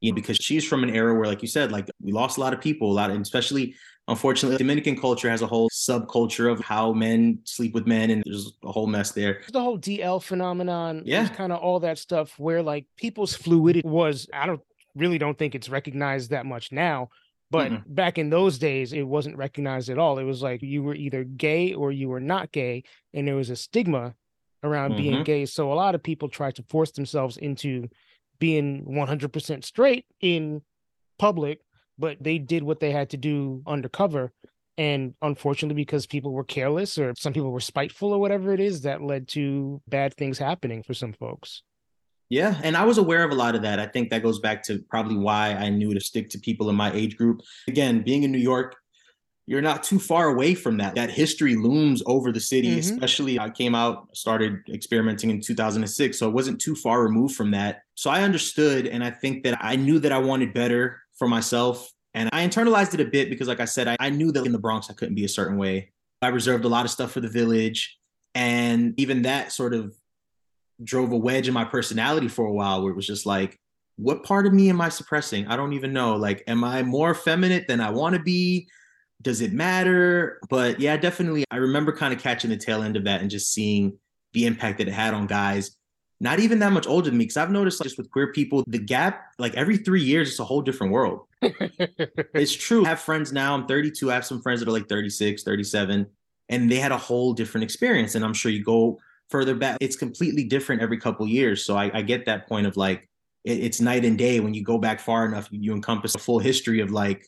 You 0.00 0.12
know, 0.12 0.14
mm-hmm. 0.14 0.22
because 0.22 0.36
she's 0.36 0.64
from 0.64 0.84
an 0.84 0.90
era 0.90 1.12
where, 1.12 1.26
like 1.26 1.42
you 1.42 1.48
said, 1.48 1.72
like 1.72 1.90
we 2.00 2.12
lost 2.12 2.36
a 2.36 2.40
lot 2.40 2.52
of 2.52 2.60
people, 2.60 2.92
a 2.92 2.94
lot 2.94 3.10
of, 3.10 3.20
especially 3.20 3.74
unfortunately, 4.06 4.58
Dominican 4.58 4.96
culture 4.96 5.28
has 5.28 5.42
a 5.42 5.46
whole 5.48 5.68
subculture 5.70 6.52
of 6.52 6.60
how 6.60 6.92
men 6.92 7.40
sleep 7.42 7.74
with 7.74 7.88
men, 7.88 8.10
and 8.10 8.22
there's 8.24 8.52
a 8.62 8.70
whole 8.70 8.86
mess 8.86 9.10
there. 9.10 9.42
The 9.52 9.60
whole 9.60 9.76
DL 9.76 10.22
phenomenon, 10.22 11.02
yeah, 11.04 11.26
kind 11.26 11.50
of 11.50 11.58
all 11.58 11.80
that 11.80 11.98
stuff 11.98 12.38
where 12.38 12.62
like 12.62 12.86
people's 12.96 13.34
fluidity 13.34 13.88
was, 13.88 14.28
I 14.32 14.46
don't 14.46 14.62
really 14.94 15.18
don't 15.18 15.36
think 15.36 15.56
it's 15.56 15.68
recognized 15.68 16.30
that 16.30 16.46
much 16.46 16.70
now. 16.70 17.08
But 17.50 17.70
mm-hmm. 17.70 17.94
back 17.94 18.18
in 18.18 18.30
those 18.30 18.58
days, 18.58 18.92
it 18.92 19.02
wasn't 19.02 19.36
recognized 19.36 19.88
at 19.88 19.98
all. 19.98 20.18
It 20.18 20.24
was 20.24 20.42
like 20.42 20.62
you 20.62 20.82
were 20.82 20.94
either 20.94 21.24
gay 21.24 21.74
or 21.74 21.92
you 21.92 22.08
were 22.08 22.20
not 22.20 22.52
gay, 22.52 22.82
and 23.14 23.26
there 23.26 23.36
was 23.36 23.50
a 23.50 23.56
stigma 23.56 24.14
around 24.64 24.92
mm-hmm. 24.92 25.02
being 25.02 25.24
gay. 25.24 25.46
So 25.46 25.72
a 25.72 25.74
lot 25.74 25.94
of 25.94 26.02
people 26.02 26.28
tried 26.28 26.56
to 26.56 26.64
force 26.68 26.90
themselves 26.90 27.36
into 27.36 27.88
being 28.38 28.84
100% 28.84 29.64
straight 29.64 30.06
in 30.20 30.62
public, 31.18 31.60
but 31.98 32.16
they 32.20 32.38
did 32.38 32.62
what 32.62 32.80
they 32.80 32.90
had 32.90 33.10
to 33.10 33.16
do 33.16 33.62
undercover. 33.66 34.32
And 34.78 35.14
unfortunately, 35.22 35.82
because 35.82 36.06
people 36.06 36.32
were 36.32 36.44
careless 36.44 36.98
or 36.98 37.14
some 37.16 37.32
people 37.32 37.50
were 37.50 37.60
spiteful 37.60 38.12
or 38.12 38.18
whatever 38.18 38.52
it 38.52 38.60
is, 38.60 38.82
that 38.82 39.02
led 39.02 39.28
to 39.28 39.80
bad 39.88 40.14
things 40.14 40.38
happening 40.38 40.82
for 40.82 40.92
some 40.92 41.14
folks. 41.14 41.62
Yeah, 42.28 42.58
and 42.64 42.76
I 42.76 42.84
was 42.84 42.98
aware 42.98 43.22
of 43.22 43.30
a 43.30 43.34
lot 43.34 43.54
of 43.54 43.62
that. 43.62 43.78
I 43.78 43.86
think 43.86 44.10
that 44.10 44.22
goes 44.22 44.40
back 44.40 44.62
to 44.64 44.80
probably 44.90 45.16
why 45.16 45.50
I 45.50 45.68
knew 45.68 45.94
to 45.94 46.00
stick 46.00 46.28
to 46.30 46.38
people 46.38 46.68
in 46.70 46.76
my 46.76 46.92
age 46.92 47.16
group. 47.16 47.42
Again, 47.68 48.02
being 48.02 48.24
in 48.24 48.32
New 48.32 48.38
York, 48.38 48.76
you're 49.46 49.62
not 49.62 49.84
too 49.84 50.00
far 50.00 50.28
away 50.28 50.54
from 50.54 50.76
that. 50.78 50.96
That 50.96 51.08
history 51.08 51.54
looms 51.54 52.02
over 52.04 52.32
the 52.32 52.40
city, 52.40 52.70
mm-hmm. 52.70 52.94
especially 52.94 53.38
I 53.38 53.50
came 53.50 53.76
out, 53.76 54.08
started 54.16 54.58
experimenting 54.68 55.30
in 55.30 55.40
2006. 55.40 56.18
So 56.18 56.28
it 56.28 56.32
wasn't 56.32 56.60
too 56.60 56.74
far 56.74 57.02
removed 57.02 57.36
from 57.36 57.52
that. 57.52 57.82
So 57.94 58.10
I 58.10 58.22
understood. 58.22 58.88
And 58.88 59.04
I 59.04 59.10
think 59.10 59.44
that 59.44 59.56
I 59.60 59.76
knew 59.76 60.00
that 60.00 60.10
I 60.10 60.18
wanted 60.18 60.52
better 60.52 61.00
for 61.14 61.28
myself. 61.28 61.92
And 62.14 62.28
I 62.32 62.46
internalized 62.46 62.94
it 62.94 63.00
a 63.00 63.04
bit 63.04 63.30
because, 63.30 63.46
like 63.46 63.60
I 63.60 63.66
said, 63.66 63.86
I, 63.86 63.96
I 64.00 64.10
knew 64.10 64.32
that 64.32 64.44
in 64.44 64.52
the 64.52 64.58
Bronx, 64.58 64.90
I 64.90 64.94
couldn't 64.94 65.14
be 65.14 65.24
a 65.24 65.28
certain 65.28 65.58
way. 65.58 65.92
I 66.22 66.28
reserved 66.28 66.64
a 66.64 66.68
lot 66.68 66.84
of 66.84 66.90
stuff 66.90 67.12
for 67.12 67.20
the 67.20 67.28
village. 67.28 67.98
And 68.34 68.98
even 68.98 69.22
that 69.22 69.52
sort 69.52 69.74
of 69.74 69.94
drove 70.82 71.12
a 71.12 71.16
wedge 71.16 71.48
in 71.48 71.54
my 71.54 71.64
personality 71.64 72.28
for 72.28 72.46
a 72.46 72.52
while 72.52 72.82
where 72.82 72.92
it 72.92 72.96
was 72.96 73.06
just 73.06 73.26
like, 73.26 73.58
what 73.96 74.24
part 74.24 74.46
of 74.46 74.52
me 74.52 74.68
am 74.68 74.80
I 74.80 74.90
suppressing? 74.90 75.46
I 75.46 75.56
don't 75.56 75.72
even 75.72 75.92
know. 75.92 76.16
Like, 76.16 76.44
am 76.46 76.64
I 76.64 76.82
more 76.82 77.12
effeminate 77.12 77.66
than 77.66 77.80
I 77.80 77.90
want 77.90 78.14
to 78.14 78.22
be? 78.22 78.68
Does 79.22 79.40
it 79.40 79.52
matter? 79.52 80.38
But 80.50 80.80
yeah, 80.80 80.96
definitely. 80.98 81.44
I 81.50 81.56
remember 81.56 81.92
kind 81.92 82.12
of 82.12 82.20
catching 82.20 82.50
the 82.50 82.58
tail 82.58 82.82
end 82.82 82.96
of 82.96 83.04
that 83.04 83.22
and 83.22 83.30
just 83.30 83.52
seeing 83.52 83.98
the 84.34 84.44
impact 84.44 84.78
that 84.78 84.88
it 84.88 84.92
had 84.92 85.14
on 85.14 85.26
guys 85.26 85.76
not 86.20 86.40
even 86.40 86.58
that 86.60 86.72
much 86.72 86.86
older 86.86 87.10
than 87.10 87.18
me. 87.18 87.24
Because 87.24 87.36
I've 87.36 87.50
noticed 87.50 87.80
like, 87.80 87.86
just 87.86 87.98
with 87.98 88.10
queer 88.10 88.32
people, 88.32 88.64
the 88.66 88.78
gap, 88.78 89.32
like 89.38 89.54
every 89.54 89.76
three 89.76 90.02
years, 90.02 90.30
it's 90.30 90.38
a 90.38 90.44
whole 90.44 90.62
different 90.62 90.92
world. 90.92 91.26
it's 91.42 92.54
true. 92.54 92.84
I 92.84 92.90
have 92.90 93.00
friends 93.00 93.32
now. 93.32 93.54
I'm 93.54 93.66
32. 93.66 94.10
I 94.10 94.14
have 94.14 94.26
some 94.26 94.40
friends 94.42 94.60
that 94.60 94.68
are 94.68 94.72
like 94.72 94.88
36, 94.88 95.42
37, 95.42 96.06
and 96.48 96.70
they 96.70 96.76
had 96.76 96.92
a 96.92 96.98
whole 96.98 97.34
different 97.34 97.64
experience. 97.64 98.14
And 98.14 98.24
I'm 98.24 98.34
sure 98.34 98.50
you 98.50 98.64
go 98.64 98.98
further 99.30 99.54
back, 99.54 99.78
it's 99.80 99.96
completely 99.96 100.44
different 100.44 100.82
every 100.82 100.98
couple 100.98 101.26
years. 101.26 101.64
So 101.64 101.76
I, 101.76 101.90
I 101.92 102.02
get 102.02 102.26
that 102.26 102.48
point 102.48 102.66
of 102.66 102.76
like 102.76 103.08
it, 103.44 103.58
it's 103.60 103.80
night 103.80 104.04
and 104.04 104.18
day 104.18 104.40
when 104.40 104.54
you 104.54 104.62
go 104.62 104.78
back 104.78 105.00
far 105.00 105.26
enough. 105.26 105.48
You, 105.50 105.60
you 105.60 105.72
encompass 105.74 106.14
a 106.14 106.18
full 106.18 106.38
history 106.38 106.80
of 106.80 106.90
like 106.90 107.26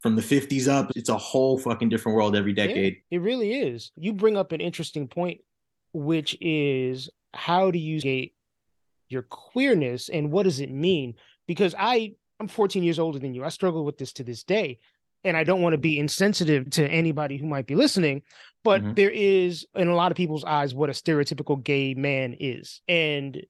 from 0.00 0.16
the 0.16 0.22
50s 0.22 0.68
up. 0.68 0.90
It's 0.94 1.08
a 1.08 1.18
whole 1.18 1.58
fucking 1.58 1.88
different 1.88 2.16
world 2.16 2.36
every 2.36 2.52
decade. 2.52 2.96
Yeah, 3.10 3.18
it 3.18 3.22
really 3.22 3.54
is. 3.54 3.92
You 3.96 4.12
bring 4.12 4.36
up 4.36 4.52
an 4.52 4.60
interesting 4.60 5.08
point, 5.08 5.40
which 5.92 6.36
is 6.40 7.10
how 7.34 7.70
do 7.70 7.78
you 7.78 8.00
gate 8.00 8.34
your 9.08 9.22
queerness 9.22 10.08
and 10.08 10.30
what 10.30 10.44
does 10.44 10.60
it 10.60 10.70
mean? 10.70 11.14
Because 11.46 11.74
I 11.78 12.14
I'm 12.38 12.48
14 12.48 12.82
years 12.82 12.98
older 12.98 13.18
than 13.18 13.34
you. 13.34 13.44
I 13.44 13.48
struggle 13.48 13.84
with 13.84 13.96
this 13.96 14.12
to 14.14 14.24
this 14.24 14.42
day 14.42 14.78
and 15.24 15.36
I 15.36 15.44
don't 15.44 15.62
want 15.62 15.72
to 15.72 15.78
be 15.78 15.98
insensitive 15.98 16.70
to 16.70 16.86
anybody 16.86 17.36
who 17.36 17.46
might 17.46 17.66
be 17.66 17.74
listening, 17.74 18.22
but 18.66 18.82
mm-hmm. 18.82 18.94
there 18.94 19.10
is 19.10 19.64
in 19.76 19.86
a 19.86 19.94
lot 19.94 20.10
of 20.10 20.16
people's 20.16 20.42
eyes 20.42 20.74
what 20.74 20.90
a 20.90 20.92
stereotypical 20.92 21.62
gay 21.62 21.94
man 21.94 22.34
is. 22.40 22.80
And 22.88 23.46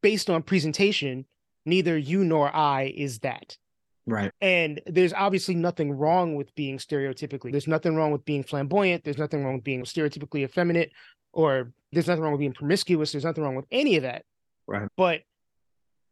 based 0.00 0.30
on 0.30 0.42
presentation, 0.42 1.26
neither 1.66 1.98
you 1.98 2.24
nor 2.24 2.54
I 2.54 2.94
is 2.96 3.18
that. 3.18 3.58
Right. 4.06 4.32
And 4.40 4.80
there's 4.86 5.12
obviously 5.12 5.54
nothing 5.54 5.92
wrong 5.92 6.34
with 6.34 6.54
being 6.54 6.78
stereotypically. 6.78 7.50
There's 7.50 7.68
nothing 7.68 7.94
wrong 7.94 8.10
with 8.10 8.24
being 8.24 8.42
flamboyant. 8.42 9.04
There's 9.04 9.18
nothing 9.18 9.44
wrong 9.44 9.56
with 9.56 9.64
being 9.64 9.84
stereotypically 9.84 10.44
effeminate, 10.44 10.90
or 11.34 11.72
there's 11.92 12.08
nothing 12.08 12.22
wrong 12.22 12.32
with 12.32 12.40
being 12.40 12.54
promiscuous. 12.54 13.12
There's 13.12 13.26
nothing 13.26 13.44
wrong 13.44 13.54
with 13.54 13.66
any 13.70 13.96
of 13.96 14.04
that. 14.04 14.24
Right. 14.66 14.88
But 14.96 15.20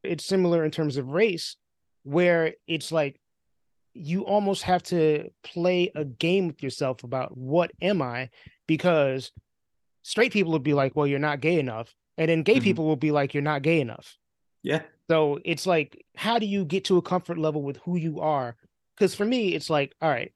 it's 0.03 0.26
similar 0.26 0.62
in 0.62 0.70
terms 0.70 0.98
of 0.98 1.09
race, 1.09 1.57
where 2.03 2.53
it's 2.66 2.92
like 2.92 3.18
you 3.94 4.22
almost 4.22 4.62
have 4.62 4.83
to 4.85 5.31
play 5.42 5.90
a 5.94 6.05
game 6.05 6.46
with 6.46 6.62
yourself 6.62 7.05
about 7.05 7.37
what 7.37 7.72
am 7.83 8.03
I? 8.03 8.31
Because 8.66 9.33
straight 10.03 10.33
people 10.33 10.53
would 10.53 10.62
be 10.62 10.74
like, 10.74 10.94
well, 10.94 11.07
you're 11.07 11.18
not 11.18 11.40
gay 11.40 11.59
enough. 11.59 11.94
And 12.16 12.29
then 12.29 12.42
gay 12.42 12.55
mm-hmm. 12.55 12.64
people 12.64 12.87
will 12.87 12.96
be 12.96 13.11
like, 13.11 13.35
you're 13.35 13.42
not 13.42 13.62
gay 13.62 13.81
enough. 13.81 14.16
Yeah. 14.62 14.83
So 15.11 15.40
it's 15.44 15.66
like, 15.66 16.05
how 16.16 16.38
do 16.38 16.46
you 16.46 16.64
get 16.64 16.85
to 16.87 16.98
a 16.98 17.03
comfort 17.03 17.38
level 17.38 17.62
with 17.62 17.79
who 17.79 17.96
you 17.96 18.20
are? 18.20 18.57
Because 18.96 19.14
for 19.14 19.24
me, 19.24 19.55
it's 19.55 19.70
like, 19.70 19.94
all 20.00 20.11
right, 20.11 20.33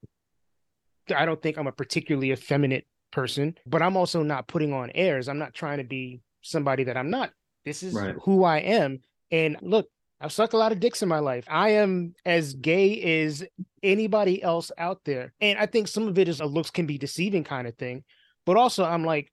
I 1.15 1.27
don't 1.27 1.41
think 1.41 1.59
I'm 1.59 1.67
a 1.67 1.73
particularly 1.73 2.33
effeminate 2.33 2.87
person, 3.13 3.57
but 3.67 3.83
I'm 3.83 3.97
also 3.97 4.23
not 4.23 4.49
putting 4.49 4.73
on 4.73 4.91
airs. 4.95 5.29
I'm 5.29 5.39
not 5.39 5.55
trying 5.55 5.79
to 5.79 5.85
be 5.85 6.23
somebody 6.43 6.85
that 6.85 6.97
I'm 6.97 7.11
not. 7.11 7.31
This 7.65 7.83
is 7.83 7.95
right. 7.95 8.17
who 8.23 8.45
I 8.45 8.59
am. 8.59 9.01
And 9.31 9.57
look, 9.63 9.89
I've 10.25 10.33
sucked 10.33 10.55
a 10.55 10.59
lot 10.59 10.73
of 10.73 10.81
dicks 10.81 11.03
in 11.03 11.09
my 11.11 11.19
life. 11.19 11.45
I 11.49 11.71
am 11.73 12.15
as 12.25 12.55
gay 12.55 13.25
as 13.25 13.45
anybody 13.83 14.43
else 14.43 14.73
out 14.79 15.01
there. 15.05 15.35
And 15.43 15.59
I 15.59 15.67
think 15.67 15.87
some 15.87 16.09
of 16.09 16.19
it 16.19 16.29
is 16.29 16.41
a 16.41 16.47
looks 16.47 16.71
can 16.71 16.87
be 16.87 16.97
deceiving 16.97 17.45
kind 17.45 17.69
of 17.69 17.77
thing. 17.77 18.05
But 18.47 18.57
also, 18.57 18.85
I'm 18.85 19.05
like, 19.05 19.31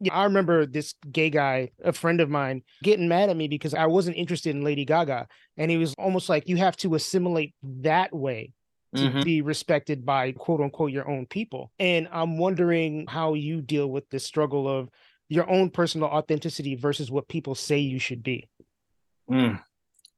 yeah, 0.00 0.14
I 0.14 0.24
remember 0.24 0.66
this 0.66 0.94
gay 1.10 1.30
guy, 1.30 1.70
a 1.82 1.94
friend 1.94 2.20
of 2.20 2.28
mine, 2.28 2.62
getting 2.82 3.08
mad 3.08 3.30
at 3.30 3.38
me 3.38 3.48
because 3.48 3.72
I 3.72 3.86
wasn't 3.86 4.18
interested 4.18 4.54
in 4.54 4.64
Lady 4.64 4.84
Gaga. 4.84 5.28
And 5.56 5.70
he 5.70 5.78
was 5.78 5.94
almost 5.96 6.28
like, 6.28 6.46
you 6.46 6.56
have 6.56 6.76
to 6.78 6.94
assimilate 6.94 7.54
that 7.62 8.14
way 8.14 8.52
to 8.96 9.02
mm-hmm. 9.04 9.22
be 9.22 9.40
respected 9.40 10.04
by 10.04 10.32
quote 10.32 10.60
unquote 10.60 10.92
your 10.92 11.08
own 11.08 11.24
people. 11.24 11.72
And 11.78 12.06
I'm 12.12 12.36
wondering 12.36 13.06
how 13.06 13.32
you 13.32 13.62
deal 13.62 13.90
with 13.90 14.10
the 14.10 14.20
struggle 14.20 14.68
of 14.68 14.90
your 15.30 15.48
own 15.48 15.70
personal 15.70 16.08
authenticity 16.08 16.74
versus 16.74 17.10
what 17.10 17.28
people 17.28 17.54
say 17.54 17.78
you 17.78 17.98
should 17.98 18.22
be. 18.22 18.46
Mm. 19.30 19.60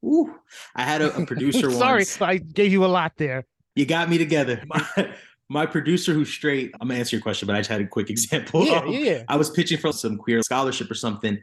Ooh, 0.05 0.35
I 0.75 0.83
had 0.83 1.03
a, 1.03 1.17
a 1.17 1.27
producer 1.27 1.71
Sorry, 1.71 2.01
once. 2.01 2.21
I 2.21 2.39
gave 2.39 2.73
you 2.73 2.85
a 2.85 2.87
lot 2.87 3.13
there. 3.17 3.45
You 3.75 3.87
got 3.87 4.09
me 4.09 4.19
together. 4.19 4.63
My, 4.67 4.87
my 5.49 5.67
producer 5.67 6.13
who's 6.15 6.31
straight, 6.31 6.73
I'm 6.81 6.89
gonna 6.89 7.01
answer 7.01 7.17
your 7.17 7.23
question, 7.23 7.47
but 7.47 7.57
I 7.57 7.61
just 7.61 7.71
had 7.71 7.81
a 7.81 7.87
quick 7.87 8.11
example. 8.11 8.65
Yeah, 8.65 8.79
um, 8.79 8.89
yeah. 8.89 9.23
I 9.29 9.37
was 9.37 9.51
pitching 9.51 9.79
for 9.79 9.93
some 9.93 10.17
queer 10.17 10.43
scholarship 10.43 10.91
or 10.91 10.95
something. 10.95 11.39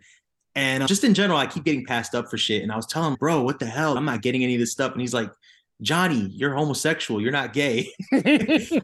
And 0.55 0.83
uh, 0.83 0.87
just 0.87 1.03
in 1.03 1.13
general, 1.13 1.37
I 1.37 1.45
keep 1.45 1.63
getting 1.65 1.85
passed 1.85 2.15
up 2.15 2.29
for 2.29 2.37
shit. 2.37 2.63
And 2.63 2.71
I 2.71 2.75
was 2.75 2.87
telling 2.87 3.11
him, 3.11 3.17
bro, 3.19 3.43
what 3.43 3.59
the 3.59 3.67
hell? 3.67 3.95
I'm 3.95 4.05
not 4.05 4.23
getting 4.23 4.43
any 4.43 4.55
of 4.55 4.59
this 4.59 4.71
stuff. 4.71 4.91
And 4.91 5.01
he's 5.01 5.13
like, 5.13 5.29
Johnny, 5.83 6.31
you're 6.33 6.55
homosexual. 6.55 7.21
You're 7.21 7.31
not 7.31 7.53
gay. 7.53 7.91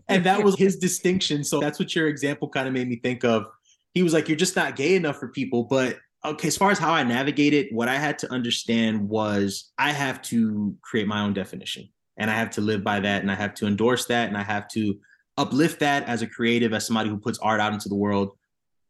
and 0.07 0.23
that 0.23 0.43
was 0.43 0.55
his 0.55 0.77
distinction. 0.77 1.43
So 1.43 1.59
that's 1.59 1.79
what 1.79 1.95
your 1.95 2.07
example 2.07 2.47
kind 2.47 2.67
of 2.67 2.73
made 2.75 2.88
me 2.88 2.97
think 2.97 3.23
of. 3.23 3.47
He 3.95 4.03
was 4.03 4.13
like, 4.13 4.27
You're 4.27 4.38
just 4.38 4.55
not 4.55 4.75
gay 4.75 4.95
enough 4.95 5.17
for 5.17 5.29
people. 5.29 5.63
But 5.63 5.97
okay, 6.25 6.47
as 6.47 6.57
far 6.57 6.71
as 6.71 6.79
how 6.79 6.93
I 6.93 7.03
navigated, 7.03 7.67
it, 7.67 7.73
what 7.73 7.88
I 7.88 7.95
had 7.95 8.17
to 8.19 8.31
understand 8.31 9.07
was 9.09 9.71
I 9.77 9.91
have 9.91 10.21
to 10.23 10.75
create 10.81 11.07
my 11.07 11.21
own 11.21 11.33
definition 11.33 11.89
and 12.17 12.29
I 12.29 12.36
have 12.36 12.49
to 12.51 12.62
live 12.62 12.83
by 12.83 12.99
that 12.99 13.21
and 13.21 13.31
I 13.31 13.36
have 13.36 13.53
to 13.55 13.67
endorse 13.67 14.05
that 14.05 14.27
and 14.27 14.38
I 14.38 14.43
have 14.43 14.67
to 14.69 14.97
uplift 15.38 15.79
that 15.79 16.07
as 16.07 16.21
a 16.21 16.27
creative, 16.27 16.73
as 16.73 16.86
somebody 16.86 17.09
who 17.09 17.17
puts 17.17 17.39
art 17.39 17.59
out 17.59 17.73
into 17.73 17.89
the 17.89 17.95
world. 17.95 18.31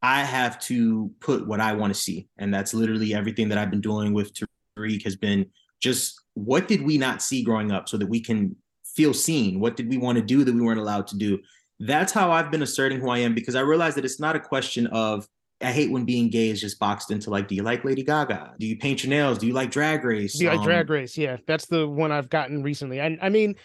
I 0.02 0.20
have 0.24 0.60
to 0.62 1.12
put 1.22 1.48
what 1.48 1.62
I 1.62 1.74
want 1.74 1.94
to 1.94 2.00
see. 2.00 2.28
And 2.38 2.54
that's 2.54 2.74
literally 2.74 3.14
everything 3.14 3.50
that 3.50 3.58
I've 3.58 3.72
been 3.72 3.82
doing 3.82 4.14
with 4.14 4.34
Tariq 4.78 5.04
has 5.04 5.16
been 5.16 5.46
just 5.82 6.22
what 6.34 6.68
did 6.68 6.82
we 6.82 6.98
not 6.98 7.22
see 7.22 7.44
growing 7.44 7.72
up 7.72 7.88
so 7.88 7.98
that 7.98 8.08
we 8.08 8.20
can 8.20 8.56
feel 8.84 9.14
seen? 9.14 9.60
What 9.60 9.76
did 9.76 9.90
we 9.90 9.98
want 9.98 10.18
to 10.18 10.24
do 10.24 10.44
that 10.44 10.54
we 10.54 10.62
weren't 10.62 10.80
allowed 10.80 11.08
to 11.08 11.18
do? 11.18 11.40
That's 11.80 12.12
how 12.12 12.32
I've 12.32 12.52
been 12.52 12.64
asserting 12.64 13.00
who 13.00 13.10
I 13.10 13.20
am 13.20 13.34
because 13.34 13.56
I 13.56 13.62
realize 13.62 13.96
that 13.96 14.06
it's 14.06 14.20
not 14.20 14.36
a 14.36 14.40
question 14.40 14.88
of 14.88 15.28
I 15.64 15.72
hate 15.72 15.92
when 15.92 16.06
being 16.06 16.30
gay 16.30 16.50
is 16.50 16.62
just 16.62 16.80
boxed 16.80 17.12
into 17.12 17.30
like, 17.30 17.48
do 17.48 17.56
you 17.56 17.64
like 17.64 17.84
Lady 17.84 18.04
Gaga? 18.04 18.56
Do 18.60 18.66
you 18.66 18.78
paint 18.78 19.04
your 19.04 19.10
nails? 19.10 19.38
Do 19.38 19.48
you 19.48 19.54
like 19.54 19.72
Drag 19.72 20.04
Race? 20.04 20.38
Do 20.38 20.44
you 20.46 20.52
um, 20.52 20.58
like 20.58 20.66
Drag 20.66 20.90
Race? 20.90 21.18
Yeah, 21.18 21.38
that's 21.48 21.66
the 21.66 21.88
one 21.88 22.12
I've 22.12 22.30
gotten 22.30 22.64
recently. 22.64 23.02
I, 23.02 23.18
I 23.22 23.30
mean, 23.30 23.56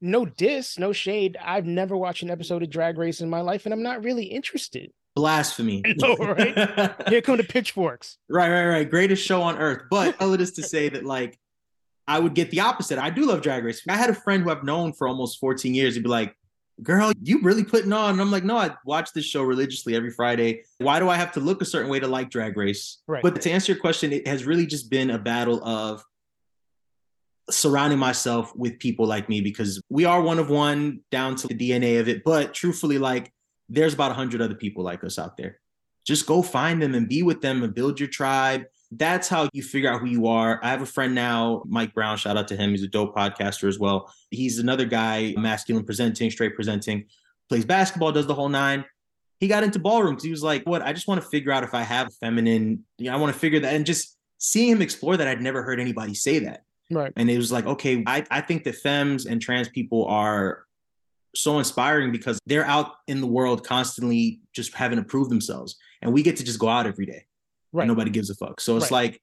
no 0.00 0.24
diss, 0.24 0.78
no 0.78 0.92
shade. 0.92 1.36
I've 1.42 1.66
never 1.66 1.96
watched 1.96 2.22
an 2.22 2.30
episode 2.30 2.62
of 2.62 2.70
Drag 2.70 2.98
Race 2.98 3.20
in 3.20 3.28
my 3.28 3.40
life, 3.40 3.66
and 3.66 3.74
I'm 3.74 3.82
not 3.82 4.02
really 4.02 4.24
interested. 4.24 4.92
blasphemy. 5.14 5.82
No, 5.98 6.16
right? 6.16 6.54
Here 7.08 7.20
come 7.20 7.36
the 7.36 7.44
pitchforks. 7.44 8.18
Right, 8.28 8.50
right, 8.50 8.66
right. 8.66 8.90
Greatest 8.90 9.24
show 9.24 9.42
on 9.42 9.58
earth. 9.58 9.82
But 9.90 10.16
all 10.20 10.32
it 10.32 10.40
is 10.40 10.52
to 10.52 10.62
say 10.62 10.88
that 10.88 11.04
like 11.04 11.38
I 12.06 12.18
would 12.18 12.34
get 12.34 12.50
the 12.50 12.60
opposite. 12.60 12.98
I 12.98 13.10
do 13.10 13.26
love 13.26 13.42
Drag 13.42 13.62
Race. 13.62 13.82
I 13.88 13.96
had 13.96 14.10
a 14.10 14.14
friend 14.14 14.42
who 14.42 14.50
I've 14.50 14.64
known 14.64 14.92
for 14.92 15.06
almost 15.06 15.38
14 15.38 15.74
years. 15.74 15.94
He'd 15.94 16.02
be 16.02 16.08
like, 16.08 16.34
girl, 16.82 17.12
you 17.22 17.40
really 17.42 17.64
putting 17.64 17.92
on? 17.92 18.12
And 18.12 18.20
I'm 18.20 18.30
like, 18.30 18.44
no, 18.44 18.56
I 18.56 18.70
watch 18.84 19.12
this 19.12 19.24
show 19.24 19.42
religiously 19.42 19.94
every 19.94 20.10
Friday. 20.10 20.62
Why 20.78 20.98
do 20.98 21.08
I 21.08 21.16
have 21.16 21.32
to 21.32 21.40
look 21.40 21.62
a 21.62 21.64
certain 21.64 21.90
way 21.90 22.00
to 22.00 22.06
like 22.06 22.30
Drag 22.30 22.56
Race? 22.56 22.98
Right. 23.06 23.22
But 23.22 23.40
to 23.42 23.50
answer 23.50 23.72
your 23.72 23.80
question, 23.80 24.12
it 24.12 24.26
has 24.26 24.44
really 24.44 24.66
just 24.66 24.90
been 24.90 25.10
a 25.10 25.18
battle 25.18 25.62
of 25.64 26.04
surrounding 27.50 27.98
myself 27.98 28.54
with 28.56 28.78
people 28.78 29.06
like 29.06 29.28
me 29.28 29.40
because 29.40 29.82
we 29.88 30.04
are 30.04 30.22
one 30.22 30.38
of 30.38 30.50
one 30.50 31.00
down 31.10 31.36
to 31.36 31.48
the 31.48 31.54
DNA 31.54 32.00
of 32.00 32.08
it. 32.08 32.24
But 32.24 32.54
truthfully, 32.54 32.98
like 32.98 33.32
there's 33.68 33.94
about 33.94 34.10
a 34.10 34.14
hundred 34.14 34.40
other 34.40 34.54
people 34.54 34.84
like 34.84 35.04
us 35.04 35.18
out 35.18 35.36
there. 35.36 35.60
Just 36.06 36.26
go 36.26 36.42
find 36.42 36.80
them 36.80 36.94
and 36.94 37.08
be 37.08 37.22
with 37.22 37.40
them 37.40 37.62
and 37.62 37.74
build 37.74 38.00
your 38.00 38.08
tribe. 38.08 38.64
That's 38.92 39.28
how 39.28 39.48
you 39.52 39.62
figure 39.62 39.90
out 39.90 40.00
who 40.00 40.06
you 40.06 40.26
are. 40.26 40.58
I 40.62 40.70
have 40.70 40.82
a 40.82 40.86
friend 40.86 41.14
now, 41.14 41.62
Mike 41.66 41.94
Brown. 41.94 42.16
Shout 42.16 42.36
out 42.36 42.48
to 42.48 42.56
him. 42.56 42.70
He's 42.70 42.82
a 42.82 42.88
dope 42.88 43.14
podcaster 43.14 43.68
as 43.68 43.78
well. 43.78 44.12
He's 44.30 44.58
another 44.58 44.84
guy, 44.84 45.34
masculine 45.36 45.84
presenting, 45.84 46.30
straight 46.30 46.54
presenting, 46.54 47.06
plays 47.48 47.64
basketball, 47.64 48.10
does 48.10 48.26
the 48.26 48.34
whole 48.34 48.48
nine. 48.48 48.84
He 49.38 49.48
got 49.48 49.62
into 49.62 49.78
ballroom 49.78 50.14
because 50.14 50.24
he 50.24 50.30
was 50.30 50.42
like, 50.42 50.64
"What? 50.64 50.82
I 50.82 50.92
just 50.92 51.08
want 51.08 51.22
to 51.22 51.28
figure 51.28 51.52
out 51.52 51.64
if 51.64 51.72
I 51.72 51.82
have 51.82 52.12
feminine. 52.14 52.84
You 52.98 53.10
know, 53.10 53.16
I 53.16 53.20
want 53.20 53.32
to 53.32 53.38
figure 53.38 53.60
that." 53.60 53.74
And 53.74 53.86
just 53.86 54.18
seeing 54.38 54.72
him 54.72 54.82
explore 54.82 55.16
that, 55.16 55.28
I'd 55.28 55.40
never 55.40 55.62
heard 55.62 55.78
anybody 55.80 56.14
say 56.14 56.40
that. 56.40 56.64
Right. 56.90 57.12
And 57.16 57.30
it 57.30 57.36
was 57.36 57.52
like, 57.52 57.66
okay, 57.66 58.02
I, 58.06 58.24
I 58.30 58.40
think 58.40 58.64
that 58.64 58.74
femmes 58.74 59.26
and 59.26 59.40
trans 59.40 59.68
people 59.68 60.06
are 60.06 60.64
so 61.34 61.58
inspiring 61.58 62.10
because 62.10 62.38
they're 62.46 62.66
out 62.66 62.94
in 63.06 63.20
the 63.20 63.26
world 63.26 63.64
constantly 63.64 64.40
just 64.52 64.74
having 64.74 64.98
to 64.98 65.04
prove 65.04 65.28
themselves. 65.28 65.76
And 66.02 66.12
we 66.12 66.22
get 66.22 66.36
to 66.38 66.44
just 66.44 66.58
go 66.58 66.68
out 66.68 66.86
every 66.86 67.06
day. 67.06 67.26
Right. 67.72 67.82
And 67.84 67.88
nobody 67.88 68.10
gives 68.10 68.30
a 68.30 68.34
fuck. 68.34 68.60
So 68.60 68.76
it's 68.76 68.84
Right. 68.90 69.10
like, 69.12 69.22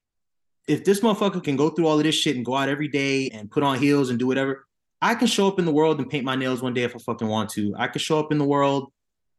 if 0.68 0.84
this 0.84 1.00
motherfucker 1.00 1.44
can 1.44 1.56
go 1.56 1.70
through 1.70 1.88
all 1.88 1.98
of 1.98 2.04
this 2.04 2.16
shit 2.16 2.36
and 2.36 2.46
go 2.46 2.56
out 2.56 2.70
every 2.70 2.88
day 2.88 3.30
and 3.30 3.50
put 3.50 3.64
on 3.64 3.80
heels 3.80 4.10
and 4.10 4.20
do 4.20 4.28
whatever, 4.28 4.66
I 5.02 5.16
can 5.16 5.28
show 5.28 5.48
up 5.48 5.60
in 5.60 5.66
the 5.66 5.72
world 5.72 6.00
and 6.00 6.10
paint 6.10 6.26
my 6.26 6.36
nails 6.36 6.62
one 6.62 6.74
day 6.74 6.84
if 6.84 6.96
I 6.96 7.00
fucking 7.00 7.28
want 7.28 7.50
to. 7.52 7.74
I 7.78 7.88
could 7.88 8.02
show 8.02 8.20
up 8.20 8.32
in 8.32 8.38
the 8.38 8.46
world 8.46 8.92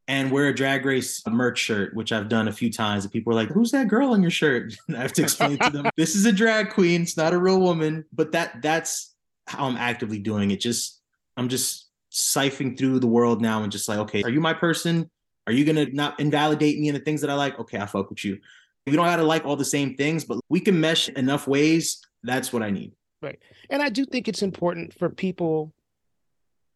and 0.07 0.31
wear 0.31 0.47
a 0.47 0.55
drag 0.55 0.85
race 0.85 1.21
merch 1.27 1.59
shirt, 1.59 1.93
which 1.93 2.11
I've 2.11 2.29
done 2.29 2.47
a 2.47 2.51
few 2.51 2.71
times. 2.71 3.03
And 3.03 3.11
people 3.13 3.31
are 3.31 3.35
like, 3.35 3.49
who's 3.49 3.71
that 3.71 3.87
girl 3.87 4.13
on 4.13 4.21
your 4.23 4.31
shirt? 4.31 4.73
And 4.87 4.97
I 4.97 5.01
have 5.01 5.13
to 5.13 5.21
explain 5.21 5.59
to 5.59 5.69
them, 5.69 5.85
this 5.97 6.15
is 6.15 6.25
a 6.25 6.31
drag 6.31 6.71
queen. 6.71 7.03
It's 7.03 7.17
not 7.17 7.33
a 7.33 7.37
real 7.37 7.59
woman. 7.59 8.05
But 8.11 8.31
that 8.31 8.61
that's 8.63 9.13
how 9.47 9.65
I'm 9.67 9.77
actively 9.77 10.17
doing 10.19 10.49
it. 10.51 10.59
Just 10.61 10.99
I'm 11.37 11.47
just 11.49 11.89
siphoning 12.11 12.75
through 12.77 12.99
the 12.99 13.07
world 13.07 13.39
now 13.39 13.61
and 13.61 13.71
just 13.71 13.87
like, 13.87 13.99
okay, 13.99 14.23
are 14.23 14.29
you 14.29 14.41
my 14.41 14.53
person? 14.53 15.09
Are 15.45 15.53
you 15.53 15.63
gonna 15.65 15.85
not 15.91 16.19
invalidate 16.19 16.79
me 16.79 16.87
in 16.87 16.95
the 16.95 17.01
things 17.01 17.21
that 17.21 17.29
I 17.29 17.35
like? 17.35 17.59
Okay, 17.59 17.77
I 17.77 17.85
fuck 17.85 18.09
with 18.09 18.23
you. 18.25 18.39
We 18.85 18.95
don't 18.95 19.05
gotta 19.05 19.23
like 19.23 19.45
all 19.45 19.55
the 19.55 19.65
same 19.65 19.95
things, 19.95 20.25
but 20.25 20.39
we 20.49 20.59
can 20.59 20.79
mesh 20.79 21.09
enough 21.09 21.47
ways. 21.47 21.99
That's 22.23 22.51
what 22.51 22.63
I 22.63 22.69
need. 22.71 22.93
Right. 23.21 23.39
And 23.69 23.81
I 23.81 23.89
do 23.89 24.05
think 24.05 24.27
it's 24.27 24.41
important 24.41 24.93
for 24.93 25.09
people 25.09 25.73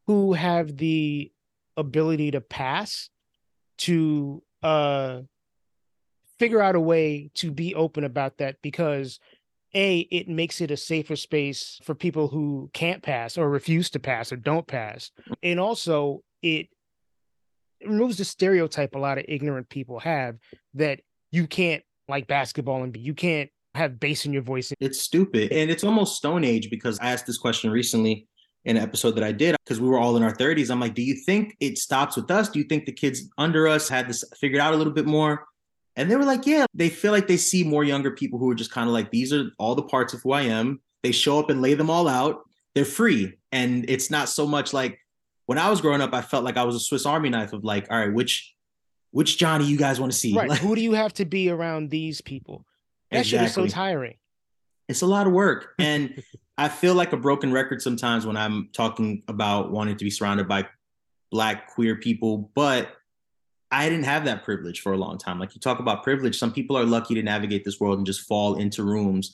who 0.07 0.33
have 0.33 0.77
the 0.77 1.31
ability 1.77 2.31
to 2.31 2.41
pass 2.41 3.09
to 3.79 4.43
uh 4.61 5.21
figure 6.37 6.61
out 6.61 6.75
a 6.75 6.79
way 6.79 7.31
to 7.33 7.51
be 7.51 7.73
open 7.73 8.03
about 8.03 8.37
that 8.37 8.57
because 8.61 9.19
a 9.73 9.99
it 9.99 10.27
makes 10.27 10.61
it 10.61 10.71
a 10.71 10.77
safer 10.77 11.15
space 11.15 11.79
for 11.83 11.95
people 11.95 12.27
who 12.27 12.69
can't 12.73 13.01
pass 13.01 13.37
or 13.37 13.49
refuse 13.49 13.89
to 13.89 13.99
pass 13.99 14.31
or 14.31 14.35
don't 14.35 14.67
pass 14.67 15.11
and 15.41 15.59
also 15.59 16.21
it 16.41 16.67
removes 17.83 18.17
the 18.17 18.25
stereotype 18.25 18.95
a 18.95 18.99
lot 18.99 19.17
of 19.17 19.25
ignorant 19.27 19.67
people 19.69 19.99
have 19.99 20.37
that 20.73 20.99
you 21.31 21.47
can't 21.47 21.83
like 22.07 22.27
basketball 22.27 22.83
and 22.83 22.95
you 22.95 23.13
can't 23.13 23.49
have 23.75 23.99
bass 23.99 24.25
in 24.25 24.33
your 24.33 24.41
voice 24.41 24.71
It's 24.79 24.99
stupid. 24.99 25.51
And 25.51 25.71
it's 25.71 25.83
almost 25.83 26.17
Stone 26.17 26.43
Age 26.43 26.69
because 26.69 26.99
I 26.99 27.11
asked 27.11 27.25
this 27.25 27.37
question 27.37 27.71
recently 27.71 28.27
in 28.65 28.77
an 28.77 28.83
episode 28.83 29.11
that 29.11 29.23
I 29.23 29.31
did 29.31 29.55
because 29.65 29.81
we 29.81 29.87
were 29.87 29.97
all 29.97 30.15
in 30.15 30.23
our 30.23 30.33
30s. 30.33 30.69
I'm 30.69 30.79
like, 30.79 30.93
do 30.93 31.01
you 31.01 31.15
think 31.15 31.55
it 31.59 31.77
stops 31.77 32.15
with 32.15 32.29
us? 32.31 32.49
Do 32.49 32.59
you 32.59 32.65
think 32.65 32.85
the 32.85 32.91
kids 32.91 33.29
under 33.37 33.67
us 33.67 33.89
had 33.89 34.07
this 34.07 34.23
figured 34.39 34.61
out 34.61 34.73
a 34.73 34.77
little 34.77 34.93
bit 34.93 35.05
more? 35.05 35.45
And 35.95 36.09
they 36.09 36.15
were 36.15 36.23
like, 36.23 36.45
yeah, 36.45 36.65
they 36.73 36.89
feel 36.89 37.11
like 37.11 37.27
they 37.27 37.37
see 37.37 37.63
more 37.63 37.83
younger 37.83 38.11
people 38.11 38.39
who 38.39 38.49
are 38.49 38.55
just 38.55 38.71
kind 38.71 38.87
of 38.87 38.93
like, 38.93 39.11
these 39.11 39.33
are 39.33 39.51
all 39.59 39.75
the 39.75 39.83
parts 39.83 40.13
of 40.13 40.21
who 40.23 40.31
I 40.31 40.43
am. 40.43 40.81
They 41.03 41.11
show 41.11 41.39
up 41.39 41.49
and 41.49 41.61
lay 41.61 41.73
them 41.73 41.89
all 41.89 42.07
out. 42.07 42.41
They're 42.73 42.85
free. 42.85 43.33
And 43.51 43.85
it's 43.89 44.09
not 44.09 44.29
so 44.29 44.47
much 44.47 44.73
like 44.73 44.99
when 45.45 45.57
I 45.57 45.69
was 45.69 45.81
growing 45.81 46.01
up, 46.01 46.13
I 46.13 46.21
felt 46.21 46.43
like 46.43 46.57
I 46.57 46.63
was 46.63 46.75
a 46.75 46.79
Swiss 46.79 47.05
Army 47.05 47.29
knife 47.29 47.53
of 47.53 47.63
like, 47.63 47.87
all 47.91 47.99
right, 47.99 48.13
which 48.13 48.53
which 49.13 49.37
Johnny 49.37 49.65
you 49.65 49.77
guys 49.77 49.99
want 49.99 50.11
to 50.11 50.17
see? 50.17 50.35
Right. 50.35 50.49
Like, 50.49 50.59
Who 50.59 50.75
do 50.75 50.81
you 50.81 50.93
have 50.93 51.13
to 51.13 51.25
be 51.25 51.49
around 51.49 51.89
these 51.89 52.19
people? 52.21 52.65
That 53.11 53.25
shit 53.25 53.41
is 53.41 53.53
so 53.53 53.67
tiring. 53.67 54.15
it's 54.89 55.01
a 55.01 55.05
lot 55.07 55.27
of 55.27 55.33
work 55.33 55.73
and 55.79 56.21
i 56.57 56.67
feel 56.67 56.93
like 56.95 57.13
a 57.13 57.17
broken 57.17 57.51
record 57.53 57.79
sometimes 57.81 58.25
when 58.25 58.35
i'm 58.35 58.69
talking 58.73 59.23
about 59.27 59.71
wanting 59.71 59.95
to 59.97 60.03
be 60.03 60.09
surrounded 60.09 60.47
by 60.47 60.67
black 61.31 61.67
queer 61.73 61.95
people 61.95 62.51
but 62.55 62.89
i 63.71 63.87
didn't 63.87 64.03
have 64.05 64.25
that 64.25 64.43
privilege 64.43 64.81
for 64.81 64.93
a 64.93 64.97
long 64.97 65.17
time 65.17 65.39
like 65.39 65.53
you 65.55 65.61
talk 65.61 65.79
about 65.79 66.03
privilege 66.03 66.37
some 66.37 66.51
people 66.51 66.75
are 66.77 66.83
lucky 66.85 67.13
to 67.15 67.23
navigate 67.23 67.63
this 67.63 67.79
world 67.79 67.97
and 67.97 68.05
just 68.05 68.21
fall 68.21 68.55
into 68.55 68.83
rooms 68.83 69.31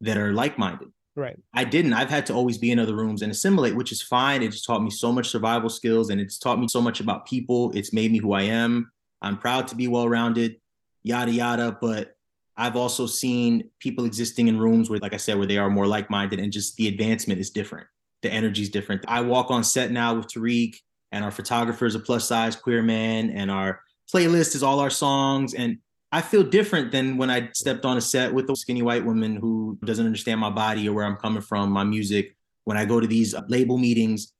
that 0.00 0.16
are 0.16 0.32
like-minded 0.32 0.88
Right. 1.16 1.38
i 1.54 1.64
didn't 1.64 1.92
i've 1.94 2.08
had 2.10 2.24
to 2.26 2.32
always 2.34 2.56
be 2.58 2.70
in 2.70 2.78
other 2.78 2.94
rooms 2.96 3.22
and 3.22 3.30
assimilate 3.32 3.74
which 3.74 3.92
is 3.92 4.00
fine 4.00 4.42
it's 4.42 4.62
taught 4.64 4.82
me 4.82 4.90
so 4.90 5.10
much 5.12 5.28
survival 5.28 5.68
skills 5.68 6.10
and 6.10 6.20
it's 6.20 6.38
taught 6.38 6.58
me 6.60 6.68
so 6.68 6.80
much 6.80 7.00
about 7.00 7.26
people 7.26 7.70
it's 7.74 7.92
made 7.92 8.10
me 8.12 8.18
who 8.18 8.32
i 8.32 8.42
am 8.42 8.90
i'm 9.22 9.38
proud 9.38 9.66
to 9.68 9.74
be 9.74 9.88
well-rounded 9.88 10.56
yada 11.02 11.32
yada 11.32 11.76
but 11.80 12.14
I've 12.56 12.76
also 12.76 13.06
seen 13.06 13.70
people 13.78 14.04
existing 14.04 14.48
in 14.48 14.58
rooms 14.58 14.90
where, 14.90 14.98
like 14.98 15.14
I 15.14 15.18
said, 15.18 15.38
where 15.38 15.46
they 15.46 15.58
are 15.58 15.70
more 15.70 15.86
like-minded 15.86 16.38
and 16.38 16.52
just 16.52 16.76
the 16.76 16.88
advancement 16.88 17.40
is 17.40 17.50
different. 17.50 17.86
The 18.20 18.30
energy 18.30 18.62
is 18.62 18.68
different. 18.68 19.04
I 19.08 19.20
walk 19.22 19.50
on 19.50 19.64
set 19.64 19.90
now 19.90 20.14
with 20.14 20.26
Tariq, 20.26 20.76
and 21.12 21.24
our 21.24 21.30
photographer 21.30 21.86
is 21.86 21.94
a 21.94 22.00
plus-size 22.00 22.56
queer 22.56 22.82
man, 22.82 23.30
and 23.30 23.50
our 23.50 23.80
playlist 24.12 24.54
is 24.54 24.62
all 24.62 24.80
our 24.80 24.90
songs. 24.90 25.54
And 25.54 25.78
I 26.12 26.20
feel 26.20 26.42
different 26.42 26.92
than 26.92 27.16
when 27.16 27.30
I 27.30 27.50
stepped 27.54 27.84
on 27.84 27.96
a 27.96 28.00
set 28.00 28.32
with 28.32 28.48
a 28.50 28.56
skinny 28.56 28.82
white 28.82 29.04
woman 29.04 29.36
who 29.36 29.78
doesn't 29.84 30.04
understand 30.04 30.38
my 30.40 30.50
body 30.50 30.88
or 30.88 30.92
where 30.92 31.04
I'm 31.04 31.16
coming 31.16 31.42
from, 31.42 31.70
my 31.70 31.84
music. 31.84 32.36
When 32.64 32.76
I 32.76 32.84
go 32.84 33.00
to 33.00 33.06
these 33.06 33.34
label 33.48 33.78
meetings, 33.78 34.32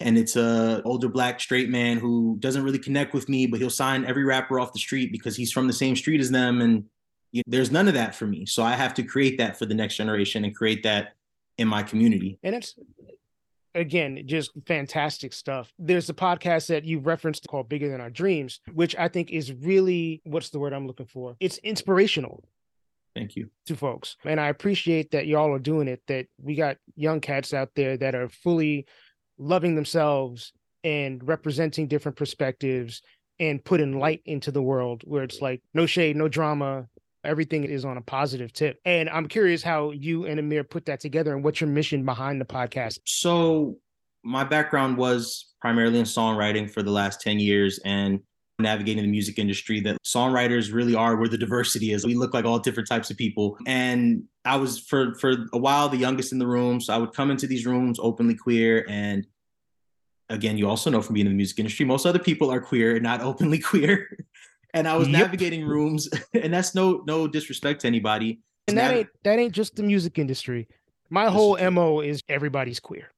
and 0.00 0.16
it's 0.16 0.36
a 0.36 0.82
older 0.84 1.08
black 1.08 1.40
straight 1.40 1.68
man 1.68 1.98
who 1.98 2.36
doesn't 2.40 2.64
really 2.64 2.78
connect 2.78 3.12
with 3.12 3.28
me, 3.28 3.46
but 3.46 3.60
he'll 3.60 3.70
sign 3.70 4.04
every 4.04 4.24
rapper 4.24 4.58
off 4.58 4.72
the 4.72 4.78
street 4.78 5.12
because 5.12 5.36
he's 5.36 5.52
from 5.52 5.66
the 5.66 5.72
same 5.72 5.94
street 5.94 6.20
as 6.20 6.30
them, 6.30 6.60
and 6.60 6.84
you 7.32 7.42
there's 7.46 7.70
none 7.70 7.88
of 7.88 7.94
that 7.94 8.14
for 8.14 8.26
me. 8.26 8.46
So 8.46 8.62
I 8.62 8.72
have 8.72 8.94
to 8.94 9.02
create 9.02 9.38
that 9.38 9.58
for 9.58 9.66
the 9.66 9.74
next 9.74 9.96
generation 9.96 10.44
and 10.44 10.54
create 10.54 10.82
that 10.84 11.14
in 11.58 11.68
my 11.68 11.82
community. 11.82 12.38
And 12.42 12.54
it's 12.54 12.74
again 13.74 14.22
just 14.26 14.50
fantastic 14.66 15.32
stuff. 15.32 15.72
There's 15.78 16.08
a 16.08 16.14
podcast 16.14 16.68
that 16.68 16.84
you 16.84 16.98
referenced 16.98 17.46
called 17.48 17.68
Bigger 17.68 17.90
Than 17.90 18.00
Our 18.00 18.10
Dreams, 18.10 18.60
which 18.72 18.96
I 18.96 19.08
think 19.08 19.30
is 19.30 19.52
really 19.52 20.22
what's 20.24 20.50
the 20.50 20.58
word 20.58 20.72
I'm 20.72 20.86
looking 20.86 21.06
for? 21.06 21.36
It's 21.40 21.58
inspirational 21.58 22.42
Thank 23.14 23.36
you. 23.36 23.50
to 23.66 23.76
folks. 23.76 24.16
And 24.24 24.40
I 24.40 24.48
appreciate 24.48 25.10
that 25.10 25.26
y'all 25.26 25.52
are 25.52 25.58
doing 25.58 25.88
it, 25.88 26.02
that 26.06 26.26
we 26.40 26.54
got 26.54 26.78
young 26.96 27.20
cats 27.20 27.52
out 27.52 27.70
there 27.74 27.96
that 27.98 28.14
are 28.14 28.28
fully 28.28 28.86
loving 29.40 29.74
themselves 29.74 30.52
and 30.84 31.26
representing 31.26 31.88
different 31.88 32.16
perspectives 32.16 33.02
and 33.40 33.64
putting 33.64 33.98
light 33.98 34.20
into 34.26 34.52
the 34.52 34.62
world 34.62 35.02
where 35.04 35.22
it's 35.22 35.40
like 35.40 35.62
no 35.74 35.86
shade, 35.86 36.14
no 36.14 36.28
drama. 36.28 36.86
Everything 37.24 37.64
is 37.64 37.84
on 37.84 37.96
a 37.96 38.02
positive 38.02 38.52
tip. 38.52 38.78
And 38.84 39.08
I'm 39.10 39.28
curious 39.28 39.62
how 39.62 39.90
you 39.90 40.26
and 40.26 40.38
Amir 40.38 40.64
put 40.64 40.86
that 40.86 41.00
together 41.00 41.34
and 41.34 41.44
what's 41.44 41.60
your 41.60 41.68
mission 41.68 42.04
behind 42.04 42.40
the 42.40 42.46
podcast. 42.46 42.98
So 43.04 43.76
my 44.22 44.44
background 44.44 44.96
was 44.96 45.52
primarily 45.60 45.98
in 45.98 46.04
songwriting 46.04 46.70
for 46.70 46.82
the 46.82 46.90
last 46.90 47.20
10 47.20 47.38
years 47.38 47.80
and 47.84 48.20
navigating 48.62 49.02
the 49.02 49.10
music 49.10 49.38
industry 49.38 49.80
that 49.80 49.96
songwriters 50.04 50.72
really 50.72 50.94
are 50.94 51.16
where 51.16 51.28
the 51.28 51.38
diversity 51.38 51.92
is. 51.92 52.04
We 52.06 52.14
look 52.14 52.32
like 52.34 52.44
all 52.44 52.58
different 52.58 52.88
types 52.88 53.10
of 53.10 53.16
people. 53.16 53.56
And 53.66 54.24
I 54.44 54.56
was 54.56 54.78
for 54.78 55.14
for 55.16 55.34
a 55.52 55.58
while 55.58 55.88
the 55.88 55.96
youngest 55.96 56.32
in 56.32 56.38
the 56.38 56.46
room. 56.46 56.80
So 56.80 56.92
I 56.94 56.98
would 56.98 57.12
come 57.12 57.30
into 57.30 57.46
these 57.46 57.66
rooms 57.66 57.98
openly 58.00 58.34
queer 58.34 58.84
and 58.88 59.26
again, 60.28 60.56
you 60.56 60.68
also 60.68 60.90
know 60.90 61.02
from 61.02 61.14
being 61.14 61.26
in 61.26 61.32
the 61.32 61.36
music 61.36 61.58
industry, 61.58 61.84
most 61.84 62.06
other 62.06 62.18
people 62.20 62.50
are 62.50 62.60
queer 62.60 62.94
and 62.94 63.02
not 63.02 63.20
openly 63.30 63.58
queer. 63.58 64.16
and 64.74 64.86
I 64.86 64.96
was 64.96 65.08
Yep. 65.08 65.18
navigating 65.18 65.64
rooms, 65.66 66.08
and 66.34 66.52
that's 66.54 66.74
no 66.74 67.02
no 67.06 67.26
disrespect 67.26 67.80
to 67.80 67.86
anybody. 67.88 68.40
And 68.68 68.78
that 68.78 68.88
Nav- 68.90 68.96
ain't 68.98 69.08
that 69.24 69.38
ain't 69.38 69.52
just 69.52 69.74
the 69.76 69.82
music 69.82 70.18
industry. 70.18 70.68
My 71.08 71.26
whole. 71.28 71.58
MO 71.72 72.00
is 72.00 72.22
everybody's 72.28 72.78
queer. 72.78 73.10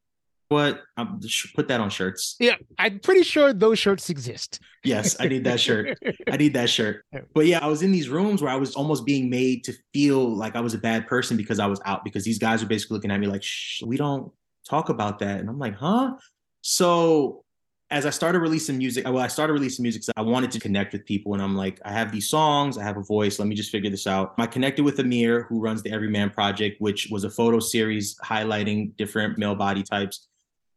What 0.52 0.82
um, 0.96 1.20
sh- 1.26 1.52
put 1.54 1.68
that 1.68 1.80
on 1.80 1.90
shirts. 1.90 2.36
Yeah, 2.38 2.56
I'm 2.78 3.00
pretty 3.00 3.22
sure 3.22 3.52
those 3.52 3.78
shirts 3.78 4.10
exist. 4.10 4.60
Yes, 4.84 5.16
I 5.18 5.26
need 5.28 5.44
that 5.44 5.58
shirt. 5.58 5.98
I 6.30 6.36
need 6.36 6.54
that 6.54 6.70
shirt. 6.70 7.04
But 7.34 7.46
yeah, 7.46 7.58
I 7.60 7.66
was 7.66 7.82
in 7.82 7.92
these 7.92 8.08
rooms 8.08 8.42
where 8.42 8.50
I 8.50 8.56
was 8.56 8.74
almost 8.74 9.06
being 9.06 9.30
made 9.30 9.64
to 9.64 9.72
feel 9.92 10.36
like 10.36 10.54
I 10.54 10.60
was 10.60 10.74
a 10.74 10.78
bad 10.78 11.06
person 11.06 11.36
because 11.36 11.58
I 11.58 11.66
was 11.66 11.80
out 11.84 12.04
because 12.04 12.24
these 12.24 12.38
guys 12.38 12.62
are 12.62 12.66
basically 12.66 12.96
looking 12.96 13.10
at 13.10 13.18
me 13.18 13.26
like, 13.26 13.42
Shh, 13.42 13.82
we 13.82 13.96
don't 13.96 14.30
talk 14.68 14.88
about 14.88 15.18
that. 15.20 15.40
And 15.40 15.48
I'm 15.48 15.58
like, 15.58 15.74
huh? 15.74 16.14
So 16.60 17.44
as 17.92 18.06
I 18.06 18.10
started 18.10 18.38
releasing 18.38 18.78
music, 18.78 19.04
well, 19.04 19.18
I 19.18 19.26
started 19.28 19.52
releasing 19.52 19.82
music. 19.82 20.02
So 20.02 20.12
I 20.16 20.22
wanted 20.22 20.50
to 20.52 20.58
connect 20.58 20.94
with 20.94 21.04
people. 21.04 21.34
And 21.34 21.42
I'm 21.42 21.54
like, 21.54 21.78
I 21.84 21.92
have 21.92 22.10
these 22.10 22.28
songs, 22.28 22.78
I 22.78 22.82
have 22.84 22.96
a 22.96 23.02
voice. 23.02 23.38
Let 23.38 23.48
me 23.48 23.54
just 23.54 23.70
figure 23.70 23.90
this 23.90 24.06
out. 24.06 24.32
I 24.38 24.46
connected 24.46 24.82
with 24.82 24.98
Amir, 24.98 25.44
who 25.48 25.60
runs 25.60 25.82
the 25.82 25.92
Everyman 25.92 26.30
Project, 26.30 26.80
which 26.80 27.08
was 27.10 27.24
a 27.24 27.30
photo 27.30 27.60
series 27.60 28.16
highlighting 28.24 28.96
different 28.96 29.36
male 29.36 29.54
body 29.54 29.82
types. 29.82 30.28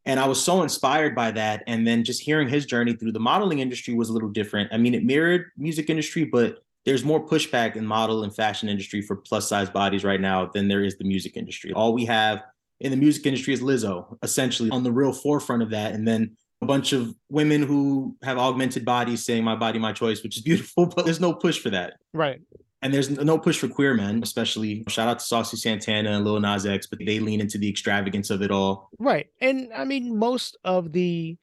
And 0.05 0.19
I 0.19 0.27
was 0.27 0.43
so 0.43 0.61
inspired 0.61 1.15
by 1.15 1.31
that. 1.31 1.63
And 1.67 1.87
then 1.87 2.03
just 2.03 2.21
hearing 2.21 2.47
his 2.47 2.65
journey 2.65 2.93
through 2.93 3.11
the 3.11 3.19
modeling 3.19 3.59
industry 3.59 3.93
was 3.93 4.09
a 4.09 4.13
little 4.13 4.29
different. 4.29 4.71
I 4.71 4.77
mean, 4.77 4.93
it 4.93 5.03
mirrored 5.03 5.45
music 5.57 5.89
industry, 5.89 6.25
but 6.25 6.63
there's 6.85 7.03
more 7.03 7.25
pushback 7.25 7.75
in 7.75 7.85
model 7.85 8.23
and 8.23 8.35
fashion 8.35 8.69
industry 8.69 9.01
for 9.01 9.15
plus 9.15 9.49
size 9.49 9.69
bodies 9.69 10.03
right 10.03 10.21
now 10.21 10.45
than 10.53 10.67
there 10.67 10.83
is 10.83 10.97
the 10.97 11.03
music 11.03 11.35
industry. 11.35 11.73
All 11.73 11.93
we 11.93 12.05
have 12.05 12.43
in 12.79 12.91
the 12.91 12.97
music 12.97 13.25
industry 13.25 13.53
is 13.53 13.61
Lizzo, 13.61 14.17
essentially 14.21 14.69
on 14.69 14.83
the 14.83 14.91
real 14.91 15.11
forefront 15.11 15.63
of 15.63 15.71
that. 15.71 15.93
And 15.93 16.07
then 16.07 16.37
a 16.61 16.65
bunch 16.65 16.93
of 16.93 17.13
women 17.29 17.63
who 17.63 18.15
have 18.23 18.37
augmented 18.37 18.85
bodies 18.85 19.25
saying 19.25 19.43
my 19.43 19.55
body 19.55 19.77
my 19.77 19.91
choice 19.91 20.23
which 20.23 20.37
is 20.37 20.43
beautiful 20.43 20.85
but 20.95 21.05
there's 21.05 21.19
no 21.19 21.33
push 21.33 21.59
for 21.59 21.69
that 21.69 21.93
right 22.13 22.41
and 22.85 22.93
there's 22.93 23.09
no 23.09 23.37
push 23.39 23.57
for 23.57 23.67
queer 23.67 23.95
men 23.95 24.21
especially 24.21 24.83
shout 24.87 25.07
out 25.07 25.19
to 25.19 25.25
saucy 25.25 25.57
santana 25.57 26.11
and 26.11 26.23
lil 26.23 26.39
nas 26.39 26.65
x 26.65 26.85
but 26.85 26.99
they 27.03 27.19
lean 27.19 27.41
into 27.41 27.57
the 27.57 27.67
extravagance 27.67 28.29
of 28.29 28.41
it 28.43 28.51
all 28.51 28.89
right 28.99 29.27
and 29.41 29.71
i 29.75 29.83
mean 29.83 30.17
most 30.17 30.55
of 30.63 30.91
the 30.91 31.35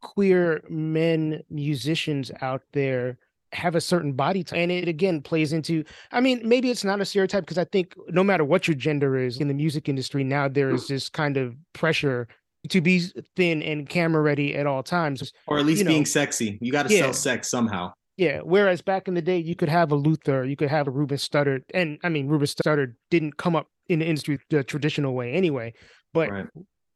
queer 0.00 0.62
men 0.68 1.42
musicians 1.50 2.30
out 2.40 2.62
there 2.72 3.18
have 3.52 3.74
a 3.74 3.80
certain 3.80 4.12
body 4.12 4.44
type 4.44 4.58
and 4.58 4.70
it 4.70 4.86
again 4.86 5.20
plays 5.20 5.52
into 5.52 5.82
i 6.12 6.20
mean 6.20 6.40
maybe 6.44 6.70
it's 6.70 6.84
not 6.84 7.00
a 7.00 7.04
stereotype 7.04 7.42
because 7.42 7.58
i 7.58 7.64
think 7.64 7.94
no 8.08 8.22
matter 8.22 8.44
what 8.44 8.68
your 8.68 8.76
gender 8.76 9.16
is 9.16 9.40
in 9.40 9.48
the 9.48 9.54
music 9.54 9.88
industry 9.88 10.22
now 10.22 10.46
there 10.46 10.70
is 10.70 10.86
this 10.86 11.08
kind 11.08 11.36
of 11.36 11.56
pressure 11.72 12.28
to 12.68 12.80
be 12.80 13.00
thin 13.36 13.62
and 13.62 13.88
camera 13.88 14.20
ready 14.20 14.54
at 14.54 14.66
all 14.66 14.82
times, 14.82 15.32
or 15.46 15.58
at 15.58 15.64
least 15.64 15.86
being 15.86 16.00
know. 16.00 16.04
sexy. 16.04 16.58
You 16.60 16.72
got 16.72 16.88
to 16.88 16.94
yeah. 16.94 17.02
sell 17.02 17.12
sex 17.12 17.48
somehow. 17.48 17.92
Yeah. 18.18 18.40
Whereas 18.40 18.82
back 18.82 19.08
in 19.08 19.14
the 19.14 19.22
day, 19.22 19.38
you 19.38 19.54
could 19.54 19.68
have 19.68 19.92
a 19.92 19.94
Luther, 19.94 20.44
you 20.44 20.56
could 20.56 20.68
have 20.68 20.88
a 20.88 20.90
Ruben 20.90 21.16
Studdard, 21.16 21.62
and 21.72 21.98
I 22.02 22.10
mean 22.10 22.26
Ruben 22.26 22.46
Studdard 22.46 22.94
didn't 23.10 23.38
come 23.38 23.56
up 23.56 23.68
in 23.88 24.00
the 24.00 24.06
industry 24.06 24.38
the 24.50 24.62
traditional 24.62 25.14
way 25.14 25.32
anyway, 25.32 25.72
but 26.12 26.30
right. 26.30 26.46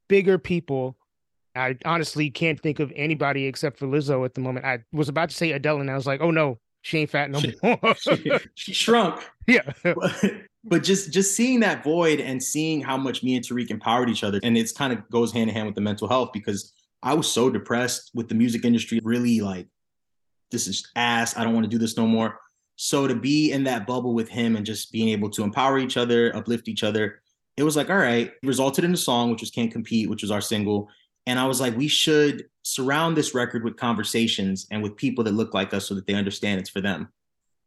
bigger 0.08 0.36
people. 0.36 0.96
I 1.54 1.76
honestly 1.84 2.30
can't 2.30 2.58
think 2.58 2.80
of 2.80 2.90
anybody 2.96 3.46
except 3.46 3.78
for 3.78 3.86
Lizzo 3.86 4.24
at 4.24 4.34
the 4.34 4.40
moment. 4.40 4.64
I 4.64 4.78
was 4.90 5.08
about 5.10 5.28
to 5.28 5.36
say 5.36 5.52
Adele, 5.52 5.80
and 5.80 5.90
I 5.90 5.94
was 5.94 6.06
like, 6.06 6.20
oh 6.22 6.30
no, 6.30 6.58
she 6.80 6.98
ain't 6.98 7.10
fat 7.10 7.30
no 7.30 7.40
she, 7.40 7.54
more. 7.62 7.94
she, 7.96 8.32
she 8.54 8.72
shrunk. 8.72 9.22
Yeah. 9.48 9.72
But, 9.82 10.32
but 10.64 10.82
just 10.84 11.12
just 11.12 11.34
seeing 11.34 11.60
that 11.60 11.82
void 11.82 12.20
and 12.20 12.40
seeing 12.40 12.80
how 12.80 12.96
much 12.96 13.24
me 13.24 13.34
and 13.34 13.44
Tariq 13.44 13.70
empowered 13.70 14.08
each 14.08 14.24
other, 14.24 14.38
and 14.42 14.56
it's 14.56 14.72
kind 14.72 14.92
of 14.92 15.08
goes 15.10 15.32
hand 15.32 15.50
in 15.50 15.54
hand 15.54 15.66
with 15.66 15.74
the 15.74 15.80
mental 15.80 16.08
health 16.08 16.30
because 16.32 16.72
I 17.02 17.14
was 17.14 17.30
so 17.30 17.50
depressed 17.50 18.12
with 18.14 18.28
the 18.28 18.36
music 18.36 18.64
industry, 18.64 19.00
really 19.02 19.40
like 19.40 19.66
this 20.52 20.68
is 20.68 20.88
ass. 20.94 21.36
I 21.36 21.42
don't 21.42 21.54
want 21.54 21.64
to 21.64 21.70
do 21.70 21.78
this 21.78 21.96
no 21.96 22.06
more. 22.06 22.38
So 22.76 23.08
to 23.08 23.14
be 23.14 23.50
in 23.50 23.64
that 23.64 23.86
bubble 23.86 24.14
with 24.14 24.28
him 24.28 24.56
and 24.56 24.64
just 24.64 24.92
being 24.92 25.08
able 25.08 25.30
to 25.30 25.42
empower 25.42 25.78
each 25.78 25.96
other, 25.96 26.34
uplift 26.36 26.68
each 26.68 26.84
other, 26.84 27.20
it 27.56 27.64
was 27.64 27.76
like, 27.76 27.90
all 27.90 27.96
right, 27.96 28.32
resulted 28.42 28.84
in 28.84 28.94
a 28.94 28.96
song, 28.96 29.30
which 29.30 29.40
was 29.40 29.50
Can't 29.50 29.72
Compete, 29.72 30.08
which 30.08 30.22
was 30.22 30.30
our 30.30 30.40
single. 30.40 30.88
And 31.26 31.38
I 31.38 31.46
was 31.46 31.60
like, 31.60 31.76
we 31.76 31.88
should 31.88 32.46
surround 32.62 33.16
this 33.16 33.34
record 33.34 33.64
with 33.64 33.76
conversations 33.76 34.66
and 34.70 34.82
with 34.82 34.96
people 34.96 35.24
that 35.24 35.34
look 35.34 35.52
like 35.54 35.74
us 35.74 35.86
so 35.86 35.94
that 35.94 36.06
they 36.06 36.14
understand 36.14 36.60
it's 36.60 36.70
for 36.70 36.80
them 36.80 37.08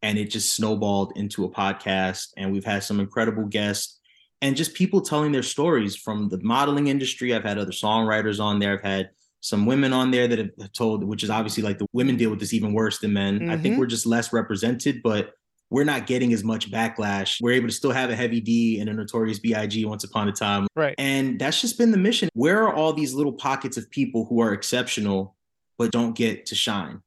and 0.02 0.18
it 0.18 0.30
just 0.30 0.54
snowballed 0.54 1.14
into 1.16 1.46
a 1.46 1.50
podcast 1.50 2.28
and 2.38 2.52
we've 2.52 2.66
had 2.66 2.84
some 2.84 3.00
incredible 3.00 3.46
guests 3.46 4.00
and 4.42 4.56
just 4.56 4.74
people 4.74 5.02
telling 5.02 5.32
their 5.32 5.44
stories 5.44 5.96
from 5.96 6.30
the 6.30 6.40
modeling 6.44 6.88
industry 6.88 7.34
i've 7.34 7.44
had 7.44 7.58
other 7.58 7.72
songwriters 7.72 8.40
on 8.40 8.60
there 8.60 8.78
i've 8.78 8.86
had 8.86 9.10
some 9.46 9.66
women 9.66 9.94
on 9.94 10.10
there 10.10 10.28
that 10.28 10.40
have 10.40 10.72
told 10.74 11.04
which 11.04 11.24
is 11.24 11.30
obviously 11.30 11.62
like 11.62 11.78
the 11.78 11.86
women 11.94 12.18
deal 12.18 12.32
with 12.32 12.40
this 12.40 12.54
even 12.54 12.74
worse 12.74 13.00
than 13.00 13.14
men 13.14 13.40
mm-hmm. 13.40 13.52
i 13.52 13.58
think 13.58 13.74
mm-hmm. 13.74 13.80
we're 13.80 13.86
just 13.86 14.06
less 14.06 14.34
represented 14.34 15.02
but 15.04 15.34
we're 15.72 15.84
not 15.84 16.06
getting 16.06 16.32
as 16.32 16.44
much 16.44 16.72
backlash. 16.72 17.42
We're 17.42 17.54
able 17.54 17.68
to 17.68 17.74
still 17.74 17.92
have 17.92 18.12
a 18.12 18.16
heavy 18.16 18.40
D 18.40 18.80
and 18.80 18.88
a 18.88 18.94
notorious 18.94 19.40
BIG 19.40 19.84
once 19.88 20.04
upon 20.04 20.30
a 20.30 20.32
time. 20.32 20.68
Right. 20.76 20.94
And 21.00 21.40
that's 21.40 21.60
just 21.60 21.80
been 21.80 21.90
the 21.90 21.98
mission. 21.98 22.30
Where 22.36 22.64
are 22.64 22.74
all 22.74 22.94
these 22.94 23.16
little 23.16 23.34
pockets 23.34 23.76
of 23.76 23.90
people 23.90 24.26
who 24.26 24.42
are 24.42 24.54
exceptional 24.54 25.36
but 25.80 25.92
don't 25.92 26.16
get 26.16 26.46
to 26.46 26.56
shine? 26.56 27.02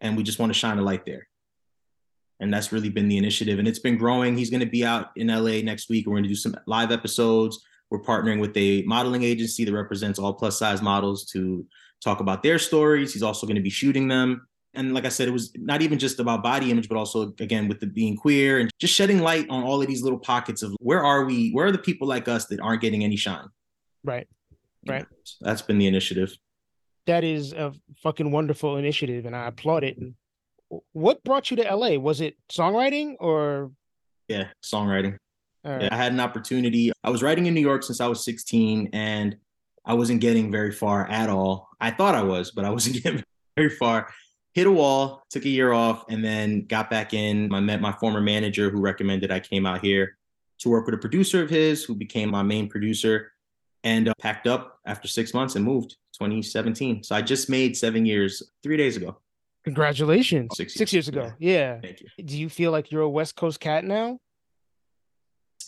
And 0.00 0.16
we 0.16 0.24
just 0.24 0.40
want 0.40 0.52
to 0.52 0.58
shine 0.58 0.78
a 0.78 0.82
light 0.82 1.06
there 1.06 1.28
and 2.42 2.52
that's 2.52 2.72
really 2.72 2.88
been 2.88 3.08
the 3.08 3.16
initiative 3.16 3.58
and 3.58 3.68
it's 3.68 3.78
been 3.78 3.96
growing 3.96 4.36
he's 4.36 4.50
going 4.50 4.60
to 4.60 4.66
be 4.66 4.84
out 4.84 5.10
in 5.16 5.28
la 5.28 5.60
next 5.62 5.88
week 5.88 6.06
we're 6.06 6.14
going 6.14 6.24
to 6.24 6.28
do 6.28 6.34
some 6.34 6.54
live 6.66 6.90
episodes 6.90 7.64
we're 7.92 8.00
partnering 8.00 8.40
with 8.40 8.56
a 8.56 8.82
modeling 8.84 9.22
agency 9.22 9.66
that 9.66 9.72
represents 9.72 10.18
all 10.18 10.32
plus 10.32 10.58
size 10.58 10.80
models 10.80 11.26
to 11.26 11.66
talk 12.02 12.20
about 12.20 12.42
their 12.42 12.58
stories. 12.58 13.12
He's 13.12 13.22
also 13.22 13.46
going 13.46 13.56
to 13.56 13.62
be 13.62 13.70
shooting 13.70 14.08
them. 14.08 14.46
And 14.74 14.94
like 14.94 15.04
i 15.04 15.10
said 15.10 15.28
it 15.28 15.32
was 15.32 15.52
not 15.58 15.82
even 15.82 15.98
just 15.98 16.18
about 16.18 16.42
body 16.42 16.70
image 16.70 16.88
but 16.88 16.96
also 16.96 17.34
again 17.40 17.68
with 17.68 17.78
the 17.78 17.86
being 17.86 18.16
queer 18.16 18.58
and 18.58 18.70
just 18.78 18.94
shedding 18.94 19.18
light 19.18 19.46
on 19.50 19.62
all 19.64 19.82
of 19.82 19.86
these 19.86 20.02
little 20.02 20.18
pockets 20.18 20.62
of 20.62 20.74
where 20.80 21.04
are 21.04 21.26
we 21.26 21.50
where 21.50 21.66
are 21.66 21.72
the 21.72 21.76
people 21.76 22.08
like 22.08 22.26
us 22.26 22.46
that 22.46 22.58
aren't 22.58 22.80
getting 22.80 23.04
any 23.04 23.16
shine? 23.16 23.48
Right. 24.02 24.26
Right. 24.88 25.04
So 25.24 25.36
that's 25.42 25.60
been 25.60 25.76
the 25.76 25.86
initiative. 25.86 26.34
That 27.06 27.22
is 27.22 27.52
a 27.52 27.74
fucking 28.02 28.30
wonderful 28.30 28.78
initiative 28.78 29.26
and 29.26 29.36
i 29.36 29.48
applaud 29.48 29.84
it. 29.84 29.98
What 30.92 31.22
brought 31.22 31.50
you 31.50 31.58
to 31.58 31.76
LA? 31.76 31.98
Was 31.98 32.22
it 32.22 32.36
songwriting 32.50 33.16
or? 33.20 33.72
Yeah, 34.28 34.46
songwriting. 34.64 35.18
Right. 35.64 35.92
I 35.92 35.96
had 35.96 36.12
an 36.12 36.20
opportunity. 36.20 36.92
I 37.04 37.10
was 37.10 37.22
writing 37.22 37.46
in 37.46 37.54
New 37.54 37.60
York 37.60 37.82
since 37.82 38.00
I 38.00 38.06
was 38.06 38.24
16 38.24 38.90
and 38.92 39.36
I 39.84 39.94
wasn't 39.94 40.20
getting 40.20 40.50
very 40.50 40.72
far 40.72 41.08
at 41.08 41.28
all. 41.28 41.68
I 41.80 41.90
thought 41.90 42.14
I 42.14 42.22
was, 42.22 42.50
but 42.50 42.64
I 42.64 42.70
wasn't 42.70 42.96
getting 43.02 43.22
very 43.56 43.70
far. 43.70 44.12
Hit 44.54 44.66
a 44.66 44.70
wall, 44.70 45.22
took 45.30 45.44
a 45.44 45.48
year 45.48 45.72
off, 45.72 46.04
and 46.10 46.22
then 46.22 46.66
got 46.66 46.90
back 46.90 47.14
in. 47.14 47.52
I 47.54 47.60
met 47.60 47.80
my 47.80 47.92
former 47.92 48.20
manager 48.20 48.68
who 48.70 48.80
recommended 48.80 49.30
I 49.30 49.40
came 49.40 49.64
out 49.64 49.82
here 49.82 50.18
to 50.58 50.68
work 50.68 50.84
with 50.86 50.94
a 50.94 50.98
producer 50.98 51.42
of 51.42 51.48
his 51.48 51.84
who 51.84 51.94
became 51.94 52.30
my 52.30 52.42
main 52.42 52.68
producer 52.68 53.32
and 53.82 54.08
uh, 54.08 54.14
packed 54.20 54.46
up 54.46 54.78
after 54.86 55.08
six 55.08 55.32
months 55.32 55.56
and 55.56 55.64
moved 55.64 55.96
2017. 56.18 57.02
So 57.02 57.16
I 57.16 57.22
just 57.22 57.48
made 57.48 57.76
seven 57.76 58.04
years 58.04 58.42
three 58.62 58.76
days 58.76 58.96
ago. 58.96 59.16
Congratulations. 59.64 60.56
Six 60.56 60.72
years, 60.72 60.78
Six 60.78 60.92
years 60.92 61.08
ago. 61.08 61.32
Yeah. 61.38 61.52
yeah. 61.52 61.80
Thank 61.80 62.00
you. 62.00 62.24
Do 62.24 62.38
you 62.38 62.48
feel 62.48 62.72
like 62.72 62.90
you're 62.90 63.02
a 63.02 63.10
West 63.10 63.36
Coast 63.36 63.58
cat 63.58 63.84
now? 63.84 64.18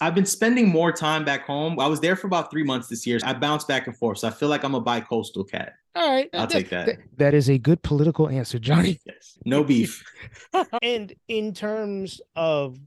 I've 0.01 0.15
been 0.15 0.27
spending 0.27 0.69
more 0.69 0.93
time 0.93 1.25
back 1.25 1.47
home. 1.47 1.79
I 1.79 1.87
was 1.87 2.01
there 2.01 2.17
for 2.17 2.27
about 2.27 2.51
three 2.51 2.65
months 2.65 2.89
this 2.89 3.07
year. 3.07 3.19
I 3.23 3.33
bounced 3.33 3.69
back 3.69 3.87
and 3.87 3.97
forth. 3.97 4.19
So 4.19 4.29
I 4.29 4.31
feel 4.31 4.49
like 4.49 4.65
I'm 4.65 4.75
a 4.75 4.81
bi-coastal 4.81 5.45
cat. 5.45 5.75
All 5.95 6.11
right. 6.11 6.29
I'll 6.35 6.47
take 6.47 6.71
that. 6.71 6.87
that. 6.87 6.99
That 7.17 7.35
is 7.35 7.49
a 7.49 7.59
good 7.59 7.83
political 7.83 8.29
answer, 8.29 8.59
Johnny. 8.59 9.01
Yes. 9.07 9.39
No 9.45 9.63
beef. 9.63 10.05
and 10.83 11.13
in 11.29 11.53
terms 11.53 12.21
of 12.35 12.79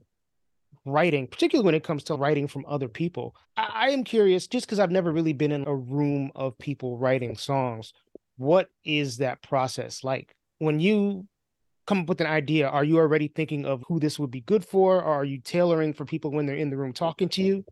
writing, 0.84 1.26
particularly 1.26 1.64
when 1.64 1.74
it 1.74 1.84
comes 1.84 2.04
to 2.04 2.14
writing 2.14 2.48
from 2.48 2.64
other 2.68 2.88
people, 2.88 3.34
I, 3.56 3.70
I 3.72 3.90
am 3.90 4.04
curious, 4.04 4.46
just 4.46 4.66
because 4.66 4.78
I've 4.78 4.90
never 4.90 5.12
really 5.12 5.32
been 5.32 5.52
in 5.52 5.66
a 5.66 5.74
room 5.74 6.32
of 6.34 6.58
people 6.58 6.98
writing 6.98 7.36
songs, 7.36 7.92
what 8.36 8.68
is 8.84 9.18
that 9.18 9.42
process 9.42 10.02
like? 10.02 10.34
when 10.58 10.80
you 10.80 11.26
come 11.88 12.00
up 12.00 12.08
with 12.08 12.20
an 12.20 12.26
idea, 12.26 12.68
are 12.68 12.84
you 12.84 12.98
already 12.98 13.28
thinking 13.28 13.64
of 13.64 13.82
who 13.88 13.98
this 13.98 14.18
would 14.18 14.30
be 14.30 14.42
good 14.42 14.62
for, 14.62 14.96
or 15.02 15.14
are 15.20 15.24
you 15.24 15.38
tailoring 15.38 15.94
for 15.94 16.04
people 16.04 16.30
when 16.30 16.44
they're 16.44 16.54
in 16.54 16.68
the 16.68 16.76
room 16.76 16.92
talking 16.92 17.30
to 17.30 17.42
you? 17.42 17.64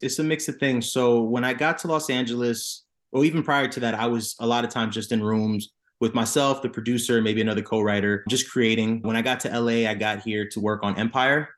It's 0.00 0.18
a 0.18 0.24
mix 0.24 0.48
of 0.48 0.56
things. 0.56 0.90
So 0.90 1.20
when 1.20 1.44
I 1.44 1.52
got 1.52 1.76
to 1.78 1.88
Los 1.88 2.08
Angeles, 2.08 2.84
or 3.12 3.26
even 3.26 3.42
prior 3.42 3.68
to 3.68 3.80
that, 3.80 3.94
I 3.94 4.06
was 4.06 4.34
a 4.40 4.46
lot 4.46 4.64
of 4.64 4.70
times 4.70 4.94
just 4.94 5.12
in 5.12 5.22
rooms 5.22 5.68
with 6.00 6.14
myself, 6.14 6.62
the 6.62 6.70
producer, 6.70 7.20
maybe 7.20 7.42
another 7.42 7.60
co-writer, 7.60 8.24
just 8.30 8.50
creating. 8.50 9.02
When 9.02 9.16
I 9.16 9.22
got 9.22 9.40
to 9.40 9.60
LA, 9.60 9.90
I 9.90 9.94
got 9.94 10.20
here 10.20 10.48
to 10.48 10.60
work 10.60 10.80
on 10.82 10.98
Empire. 10.98 11.50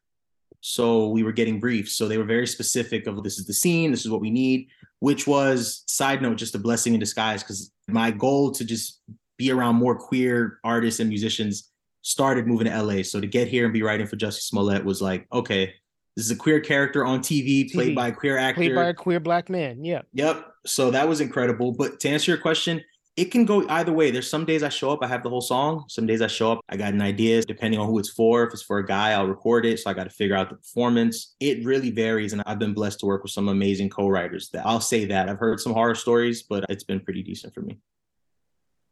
So 0.62 1.08
we 1.08 1.22
were 1.22 1.32
getting 1.32 1.60
briefs. 1.60 1.94
So 1.94 2.08
they 2.08 2.18
were 2.18 2.24
very 2.24 2.46
specific 2.46 3.06
of 3.06 3.22
this 3.22 3.38
is 3.38 3.46
the 3.46 3.54
scene, 3.54 3.92
this 3.92 4.04
is 4.04 4.10
what 4.10 4.20
we 4.20 4.30
need, 4.30 4.68
which 4.98 5.26
was 5.26 5.84
side 5.86 6.20
note, 6.20 6.36
just 6.36 6.54
a 6.54 6.58
blessing 6.58 6.94
in 6.94 7.00
disguise. 7.00 7.42
Cause 7.42 7.70
my 7.86 8.10
goal 8.10 8.50
to 8.52 8.64
just 8.64 9.00
be 9.40 9.50
around 9.50 9.76
more 9.76 9.96
queer 9.96 10.58
artists 10.62 11.00
and 11.00 11.08
musicians 11.08 11.70
started 12.02 12.46
moving 12.46 12.66
to 12.66 12.82
LA. 12.82 13.02
So 13.02 13.20
to 13.20 13.26
get 13.26 13.48
here 13.48 13.64
and 13.64 13.72
be 13.72 13.82
writing 13.82 14.06
for 14.06 14.16
Jussie 14.16 14.42
Smollett 14.42 14.84
was 14.84 15.00
like, 15.00 15.26
okay, 15.32 15.72
this 16.14 16.26
is 16.26 16.30
a 16.30 16.36
queer 16.36 16.60
character 16.60 17.06
on 17.06 17.20
TV, 17.20 17.72
played 17.72 17.92
TV. 17.92 17.94
by 17.94 18.08
a 18.08 18.12
queer 18.12 18.36
actor. 18.36 18.60
Played 18.60 18.74
by 18.74 18.88
a 18.88 18.94
queer 18.94 19.18
black 19.18 19.48
man. 19.48 19.82
Yeah. 19.82 20.02
Yep. 20.12 20.46
So 20.66 20.90
that 20.90 21.08
was 21.08 21.22
incredible. 21.22 21.72
But 21.72 22.00
to 22.00 22.10
answer 22.10 22.30
your 22.30 22.40
question, 22.40 22.82
it 23.16 23.30
can 23.30 23.46
go 23.46 23.66
either 23.68 23.92
way. 23.92 24.10
There's 24.10 24.28
some 24.28 24.44
days 24.44 24.62
I 24.62 24.68
show 24.68 24.90
up, 24.90 24.98
I 25.02 25.06
have 25.06 25.22
the 25.22 25.30
whole 25.30 25.40
song. 25.40 25.84
Some 25.88 26.06
days 26.06 26.20
I 26.20 26.26
show 26.26 26.52
up, 26.52 26.60
I 26.68 26.76
got 26.76 26.92
an 26.92 27.00
idea, 27.00 27.40
depending 27.42 27.80
on 27.80 27.86
who 27.86 27.98
it's 27.98 28.10
for. 28.10 28.44
If 28.44 28.52
it's 28.52 28.62
for 28.62 28.78
a 28.78 28.86
guy, 28.86 29.12
I'll 29.12 29.26
record 29.26 29.64
it. 29.64 29.80
So 29.80 29.88
I 29.88 29.94
got 29.94 30.04
to 30.04 30.10
figure 30.10 30.36
out 30.36 30.50
the 30.50 30.56
performance. 30.56 31.34
It 31.40 31.64
really 31.64 31.90
varies. 31.90 32.34
And 32.34 32.42
I've 32.44 32.58
been 32.58 32.74
blessed 32.74 33.00
to 33.00 33.06
work 33.06 33.22
with 33.22 33.32
some 33.32 33.48
amazing 33.48 33.88
co 33.88 34.06
writers 34.08 34.50
that 34.50 34.66
I'll 34.66 34.80
say 34.80 35.06
that. 35.06 35.30
I've 35.30 35.38
heard 35.38 35.60
some 35.60 35.72
horror 35.72 35.94
stories, 35.94 36.42
but 36.42 36.66
it's 36.68 36.84
been 36.84 37.00
pretty 37.00 37.22
decent 37.22 37.54
for 37.54 37.62
me. 37.62 37.78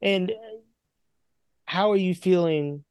And 0.00 0.32
how 1.66 1.90
are 1.90 1.96
you 1.96 2.14
feeling 2.14 2.84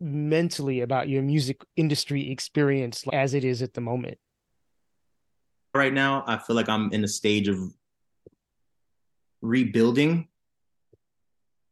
mentally 0.00 0.80
about 0.80 1.08
your 1.08 1.22
music 1.22 1.62
industry 1.76 2.30
experience 2.30 3.04
as 3.12 3.34
it 3.34 3.44
is 3.44 3.62
at 3.62 3.74
the 3.74 3.80
moment? 3.80 4.18
Right 5.74 5.92
now, 5.92 6.24
I 6.26 6.38
feel 6.38 6.54
like 6.56 6.68
I'm 6.68 6.92
in 6.92 7.02
a 7.04 7.08
stage 7.08 7.48
of 7.48 7.58
rebuilding 9.42 10.28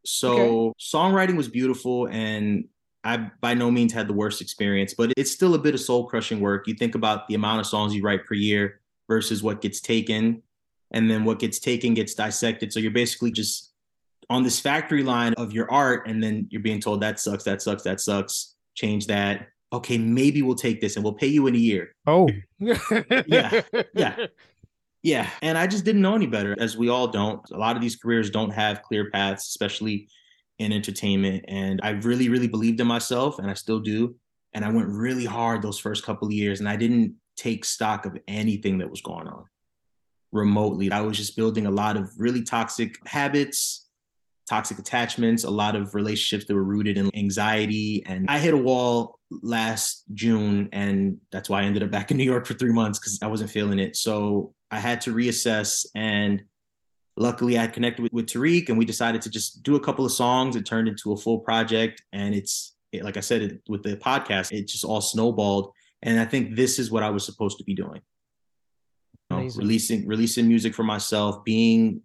So 0.04 0.32
Okay. 0.32 0.72
songwriting 0.80 1.36
was 1.36 1.48
beautiful 1.48 2.08
and 2.08 2.68
I 3.04 3.30
by 3.40 3.54
no 3.54 3.70
means 3.70 3.92
had 3.92 4.08
the 4.08 4.12
worst 4.12 4.40
experience, 4.40 4.94
but 4.94 5.12
it's 5.16 5.30
still 5.30 5.54
a 5.54 5.58
bit 5.58 5.74
of 5.74 5.80
soul 5.80 6.06
crushing 6.06 6.40
work. 6.40 6.68
You 6.68 6.74
think 6.74 6.94
about 6.94 7.26
the 7.28 7.34
amount 7.34 7.60
of 7.60 7.66
songs 7.66 7.94
you 7.94 8.02
write 8.02 8.24
per 8.26 8.34
year 8.34 8.80
versus 9.08 9.42
what 9.42 9.60
gets 9.60 9.80
taken, 9.80 10.42
and 10.92 11.10
then 11.10 11.24
what 11.24 11.38
gets 11.40 11.58
taken 11.58 11.94
gets 11.94 12.14
dissected. 12.14 12.72
So 12.72 12.78
you're 12.78 12.92
basically 12.92 13.32
just 13.32 13.71
on 14.30 14.42
this 14.42 14.60
factory 14.60 15.02
line 15.02 15.34
of 15.34 15.52
your 15.52 15.70
art, 15.70 16.06
and 16.06 16.22
then 16.22 16.46
you're 16.50 16.62
being 16.62 16.80
told 16.80 17.00
that 17.02 17.20
sucks, 17.20 17.44
that 17.44 17.62
sucks, 17.62 17.82
that 17.82 18.00
sucks, 18.00 18.54
change 18.74 19.06
that. 19.06 19.48
Okay, 19.72 19.98
maybe 19.98 20.42
we'll 20.42 20.54
take 20.54 20.80
this 20.80 20.96
and 20.96 21.04
we'll 21.04 21.14
pay 21.14 21.26
you 21.26 21.46
in 21.46 21.54
a 21.54 21.58
year. 21.58 21.94
Oh. 22.06 22.28
Yeah. 23.26 23.62
Yeah. 23.94 24.26
Yeah. 25.02 25.28
And 25.40 25.58
I 25.58 25.66
just 25.66 25.84
didn't 25.84 26.02
know 26.02 26.14
any 26.14 26.26
better, 26.26 26.54
as 26.60 26.76
we 26.76 26.88
all 26.88 27.08
don't. 27.08 27.40
A 27.50 27.56
lot 27.56 27.74
of 27.74 27.82
these 27.82 27.96
careers 27.96 28.30
don't 28.30 28.50
have 28.50 28.82
clear 28.82 29.10
paths, 29.10 29.48
especially 29.48 30.08
in 30.58 30.72
entertainment. 30.72 31.44
And 31.48 31.80
I 31.82 31.90
really, 31.90 32.28
really 32.28 32.48
believed 32.48 32.80
in 32.80 32.86
myself, 32.86 33.38
and 33.38 33.50
I 33.50 33.54
still 33.54 33.80
do. 33.80 34.14
And 34.54 34.64
I 34.64 34.70
went 34.70 34.88
really 34.88 35.24
hard 35.24 35.62
those 35.62 35.78
first 35.78 36.04
couple 36.04 36.28
of 36.28 36.32
years, 36.32 36.60
and 36.60 36.68
I 36.68 36.76
didn't 36.76 37.16
take 37.36 37.64
stock 37.64 38.04
of 38.04 38.16
anything 38.28 38.78
that 38.78 38.90
was 38.90 39.00
going 39.00 39.26
on 39.26 39.44
remotely. 40.30 40.90
I 40.90 41.00
was 41.00 41.16
just 41.16 41.36
building 41.36 41.66
a 41.66 41.70
lot 41.70 41.96
of 41.96 42.10
really 42.18 42.42
toxic 42.42 42.96
habits, 43.06 43.81
toxic 44.52 44.78
attachments, 44.78 45.44
a 45.44 45.50
lot 45.50 45.74
of 45.74 45.94
relationships 45.94 46.44
that 46.44 46.54
were 46.54 46.62
rooted 46.62 46.98
in 46.98 47.10
anxiety. 47.16 48.02
And 48.04 48.28
I 48.28 48.38
hit 48.38 48.52
a 48.52 48.56
wall 48.58 49.18
last 49.30 50.04
June, 50.12 50.68
and 50.72 51.16
that's 51.30 51.48
why 51.48 51.62
I 51.62 51.64
ended 51.64 51.82
up 51.82 51.90
back 51.90 52.10
in 52.10 52.18
New 52.18 52.24
York 52.24 52.44
for 52.44 52.52
three 52.52 52.72
months 52.72 52.98
because 52.98 53.18
I 53.22 53.28
wasn't 53.28 53.48
feeling 53.48 53.78
it. 53.78 53.96
So 53.96 54.52
I 54.70 54.78
had 54.78 55.00
to 55.02 55.14
reassess. 55.14 55.86
And 55.94 56.42
luckily, 57.16 57.58
I 57.58 57.66
connected 57.66 58.02
with, 58.02 58.12
with 58.12 58.26
Tariq, 58.26 58.68
and 58.68 58.76
we 58.76 58.84
decided 58.84 59.22
to 59.22 59.30
just 59.30 59.62
do 59.62 59.76
a 59.76 59.80
couple 59.80 60.04
of 60.04 60.12
songs. 60.12 60.54
It 60.54 60.66
turned 60.66 60.86
into 60.86 61.12
a 61.12 61.16
full 61.16 61.38
project. 61.38 62.02
And 62.12 62.34
it's, 62.34 62.74
it, 62.92 63.04
like 63.04 63.16
I 63.16 63.20
said, 63.20 63.40
it, 63.40 63.62
with 63.68 63.82
the 63.82 63.96
podcast, 63.96 64.52
it 64.52 64.68
just 64.68 64.84
all 64.84 65.00
snowballed. 65.00 65.72
And 66.02 66.20
I 66.20 66.26
think 66.26 66.56
this 66.56 66.78
is 66.78 66.90
what 66.90 67.02
I 67.02 67.08
was 67.08 67.24
supposed 67.24 67.56
to 67.56 67.64
be 67.64 67.74
doing. 67.74 68.02
You 69.30 69.36
know, 69.38 69.48
releasing 69.56 70.06
releasing 70.06 70.46
music 70.46 70.74
for 70.74 70.82
myself, 70.82 71.42
being 71.42 72.02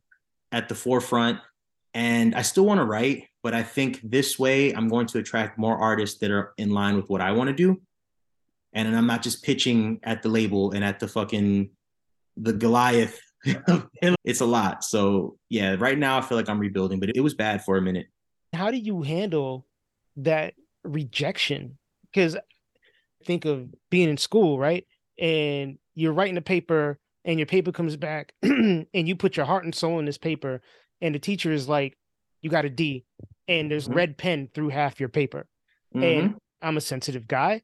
at 0.54 0.70
the 0.70 0.76
forefront. 0.76 1.40
And 1.98 2.36
I 2.36 2.44
still 2.44 2.64
want 2.64 2.78
to 2.78 2.86
write, 2.86 3.28
but 3.42 3.56
I 3.56 3.64
think 3.64 4.02
this 4.04 4.38
way 4.38 4.72
I'm 4.72 4.88
going 4.88 5.08
to 5.08 5.18
attract 5.18 5.58
more 5.58 5.76
artists 5.76 6.20
that 6.20 6.30
are 6.30 6.54
in 6.60 6.70
line 6.70 6.96
with 6.96 7.10
what 7.10 7.22
I 7.22 7.32
want 7.32 7.48
to 7.48 7.56
do. 7.56 7.82
And 8.72 8.96
I'm 8.96 9.08
not 9.08 9.24
just 9.24 9.44
pitching 9.44 10.00
at 10.04 10.22
the 10.22 10.30
label 10.30 10.74
and 10.74 10.84
at 10.84 11.00
the 11.00 11.08
fucking 11.08 11.72
the 12.36 12.54
Goliath. 12.54 13.20
it's 14.24 14.42
a 14.42 14.46
lot. 14.46 14.84
So 14.84 15.40
yeah, 15.50 15.76
right 15.80 15.98
now 15.98 16.20
I 16.20 16.22
feel 16.22 16.38
like 16.38 16.50
I'm 16.50 16.60
rebuilding, 16.60 17.00
but 17.00 17.10
it 17.16 17.22
was 17.22 17.34
bad 17.34 17.66
for 17.66 17.78
a 17.78 17.82
minute. 17.82 18.06
How 18.54 18.70
do 18.70 18.78
you 18.78 19.02
handle 19.02 19.66
that 20.18 20.54
rejection? 20.84 21.80
Because 22.14 22.38
think 23.26 23.46
of 23.46 23.74
being 23.90 24.08
in 24.08 24.18
school, 24.18 24.60
right? 24.60 24.86
And 25.18 25.80
you're 25.96 26.14
writing 26.14 26.38
a 26.38 26.42
paper 26.42 27.00
and 27.26 27.40
your 27.40 27.48
paper 27.48 27.72
comes 27.72 27.96
back 27.96 28.34
and 28.44 28.86
you 28.94 29.16
put 29.16 29.36
your 29.36 29.48
heart 29.48 29.64
and 29.64 29.74
soul 29.74 29.98
in 29.98 30.06
this 30.06 30.20
paper 30.20 30.62
and 31.02 31.14
the 31.16 31.20
teacher 31.20 31.52
is 31.52 31.68
like, 31.68 31.98
you 32.42 32.50
got 32.50 32.66
a 32.66 32.70
D 32.70 33.06
and 33.48 33.70
there's 33.72 33.88
Mhm. 33.88 33.96
red 33.96 34.18
pen 34.18 34.50
through 34.54 34.70
half 34.70 35.00
your 35.00 35.10
paper. 35.10 35.48
Mhm. 35.96 36.04
And 36.04 36.36
I'm 36.62 36.78
a 36.78 36.82
sensitive 36.82 37.28
guy. 37.28 37.64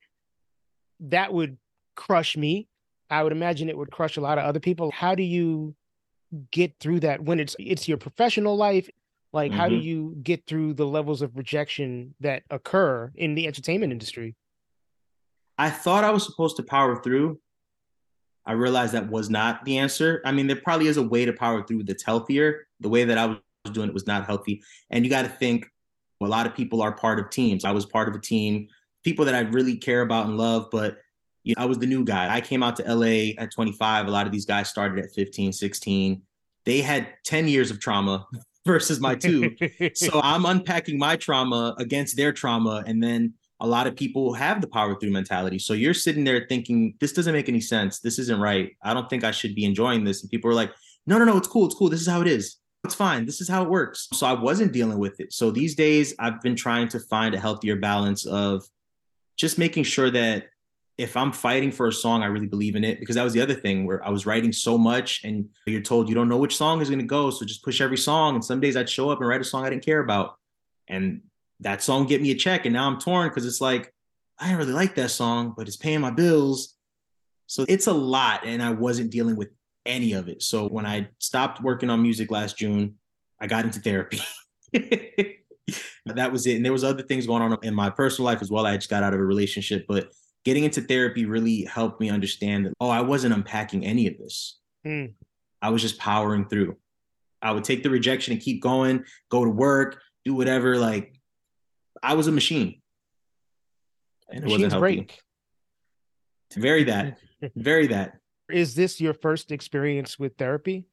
That 1.00 1.34
would 1.34 1.58
crush 1.96 2.38
me. 2.38 2.68
I 3.10 3.24
would 3.24 3.32
imagine 3.32 3.70
it 3.70 3.78
would 3.78 3.92
crush 3.92 4.18
a 4.18 4.22
lot 4.22 4.38
of 4.38 4.46
other 4.46 4.60
people. 4.60 4.92
How 4.92 5.16
do 5.16 5.24
you 5.24 5.76
get 6.52 6.80
through 6.80 7.02
that 7.02 7.22
when 7.24 7.40
it's 7.40 7.56
it's 7.60 7.88
your 7.88 7.98
professional 7.98 8.56
life? 8.56 8.90
Like 9.34 9.52
how 9.52 9.70
do 9.70 9.76
Mhm. 9.76 9.84
you 9.84 10.16
get 10.24 10.46
through 10.46 10.74
the 10.76 10.88
levels 10.88 11.22
of 11.22 11.36
rejection 11.36 12.16
that 12.20 12.44
occur 12.50 13.12
in 13.16 13.36
the 13.36 13.46
entertainment 13.48 13.92
industry? 13.92 14.36
I 15.58 15.70
thought 15.70 16.04
I 16.04 16.10
was 16.12 16.26
supposed 16.26 16.58
to 16.58 16.64
power 16.64 17.02
through. 17.04 17.40
I 18.46 18.54
realized 18.54 18.94
that 18.94 19.10
was 19.10 19.30
not 19.30 19.64
the 19.66 19.78
answer. 19.78 20.22
I 20.26 20.32
mean, 20.32 20.48
there 20.48 20.58
probably 20.58 20.88
is 20.88 20.98
a 20.98 21.04
way 21.04 21.26
to 21.26 21.34
power 21.34 21.66
through 21.66 21.84
that's 21.84 22.04
healthier. 22.04 22.68
The 22.80 22.90
way 22.90 23.06
that 23.06 23.18
I 23.18 23.28
was 23.28 23.38
doing 23.72 23.88
it 23.88 23.94
was 23.94 24.08
not 24.08 24.26
healthy. 24.26 24.62
And 24.90 25.06
you 25.06 25.10
got 25.10 25.24
to 25.24 25.30
think 25.30 25.66
a 26.22 26.28
lot 26.28 26.46
of 26.46 26.56
people 26.56 26.82
are 26.82 26.92
part 26.92 27.20
of 27.20 27.30
teams. 27.30 27.66
I 27.66 27.72
was 27.72 27.86
part 27.86 28.08
of 28.08 28.16
a 28.16 28.20
team, 28.20 28.68
people 29.04 29.26
that 29.26 29.36
I 29.36 29.40
really 29.40 29.78
care 29.78 30.02
about 30.02 30.26
and 30.26 30.38
love, 30.38 30.68
but 30.72 30.98
you 31.44 31.54
know, 31.58 31.64
I 31.64 31.66
was 31.66 31.78
the 31.78 31.86
new 31.86 32.06
guy. 32.06 32.34
I 32.34 32.42
came 32.42 32.64
out 32.64 32.78
to 32.78 32.96
LA 32.96 33.34
at 33.38 33.52
25. 33.54 34.08
A 34.08 34.12
lot 34.12 34.26
of 34.26 34.32
these 34.32 34.46
guys 34.46 34.70
started 34.70 35.04
at 35.04 35.12
15, 35.12 35.52
16. 35.52 36.22
They 36.66 36.82
had 36.82 37.08
10 37.26 37.48
years 37.48 37.70
of 37.70 37.80
trauma 37.80 38.26
versus 38.66 39.00
my 39.00 39.16
two. 39.16 39.56
so 39.94 40.22
I'm 40.24 40.46
unpacking 40.46 40.98
my 40.98 41.18
trauma 41.18 41.76
against 41.78 42.16
their 42.16 42.32
trauma. 42.32 42.84
And 42.88 43.04
then 43.04 43.34
a 43.64 43.68
lot 43.68 43.88
of 43.88 43.96
people 43.96 44.34
have 44.34 44.60
the 44.60 44.68
power 44.68 45.00
through 45.00 45.12
mentality. 45.12 45.58
So 45.58 45.74
you're 45.74 45.94
sitting 45.94 46.26
there 46.26 46.46
thinking, 46.50 46.96
this 47.00 47.14
doesn't 47.14 47.32
make 47.32 47.48
any 47.48 47.62
sense. 47.62 48.00
This 48.00 48.20
isn't 48.20 48.40
right. 48.40 48.76
I 48.84 48.94
don't 48.94 49.10
think 49.10 49.24
I 49.24 49.32
should 49.32 49.56
be 49.56 49.64
enjoying 49.64 50.04
this. 50.04 50.22
And 50.22 50.30
people 50.30 50.52
are 50.52 50.54
like, 50.54 50.72
no, 51.08 51.18
no, 51.18 51.24
no, 51.24 51.38
it's 51.38 51.48
cool. 51.48 51.66
It's 51.66 51.74
cool. 51.74 51.90
This 51.90 52.02
is 52.02 52.08
how 52.08 52.22
it 52.22 52.28
is. 52.28 52.58
It's 52.84 52.94
fine. 52.94 53.26
This 53.26 53.40
is 53.40 53.48
how 53.48 53.64
it 53.64 53.70
works. 53.70 54.10
So 54.12 54.28
I 54.28 54.34
wasn't 54.34 54.74
dealing 54.74 55.00
with 55.00 55.18
it. 55.22 55.32
So 55.32 55.50
these 55.50 55.76
days, 55.76 56.14
I've 56.20 56.42
been 56.42 56.58
trying 56.58 56.90
to 56.90 57.00
find 57.00 57.34
a 57.34 57.40
healthier 57.40 57.78
balance 57.78 58.26
of 58.26 58.66
just 59.38 59.58
making 59.58 59.86
sure 59.86 60.12
that 60.12 60.48
if 60.98 61.16
I'm 61.16 61.32
fighting 61.32 61.72
for 61.72 61.88
a 61.88 61.94
song, 61.94 62.22
I 62.22 62.26
really 62.26 62.48
believe 62.48 62.76
in 62.76 62.84
it. 62.84 63.00
Because 63.00 63.16
that 63.16 63.24
was 63.24 63.32
the 63.32 63.42
other 63.42 63.56
thing 63.56 63.88
where 63.88 64.06
I 64.06 64.10
was 64.10 64.26
writing 64.26 64.52
so 64.52 64.78
much 64.78 65.24
and 65.24 65.48
you're 65.66 65.80
told 65.80 66.10
you 66.10 66.16
don't 66.16 66.28
know 66.28 66.38
which 66.38 66.58
song 66.58 66.82
is 66.82 66.90
going 66.90 67.00
to 67.00 67.06
go. 67.06 67.30
So 67.30 67.46
just 67.46 67.64
push 67.64 67.80
every 67.80 67.98
song. 67.98 68.36
And 68.36 68.44
some 68.44 68.60
days 68.60 68.76
I'd 68.76 68.90
show 68.90 69.10
up 69.10 69.20
and 69.20 69.28
write 69.30 69.40
a 69.40 69.46
song 69.46 69.64
I 69.64 69.70
didn't 69.70 69.86
care 69.86 70.02
about. 70.02 70.36
And 70.90 71.22
that 71.64 71.82
song 71.82 72.06
get 72.06 72.22
me 72.22 72.32
a 72.32 72.36
check. 72.36 72.66
And 72.66 72.74
now 72.74 72.88
I'm 72.88 73.00
torn 73.00 73.30
because 73.30 73.46
it's 73.46 73.62
like, 73.62 73.94
I 74.40 74.46
didn't 74.46 74.60
really 74.60 74.74
like 74.74 74.96
that 74.96 75.12
song, 75.12 75.54
but 75.56 75.68
it's 75.68 75.78
paying 75.78 76.02
my 76.02 76.12
bills. 76.12 76.76
So 77.48 77.66
it's 77.68 77.88
a 77.88 77.94
lot. 77.94 78.46
And 78.46 78.62
I 78.62 78.72
wasn't 78.72 79.12
dealing 79.12 79.36
with 79.36 79.50
any 79.86 80.14
of 80.14 80.28
it. 80.28 80.42
So 80.42 80.68
when 80.68 80.86
I 80.86 81.10
stopped 81.20 81.62
working 81.62 81.90
on 81.90 82.02
music 82.02 82.32
last 82.32 82.58
June, 82.58 82.96
I 83.40 83.48
got 83.48 83.66
into 83.66 83.80
therapy. 83.80 84.22
that 86.06 86.32
was 86.32 86.48
it. 86.48 86.56
And 86.56 86.66
there 86.66 86.72
was 86.72 86.84
other 86.84 87.04
things 87.04 87.28
going 87.28 87.42
on 87.42 87.58
in 87.64 87.74
my 87.74 87.90
personal 87.90 88.26
life 88.26 88.42
as 88.42 88.50
well. 88.50 88.66
I 88.66 88.76
just 88.76 88.90
got 88.90 89.04
out 89.04 89.14
of 89.14 89.20
a 89.20 89.24
relationship, 89.24 89.86
but 89.88 90.10
getting 90.46 90.64
into 90.64 90.82
therapy 90.82 91.26
really 91.26 91.64
helped 91.66 92.00
me 92.00 92.10
understand 92.10 92.66
that, 92.66 92.74
oh, 92.80 92.90
I 92.90 93.02
wasn't 93.02 93.34
unpacking 93.34 93.86
any 93.86 94.08
of 94.08 94.18
this. 94.18 94.60
Hmm. 94.86 95.06
I 95.62 95.70
was 95.70 95.82
just 95.82 95.98
powering 95.98 96.48
through. 96.48 96.78
I 97.42 97.52
would 97.52 97.64
take 97.64 97.84
the 97.84 97.90
rejection 97.90 98.34
and 98.34 98.42
keep 98.42 98.62
going, 98.62 99.04
go 99.30 99.44
to 99.44 99.50
work, 99.50 100.02
do 100.26 100.34
whatever. 100.34 100.78
Like 100.78 101.13
I 102.04 102.14
was 102.14 102.28
a 102.28 102.32
machine. 102.32 102.82
And 104.30 104.44
it 104.44 104.48
Machines 104.50 104.74
break. 104.76 105.22
Very 106.56 106.84
that. 106.84 107.18
Very 107.56 107.88
that. 107.88 108.18
Is 108.52 108.76
this 108.76 109.00
your 109.02 109.14
first 109.14 109.52
experience 109.52 110.20
with 110.20 110.36
therapy? 110.38 110.86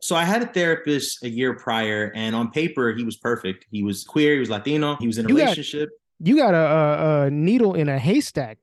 So 0.00 0.16
I 0.16 0.24
had 0.24 0.42
a 0.42 0.46
therapist 0.46 1.22
a 1.22 1.28
year 1.28 1.54
prior, 1.54 2.10
and 2.14 2.34
on 2.34 2.50
paper 2.50 2.92
he 2.92 3.04
was 3.04 3.16
perfect. 3.16 3.66
He 3.70 3.82
was 3.82 4.04
queer, 4.04 4.34
he 4.34 4.40
was 4.40 4.50
Latino, 4.50 4.96
he 4.96 5.06
was 5.06 5.18
in 5.18 5.26
a 5.26 5.28
You 5.28 5.34
got- 5.36 5.42
relationship. 5.42 5.90
You 6.24 6.36
got 6.36 6.54
a, 6.54 6.56
a, 6.56 7.22
a 7.26 7.30
needle 7.30 7.74
in 7.74 7.88
a 7.88 7.98
haystack. 7.98 8.58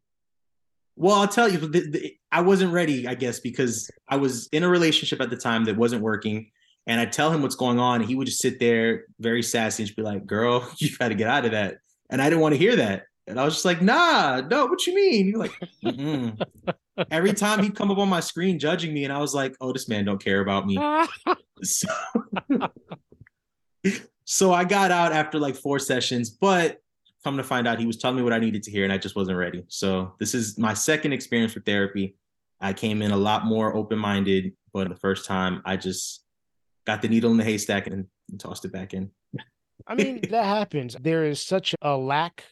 Well, 0.95 1.15
I'll 1.15 1.27
tell 1.27 1.49
you, 1.49 1.57
the, 1.57 1.67
the, 1.89 2.13
I 2.31 2.39
wasn't 2.41 2.71
ready, 2.71 3.05
I 3.05 3.15
guess, 3.15 3.41
because 3.41 3.89
I 4.07 4.15
was 4.15 4.47
in 4.53 4.63
a 4.63 4.69
relationship 4.69 5.19
at 5.19 5.29
the 5.29 5.35
time 5.35 5.65
that 5.65 5.75
wasn't 5.75 6.01
working. 6.01 6.51
And 6.87 6.99
I 6.99 7.05
tell 7.05 7.31
him 7.31 7.41
what's 7.41 7.55
going 7.55 7.79
on, 7.79 8.01
and 8.01 8.09
he 8.09 8.15
would 8.15 8.27
just 8.27 8.39
sit 8.39 8.59
there 8.59 9.05
very 9.19 9.43
sassy 9.43 9.83
and 9.83 9.87
just 9.87 9.97
be 9.97 10.03
like, 10.03 10.25
Girl, 10.25 10.69
you 10.77 10.95
got 10.97 11.09
to 11.09 11.15
get 11.15 11.27
out 11.27 11.45
of 11.45 11.51
that. 11.51 11.77
And 12.09 12.21
I 12.21 12.29
didn't 12.29 12.41
want 12.41 12.53
to 12.53 12.59
hear 12.59 12.75
that. 12.77 13.03
And 13.27 13.39
I 13.39 13.45
was 13.45 13.53
just 13.53 13.65
like, 13.65 13.81
Nah, 13.81 14.41
no, 14.41 14.65
what 14.65 14.85
you 14.87 14.95
mean? 14.95 15.27
You're 15.27 15.39
like, 15.39 15.53
"Mm-mm." 15.83 16.41
Every 17.11 17.33
time 17.33 17.63
he'd 17.63 17.75
come 17.75 17.91
up 17.91 17.97
on 17.97 18.09
my 18.09 18.19
screen 18.19 18.59
judging 18.59 18.93
me, 18.93 19.03
and 19.03 19.13
I 19.13 19.19
was 19.19 19.33
like, 19.33 19.55
Oh, 19.61 19.71
this 19.71 19.87
man 19.87 20.05
don't 20.05 20.23
care 20.23 20.41
about 20.41 20.65
me. 20.65 20.77
So, 21.61 21.89
so 24.23 24.53
I 24.53 24.63
got 24.63 24.91
out 24.91 25.11
after 25.11 25.39
like 25.39 25.57
four 25.57 25.77
sessions, 25.77 26.29
but 26.29 26.79
come 27.23 27.37
to 27.37 27.43
find 27.43 27.67
out 27.67 27.79
he 27.79 27.85
was 27.85 27.97
telling 27.97 28.17
me 28.17 28.23
what 28.23 28.33
I 28.33 28.39
needed 28.39 28.63
to 28.63 28.71
hear 28.71 28.83
and 28.83 28.93
I 28.93 28.97
just 28.97 29.15
wasn't 29.15 29.37
ready. 29.37 29.63
So 29.67 30.13
this 30.19 30.33
is 30.33 30.57
my 30.57 30.73
second 30.73 31.13
experience 31.13 31.53
with 31.53 31.65
therapy. 31.65 32.15
I 32.61 32.73
came 32.73 33.01
in 33.01 33.11
a 33.11 33.17
lot 33.17 33.45
more 33.45 33.75
open-minded, 33.75 34.53
but 34.73 34.89
the 34.89 34.95
first 34.95 35.25
time 35.25 35.61
I 35.65 35.77
just 35.77 36.23
got 36.89 37.03
the 37.03 37.07
needle 37.07 37.29
in 37.29 37.37
the 37.37 37.43
haystack 37.43 37.85
and, 37.85 38.07
and 38.31 38.39
tossed 38.39 38.65
it 38.65 38.71
back 38.71 38.95
in. 38.95 39.11
I 39.85 39.93
mean, 39.93 40.21
that 40.31 40.45
happens. 40.45 40.95
There 40.99 41.23
is 41.25 41.39
such 41.39 41.75
a 41.83 41.95
lack 41.95 42.43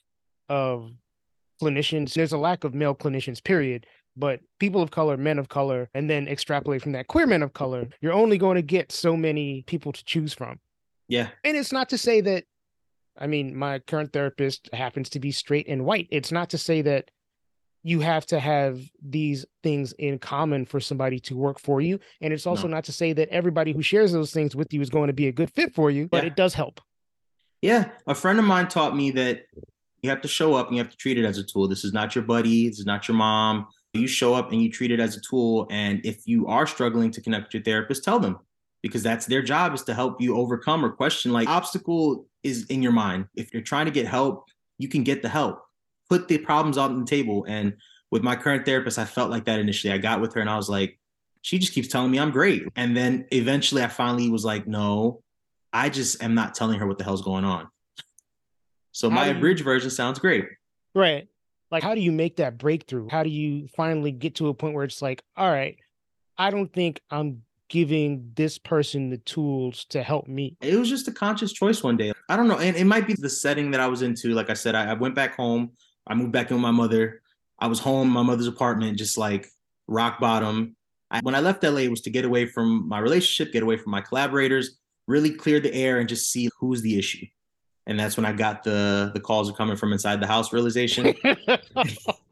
of 0.47 0.91
clinicians. 1.59 2.13
There's 2.13 2.33
a 2.33 2.37
lack 2.37 2.63
of 2.63 2.75
male 2.75 2.93
clinicians, 2.93 3.43
period. 3.43 3.87
But 4.15 4.41
people 4.59 4.83
of 4.83 4.91
color, 4.91 5.17
men 5.17 5.39
of 5.39 5.49
color, 5.49 5.89
and 5.95 6.07
then 6.07 6.27
extrapolate 6.27 6.83
from 6.83 6.91
that, 6.91 7.07
queer 7.07 7.25
men 7.25 7.41
of 7.41 7.53
color, 7.53 7.87
you're 7.99 8.13
only 8.13 8.37
going 8.37 8.57
to 8.57 8.61
get 8.61 8.91
so 8.91 9.17
many 9.17 9.63
people 9.63 9.91
to 9.91 10.05
choose 10.05 10.35
from. 10.35 10.59
Yeah. 11.07 11.29
And 11.43 11.57
it's 11.57 11.71
not 11.71 11.89
to 11.89 11.97
say 11.97 12.21
that, 12.21 12.43
I 13.17 13.25
mean, 13.25 13.55
my 13.55 13.79
current 13.79 14.13
therapist 14.13 14.69
happens 14.71 15.09
to 15.09 15.19
be 15.19 15.31
straight 15.31 15.67
and 15.67 15.83
white. 15.83 16.07
It's 16.11 16.31
not 16.31 16.51
to 16.51 16.59
say 16.59 16.83
that 16.83 17.09
you 17.87 18.01
have 18.01 18.25
to 18.25 18.37
have 18.37 18.81
these 19.01 19.45
things 19.63 19.93
in 19.93 20.19
common 20.19 20.65
for 20.65 20.77
somebody 20.81 21.21
to 21.21 21.37
work 21.37 21.57
for 21.57 21.79
you. 21.79 21.97
And 22.19 22.33
it's 22.33 22.45
also 22.45 22.67
No. 22.67 22.73
not 22.75 22.83
to 22.83 22.91
say 22.91 23.13
that 23.13 23.29
everybody 23.29 23.71
who 23.71 23.81
shares 23.81 24.11
those 24.11 24.33
things 24.33 24.57
with 24.57 24.73
you 24.73 24.81
is 24.81 24.89
going 24.89 25.07
to 25.07 25.13
be 25.13 25.27
a 25.27 25.31
good 25.31 25.49
fit 25.51 25.73
for 25.73 25.89
you, 25.89 26.09
but 26.09 26.23
Yeah. 26.23 26.27
it 26.27 26.35
does 26.35 26.53
help. 26.53 26.81
Yeah, 27.61 27.91
a 28.05 28.13
friend 28.13 28.39
of 28.39 28.45
mine 28.45 28.67
taught 28.67 28.93
me 28.93 29.11
that 29.11 29.43
you 30.01 30.09
have 30.09 30.19
to 30.23 30.27
show 30.27 30.53
up 30.53 30.67
and 30.67 30.75
you 30.75 30.83
have 30.83 30.91
to 30.91 30.97
treat 30.97 31.17
it 31.17 31.23
as 31.23 31.37
a 31.37 31.45
tool. 31.45 31.69
This 31.69 31.85
is 31.85 31.93
not 31.93 32.13
your 32.13 32.25
buddy, 32.25 32.67
this 32.67 32.79
is 32.79 32.85
not 32.85 33.07
your 33.07 33.15
mom. 33.15 33.67
You 33.93 34.05
show 34.05 34.33
up 34.33 34.51
and 34.51 34.61
you 34.61 34.69
treat 34.69 34.91
it 34.91 34.99
as 34.99 35.15
a 35.15 35.21
tool. 35.21 35.65
And 35.71 36.05
if 36.05 36.27
you 36.27 36.45
are 36.47 36.67
struggling 36.67 37.09
to 37.11 37.21
connect 37.21 37.45
with 37.45 37.53
your 37.53 37.63
therapist, 37.63 38.03
tell 38.03 38.19
them 38.19 38.37
because 38.83 39.01
that's 39.01 39.27
their 39.27 39.41
job 39.41 39.73
is 39.73 39.83
to 39.83 39.93
help 39.93 40.19
you 40.19 40.35
overcome 40.35 40.83
or 40.83 40.91
question. 40.91 41.31
Like 41.31 41.47
obstacle 41.47 42.27
is 42.43 42.65
in 42.65 42.81
your 42.81 42.91
mind. 42.91 43.27
If 43.33 43.53
you're 43.53 43.63
trying 43.63 43.85
to 43.85 43.91
get 43.91 44.07
help, 44.07 44.43
you 44.77 44.89
can 44.89 45.03
get 45.03 45.21
the 45.21 45.29
help. 45.29 45.61
Put 46.09 46.27
the 46.27 46.37
problems 46.37 46.77
on 46.77 46.99
the 46.99 47.05
table. 47.05 47.45
And 47.47 47.73
with 48.11 48.23
my 48.23 48.35
current 48.35 48.65
therapist, 48.65 48.97
I 48.97 49.05
felt 49.05 49.29
like 49.29 49.45
that 49.45 49.59
initially. 49.59 49.93
I 49.93 49.97
got 49.97 50.21
with 50.21 50.33
her 50.33 50.41
and 50.41 50.49
I 50.49 50.55
was 50.55 50.69
like, 50.69 50.99
she 51.41 51.59
just 51.59 51.73
keeps 51.73 51.87
telling 51.87 52.11
me 52.11 52.19
I'm 52.19 52.31
great. 52.31 52.63
And 52.75 52.95
then 52.95 53.25
eventually 53.31 53.83
I 53.83 53.87
finally 53.87 54.29
was 54.29 54.43
like, 54.45 54.67
no, 54.67 55.21
I 55.71 55.89
just 55.89 56.21
am 56.23 56.33
not 56.33 56.55
telling 56.55 56.79
her 56.79 56.87
what 56.87 56.97
the 56.97 57.03
hell's 57.03 57.21
going 57.21 57.45
on. 57.45 57.67
So 58.91 59.09
how 59.09 59.15
my 59.15 59.25
abridged 59.27 59.63
version 59.63 59.89
sounds 59.89 60.19
great. 60.19 60.45
Right. 60.95 61.27
Like, 61.69 61.83
how 61.83 61.95
do 61.95 62.01
you 62.01 62.11
make 62.11 62.37
that 62.37 62.57
breakthrough? 62.57 63.09
How 63.09 63.23
do 63.23 63.29
you 63.29 63.67
finally 63.75 64.11
get 64.11 64.35
to 64.35 64.47
a 64.47 64.53
point 64.53 64.73
where 64.73 64.85
it's 64.85 65.01
like, 65.01 65.21
all 65.35 65.49
right, 65.49 65.77
I 66.37 66.49
don't 66.49 66.71
think 66.71 67.01
I'm 67.11 67.43
giving 67.69 68.31
this 68.35 68.57
person 68.57 69.09
the 69.09 69.17
tools 69.17 69.85
to 69.89 70.01
help 70.01 70.27
me? 70.27 70.55
It 70.61 70.77
was 70.77 70.89
just 70.89 71.07
a 71.07 71.11
conscious 71.11 71.51
choice 71.51 71.83
one 71.83 71.97
day. 71.97 72.13
I 72.29 72.37
don't 72.37 72.47
know. 72.47 72.59
And 72.59 72.75
it 72.75 72.85
might 72.85 73.05
be 73.05 73.15
the 73.15 73.29
setting 73.29 73.71
that 73.71 73.81
I 73.81 73.87
was 73.87 74.01
into. 74.01 74.33
Like 74.33 74.49
I 74.49 74.53
said, 74.53 74.75
I, 74.75 74.91
I 74.91 74.93
went 74.93 75.15
back 75.15 75.35
home. 75.35 75.71
I 76.07 76.15
moved 76.15 76.31
back 76.31 76.49
in 76.49 76.55
with 76.55 76.63
my 76.63 76.71
mother. 76.71 77.21
I 77.59 77.67
was 77.67 77.79
home, 77.79 78.09
my 78.09 78.21
mother's 78.21 78.47
apartment, 78.47 78.97
just 78.97 79.17
like 79.17 79.47
rock 79.87 80.19
bottom. 80.19 80.75
I, 81.09 81.21
when 81.21 81.35
I 81.35 81.39
left 81.39 81.63
LA, 81.63 81.81
it 81.81 81.89
was 81.89 82.01
to 82.01 82.09
get 82.09 82.25
away 82.25 82.45
from 82.45 82.87
my 82.87 82.99
relationship, 82.99 83.53
get 83.53 83.63
away 83.63 83.77
from 83.77 83.91
my 83.91 84.01
collaborators, 84.01 84.77
really 85.07 85.31
clear 85.31 85.59
the 85.59 85.73
air 85.73 85.99
and 85.99 86.07
just 86.07 86.31
see 86.31 86.49
who's 86.59 86.81
the 86.81 86.97
issue. 86.97 87.25
And 87.87 87.97
that's 87.97 88.17
when 88.17 88.25
I 88.25 88.33
got 88.33 88.65
the 88.65 89.11
the 89.13 89.19
calls 89.19 89.49
are 89.49 89.53
coming 89.53 89.77
from 89.77 89.93
inside 89.93 90.19
the 90.19 90.27
house 90.27 90.51
realization. 90.51 91.15
oh, 91.25 91.37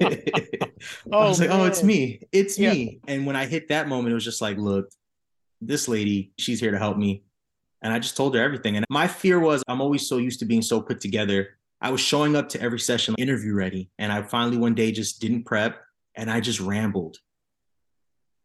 I 0.02 1.28
was 1.28 1.40
oh, 1.40 1.44
like, 1.44 1.50
man. 1.50 1.52
oh, 1.52 1.64
it's 1.64 1.82
me. 1.82 2.20
It's 2.34 2.60
yeah. 2.60 2.74
me. 2.74 3.00
And 3.08 3.26
when 3.26 3.38
I 3.38 3.46
hit 3.46 3.70
that 3.70 3.88
moment, 3.88 4.12
it 4.12 4.16
was 4.16 4.26
just 4.26 4.42
like, 4.42 4.58
look, 4.58 4.90
this 5.62 5.88
lady, 5.88 6.34
she's 6.38 6.60
here 6.60 6.72
to 6.72 6.78
help 6.78 6.98
me. 6.98 7.24
And 7.82 7.94
I 7.94 8.00
just 8.00 8.18
told 8.18 8.36
her 8.36 8.42
everything. 8.42 8.76
And 8.76 8.86
my 8.90 9.08
fear 9.08 9.40
was 9.40 9.64
I'm 9.70 9.80
always 9.80 10.08
so 10.10 10.18
used 10.18 10.40
to 10.40 10.46
being 10.46 10.62
so 10.62 10.82
put 10.82 11.00
together. 11.00 11.58
I 11.86 11.92
was 11.92 12.02
showing 12.02 12.36
up 12.36 12.50
to 12.50 12.62
every 12.62 12.80
session 12.80 13.14
interview 13.20 13.54
ready. 13.54 13.92
And 14.00 14.12
I 14.12 14.24
finally 14.24 14.58
one 14.58 14.74
day 14.74 14.92
just 14.92 15.22
didn't 15.22 15.44
prep 15.44 15.80
and 16.16 16.32
I 16.32 16.40
just 16.40 16.60
rambled. 16.60 17.20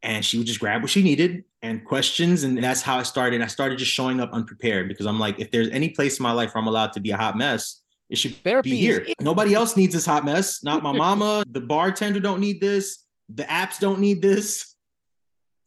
And 0.03 0.23
she 0.23 0.37
would 0.37 0.45
just 0.45 0.59
grab 0.59 0.83
what 0.83 0.91
she 0.91 1.01
needed 1.01 1.45
and 1.63 1.83
questions 1.83 2.43
and 2.43 2.63
that's 2.63 2.83
how 2.83 2.99
i 2.99 3.03
started. 3.03 3.41
I 3.41 3.47
started 3.47 3.79
just 3.79 3.91
showing 3.91 4.19
up 4.19 4.31
unprepared 4.31 4.87
because 4.87 5.07
i'm 5.07 5.19
like 5.19 5.39
if 5.39 5.49
there's 5.49 5.69
any 5.69 5.89
place 5.89 6.19
in 6.19 6.23
my 6.23 6.31
life 6.31 6.53
where 6.53 6.61
i'm 6.61 6.67
allowed 6.67 6.93
to 6.93 6.99
be 6.99 7.11
a 7.11 7.17
hot 7.17 7.35
mess 7.37 7.81
it 8.09 8.17
should 8.17 8.35
Therapy 8.43 8.71
be 8.71 8.77
here. 8.77 9.07
nobody 9.19 9.55
else 9.55 9.75
needs 9.77 9.93
this 9.93 10.05
hot 10.05 10.25
mess. 10.25 10.63
Not 10.63 10.83
my 10.83 10.91
mama. 10.91 11.43
The 11.49 11.61
bartender 11.61 12.19
don't 12.19 12.41
need 12.41 12.59
this. 12.59 13.05
The 13.33 13.43
apps 13.43 13.79
don't 13.79 13.99
need 13.99 14.21
this. 14.21 14.75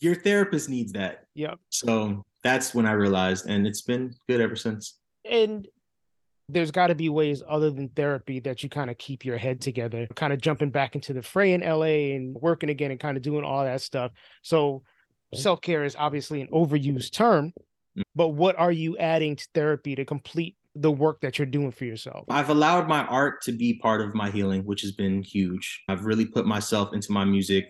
Your 0.00 0.14
therapist 0.14 0.68
needs 0.68 0.92
that. 0.92 1.24
Yep. 1.34 1.58
So 1.70 2.22
that's 2.44 2.74
when 2.74 2.86
i 2.86 2.92
realized 2.92 3.46
and 3.48 3.66
it's 3.66 3.82
been 3.82 4.14
good 4.28 4.40
ever 4.40 4.54
since. 4.54 4.98
And 5.28 5.66
there's 6.48 6.70
got 6.70 6.88
to 6.88 6.94
be 6.94 7.08
ways 7.08 7.42
other 7.48 7.70
than 7.70 7.88
therapy 7.88 8.40
that 8.40 8.62
you 8.62 8.68
kind 8.68 8.90
of 8.90 8.98
keep 8.98 9.24
your 9.24 9.38
head 9.38 9.60
together, 9.60 10.06
kind 10.14 10.32
of 10.32 10.40
jumping 10.40 10.70
back 10.70 10.94
into 10.94 11.12
the 11.12 11.22
fray 11.22 11.52
in 11.52 11.62
LA 11.62 12.14
and 12.14 12.34
working 12.34 12.68
again 12.68 12.90
and 12.90 13.00
kind 13.00 13.16
of 13.16 13.22
doing 13.22 13.44
all 13.44 13.64
that 13.64 13.80
stuff. 13.80 14.12
So 14.42 14.82
self 15.32 15.60
care 15.60 15.84
is 15.84 15.96
obviously 15.98 16.42
an 16.42 16.48
overused 16.48 17.12
term, 17.12 17.52
mm. 17.96 18.02
but 18.14 18.28
what 18.28 18.58
are 18.58 18.72
you 18.72 18.98
adding 18.98 19.36
to 19.36 19.46
therapy 19.54 19.94
to 19.94 20.04
complete 20.04 20.56
the 20.74 20.90
work 20.90 21.20
that 21.20 21.38
you're 21.38 21.46
doing 21.46 21.70
for 21.70 21.86
yourself? 21.86 22.26
I've 22.28 22.50
allowed 22.50 22.88
my 22.88 23.04
art 23.06 23.40
to 23.42 23.52
be 23.52 23.78
part 23.78 24.02
of 24.02 24.14
my 24.14 24.30
healing, 24.30 24.64
which 24.64 24.82
has 24.82 24.92
been 24.92 25.22
huge. 25.22 25.82
I've 25.88 26.04
really 26.04 26.26
put 26.26 26.46
myself 26.46 26.92
into 26.92 27.10
my 27.12 27.24
music 27.24 27.68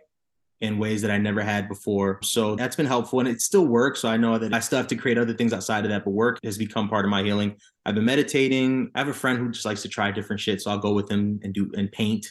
in 0.61 0.79
ways 0.79 1.03
that 1.03 1.11
I 1.11 1.19
never 1.19 1.43
had 1.43 1.69
before. 1.69 2.19
So 2.23 2.55
that's 2.57 2.77
been 2.77 2.87
helpful 2.87 3.21
and 3.21 3.29
it 3.29 3.41
still 3.41 3.67
works. 3.67 4.01
So 4.01 4.09
I 4.09 4.17
know 4.17 4.39
that 4.39 4.55
I 4.55 4.61
still 4.61 4.79
have 4.79 4.87
to 4.89 4.97
create 4.97 5.19
other 5.19 5.35
things 5.35 5.53
outside 5.53 5.85
of 5.85 5.91
that, 5.91 6.05
but 6.05 6.13
work 6.13 6.39
has 6.45 6.57
become 6.57 6.89
part 6.89 7.05
of 7.05 7.11
my 7.11 7.23
healing. 7.23 7.57
I've 7.85 7.95
been 7.95 8.05
meditating. 8.05 8.91
I 8.95 9.01
have 9.01 9.09
a 9.09 9.15
friend 9.15 9.39
who 9.39 9.51
just 9.51 9.67
likes 9.67 9.83
to 9.83 9.89
try 9.89 10.11
different 10.11 10.41
shit. 10.41 10.63
So 10.63 10.71
I'll 10.71 10.79
go 10.79 10.93
with 10.93 11.11
him 11.11 11.41
and 11.43 11.53
do 11.53 11.71
and 11.77 11.91
paint. 11.91 12.27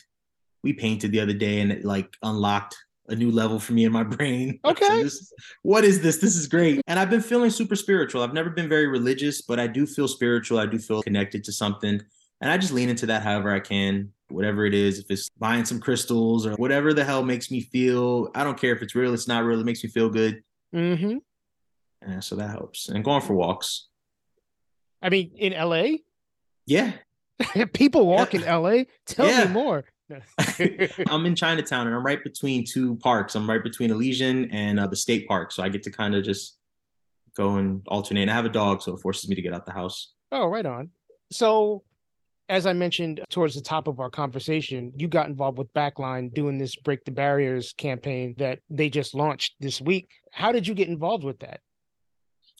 We 0.63 0.73
painted 0.73 1.11
the 1.11 1.19
other 1.19 1.33
day 1.33 1.59
and 1.59 1.71
it 1.71 1.83
like 1.83 2.15
unlocked 2.23 2.77
a 3.09 3.15
new 3.15 3.31
level 3.31 3.59
for 3.59 3.73
me 3.73 3.83
in 3.83 3.91
my 3.91 4.03
brain. 4.15 4.59
Okay. 4.63 4.85
So 4.85 5.03
this, 5.03 5.33
what 5.61 5.83
is 5.83 6.01
this? 6.01 6.17
This 6.17 6.35
is 6.35 6.47
great. 6.47 6.81
And 6.87 6.99
I've 6.99 7.09
been 7.09 7.21
feeling 7.21 7.49
super 7.49 7.75
spiritual. 7.75 8.23
I've 8.23 8.33
never 8.33 8.49
been 8.49 8.69
very 8.69 8.87
religious, 8.87 9.41
but 9.41 9.59
I 9.59 9.67
do 9.67 9.85
feel 9.85 10.07
spiritual. 10.07 10.59
I 10.59 10.65
do 10.65 10.79
feel 10.79 11.03
connected 11.03 11.43
to 11.43 11.51
something. 11.51 12.01
And 12.41 12.51
I 12.51 12.57
just 12.57 12.73
lean 12.73 12.89
into 12.89 13.05
that 13.07 13.23
however 13.23 13.51
I 13.51 13.59
can 13.59 14.11
whatever 14.33 14.65
it 14.65 14.73
is, 14.73 14.99
if 14.99 15.09
it's 15.09 15.29
buying 15.37 15.65
some 15.65 15.79
crystals 15.79 16.45
or 16.45 16.53
whatever 16.53 16.93
the 16.93 17.03
hell 17.03 17.23
makes 17.23 17.51
me 17.51 17.61
feel. 17.61 18.29
I 18.35 18.43
don't 18.43 18.59
care 18.59 18.75
if 18.75 18.81
it's 18.81 18.95
real, 18.95 19.13
it's 19.13 19.27
not 19.27 19.43
real, 19.43 19.59
it 19.59 19.65
makes 19.65 19.83
me 19.83 19.89
feel 19.89 20.09
good. 20.09 20.43
Mm-hmm. 20.73 21.17
And 22.01 22.23
so 22.23 22.35
that 22.35 22.49
helps. 22.49 22.89
And 22.89 23.03
going 23.03 23.21
for 23.21 23.33
walks. 23.33 23.87
I 25.01 25.09
mean, 25.09 25.31
in 25.37 25.53
LA? 25.53 25.97
Yeah. 26.65 26.93
People 27.73 28.07
walk 28.07 28.33
in 28.33 28.41
LA. 28.41 28.83
Tell 29.05 29.27
yeah. 29.27 29.45
me 29.45 29.51
more. 29.51 29.85
I'm 31.07 31.25
in 31.25 31.35
Chinatown 31.35 31.87
and 31.87 31.95
I'm 31.95 32.05
right 32.05 32.23
between 32.23 32.65
two 32.65 32.95
parks. 32.97 33.35
I'm 33.35 33.49
right 33.49 33.63
between 33.63 33.91
Elysian 33.91 34.51
and 34.51 34.79
uh, 34.79 34.87
the 34.87 34.95
state 34.95 35.27
park. 35.27 35.51
So 35.51 35.63
I 35.63 35.69
get 35.69 35.83
to 35.83 35.91
kind 35.91 36.15
of 36.15 36.23
just 36.23 36.57
go 37.35 37.55
and 37.55 37.81
alternate. 37.87 38.21
And 38.21 38.31
I 38.31 38.33
have 38.33 38.45
a 38.45 38.49
dog, 38.49 38.81
so 38.81 38.93
it 38.93 39.01
forces 39.01 39.29
me 39.29 39.35
to 39.35 39.41
get 39.41 39.53
out 39.53 39.65
the 39.65 39.71
house. 39.71 40.13
Oh, 40.31 40.47
right 40.47 40.65
on. 40.65 40.89
So 41.31 41.83
as 42.53 42.67
I 42.67 42.73
mentioned 42.73 43.19
towards 43.31 43.55
the 43.55 43.61
top 43.61 43.87
of 43.87 43.99
our 43.99 44.11
conversation, 44.11 44.93
you 44.95 45.07
got 45.07 45.27
involved 45.27 45.57
with 45.57 45.73
Backline 45.73 46.31
doing 46.31 46.59
this 46.59 46.75
Break 46.75 47.03
the 47.03 47.09
Barriers 47.09 47.73
campaign 47.79 48.35
that 48.37 48.59
they 48.69 48.89
just 48.89 49.15
launched 49.15 49.55
this 49.59 49.81
week. 49.81 50.07
How 50.31 50.51
did 50.51 50.67
you 50.67 50.75
get 50.75 50.87
involved 50.87 51.23
with 51.23 51.39
that? 51.39 51.61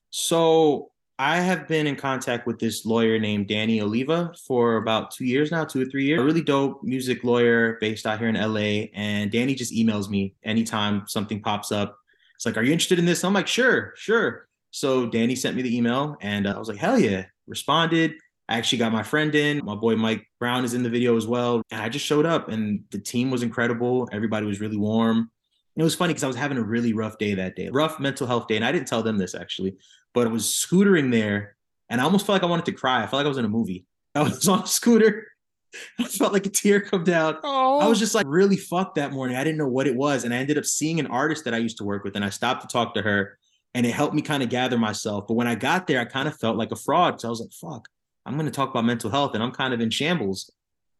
So 0.10 0.90
I 1.20 1.40
have 1.42 1.68
been 1.68 1.86
in 1.86 1.96
contact 1.96 2.48
with 2.48 2.58
this 2.58 2.88
lawyer 2.88 3.20
named 3.20 3.48
Danny 3.48 3.82
Oliva 3.82 4.34
for 4.48 4.78
about 4.78 5.12
two 5.12 5.26
years 5.26 5.52
now, 5.52 5.64
two 5.64 5.84
or 5.84 5.86
three 5.86 6.06
years. 6.06 6.22
A 6.22 6.26
really 6.26 6.42
dope 6.42 6.82
music 6.82 7.24
lawyer 7.24 7.78
based 7.80 8.08
out 8.08 8.18
here 8.18 8.30
in 8.30 8.36
LA. 8.36 8.90
And 8.96 9.32
Danny 9.32 9.54
just 9.54 9.72
emails 9.72 10.10
me 10.10 10.34
anytime 10.42 11.04
something 11.06 11.40
pops 11.40 11.72
up. 11.72 12.00
It's 12.34 12.48
like, 12.48 12.58
Are 12.58 12.64
you 12.64 12.74
interested 12.74 12.98
in 12.98 13.06
this? 13.06 13.24
I'm 13.24 13.34
like, 13.34 13.48
Sure, 13.48 13.94
sure. 13.96 14.48
So 14.72 15.06
Danny 15.06 15.36
sent 15.36 15.56
me 15.56 15.62
the 15.62 15.78
email 15.78 16.18
and 16.20 16.48
uh, 16.48 16.54
I 16.56 16.58
was 16.58 16.68
like, 16.68 16.80
Hell 16.80 16.98
yeah. 16.98 17.26
Responded 17.46 18.14
I 18.50 18.58
actually 18.58 18.80
got 18.80 18.92
my 18.92 19.04
friend 19.04 19.34
in. 19.36 19.64
My 19.64 19.76
boy 19.76 19.96
Mike 19.96 20.28
Brown 20.40 20.66
is 20.66 20.74
in 20.74 20.84
the 20.84 20.90
video 20.90 21.16
as 21.16 21.26
well. 21.26 21.62
And 21.72 21.82
I 21.82 21.90
just 21.90 22.06
showed 22.06 22.26
up 22.26 22.50
and 22.50 22.84
the 22.92 23.00
team 23.00 23.32
was 23.32 23.44
incredible. 23.44 24.10
Everybody 24.12 24.46
was 24.46 24.60
really 24.60 24.78
warm. 24.78 25.18
And 25.18 25.82
it 25.82 25.84
was 25.84 25.96
funny 25.96 26.14
because 26.14 26.24
I 26.24 26.28
was 26.28 26.36
having 26.36 26.58
a 26.58 26.64
really 26.64 26.94
rough 26.94 27.18
day 27.18 27.34
that 27.36 27.56
day, 27.56 27.70
rough 27.70 28.00
mental 28.00 28.28
health 28.28 28.48
day. 28.48 28.58
And 28.58 28.66
I 28.66 28.72
didn't 28.72 28.88
tell 28.88 29.02
them 29.02 29.18
this 29.18 29.34
actually, 29.34 29.78
but 30.14 30.28
I 30.28 30.30
was 30.30 30.46
scootering 30.46 31.12
there 31.12 31.56
and 31.90 32.02
I 32.02 32.04
almost 32.04 32.26
felt 32.26 32.36
like 32.36 32.44
I 32.44 32.48
wanted 32.48 32.66
to 32.66 32.74
cry. 32.74 32.98
I 32.98 33.08
felt 33.08 33.20
like 33.20 33.26
I 33.26 33.30
was 33.30 33.38
in 33.38 33.46
a 33.46 33.50
movie. 33.50 33.86
I 34.16 34.24
was 34.24 34.48
on 34.48 34.64
a 34.64 34.68
scooter. 34.68 35.28
I 36.00 36.04
felt 36.04 36.34
like 36.34 36.46
a 36.46 36.50
tear 36.50 36.82
come 36.82 37.04
down. 37.04 37.38
Oh. 37.44 37.80
I 37.80 37.88
was 37.88 37.98
just 37.98 38.14
like 38.14 38.28
really 38.28 38.58
fucked 38.58 38.96
that 38.96 39.12
morning. 39.12 39.38
I 39.38 39.44
didn't 39.44 39.58
know 39.58 39.68
what 39.68 39.88
it 39.88 39.96
was. 39.96 40.24
And 40.24 40.34
I 40.34 40.38
ended 40.38 40.58
up 40.58 40.66
seeing 40.66 41.00
an 41.00 41.08
artist 41.08 41.46
that 41.46 41.54
I 41.54 41.58
used 41.58 41.78
to 41.78 41.84
work 41.84 42.04
with 42.04 42.16
and 42.16 42.26
I 42.26 42.30
stopped 42.30 42.62
to 42.62 42.68
talk 42.68 42.94
to 42.94 43.02
her 43.02 43.40
and 43.74 43.86
it 43.86 43.92
helped 43.92 44.14
me 44.14 44.22
kind 44.22 44.44
of 44.44 44.50
gather 44.50 44.78
myself. 44.78 45.26
But 45.28 45.34
when 45.34 45.48
I 45.48 45.56
got 45.56 45.88
there, 45.88 46.00
I 46.00 46.06
kind 46.06 46.28
of 46.28 46.38
felt 46.38 46.58
like 46.58 46.72
a 46.72 46.76
fraud 46.76 47.14
because 47.14 47.26
I 47.26 47.30
was 47.30 47.42
like, 47.42 47.52
fuck, 47.54 47.90
I'm 48.26 48.34
going 48.36 48.46
to 48.46 48.52
talk 48.52 48.70
about 48.70 48.86
mental 48.86 49.10
health 49.10 49.34
and 49.34 49.44
I'm 49.44 49.52
kind 49.52 49.74
of 49.74 49.82
in 49.82 49.90
shambles. 49.90 50.52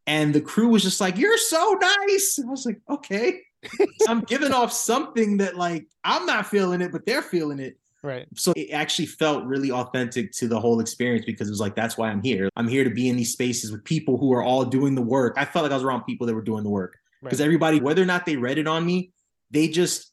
And 0.06 0.34
the 0.34 0.40
crew 0.40 0.68
was 0.68 0.82
just 0.82 1.00
like, 1.00 1.16
You're 1.16 1.38
so 1.38 1.78
nice. 1.80 2.38
I 2.38 2.50
was 2.50 2.66
like, 2.66 2.80
Okay. 2.90 3.40
I'm 4.08 4.20
giving 4.20 4.52
off 4.52 4.72
something 4.72 5.38
that, 5.38 5.56
like, 5.56 5.86
I'm 6.04 6.26
not 6.26 6.46
feeling 6.46 6.82
it, 6.82 6.92
but 6.92 7.06
they're 7.06 7.22
feeling 7.22 7.58
it. 7.58 7.78
Right. 8.02 8.26
So 8.36 8.52
it 8.54 8.68
actually 8.70 9.06
felt 9.06 9.46
really 9.46 9.70
authentic 9.70 10.30
to 10.32 10.46
the 10.46 10.60
whole 10.60 10.80
experience 10.80 11.24
because 11.24 11.48
it 11.48 11.52
was 11.52 11.60
like, 11.60 11.74
that's 11.74 11.96
why 11.96 12.10
I'm 12.10 12.22
here. 12.22 12.50
I'm 12.54 12.68
here 12.68 12.84
to 12.84 12.90
be 12.90 13.08
in 13.08 13.16
these 13.16 13.32
spaces 13.32 13.72
with 13.72 13.82
people 13.84 14.18
who 14.18 14.34
are 14.34 14.42
all 14.42 14.66
doing 14.66 14.94
the 14.94 15.00
work. 15.00 15.36
I 15.38 15.46
felt 15.46 15.62
like 15.62 15.72
I 15.72 15.76
was 15.76 15.84
around 15.84 16.04
people 16.04 16.26
that 16.26 16.34
were 16.34 16.42
doing 16.42 16.64
the 16.64 16.70
work 16.70 16.98
because 17.22 17.40
right. 17.40 17.46
everybody, 17.46 17.80
whether 17.80 18.02
or 18.02 18.06
not 18.06 18.26
they 18.26 18.36
read 18.36 18.58
it 18.58 18.66
on 18.68 18.84
me, 18.84 19.12
they 19.50 19.68
just 19.68 20.12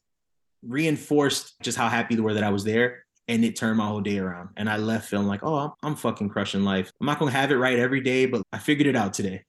reinforced 0.62 1.60
just 1.60 1.76
how 1.76 1.90
happy 1.90 2.14
they 2.14 2.22
were 2.22 2.32
that 2.32 2.44
I 2.44 2.50
was 2.50 2.64
there 2.64 3.01
and 3.28 3.44
it 3.44 3.56
turned 3.56 3.78
my 3.78 3.86
whole 3.86 4.00
day 4.00 4.18
around. 4.18 4.50
And 4.56 4.68
I 4.68 4.76
left 4.76 5.08
feeling 5.08 5.26
like, 5.26 5.42
oh, 5.42 5.56
I'm, 5.56 5.70
I'm 5.82 5.96
fucking 5.96 6.28
crushing 6.28 6.64
life. 6.64 6.92
I'm 7.00 7.06
not 7.06 7.18
gonna 7.18 7.30
have 7.30 7.50
it 7.50 7.56
right 7.56 7.78
every 7.78 8.00
day, 8.00 8.26
but 8.26 8.42
I 8.52 8.58
figured 8.58 8.86
it 8.86 8.96
out 8.96 9.14
today. 9.14 9.44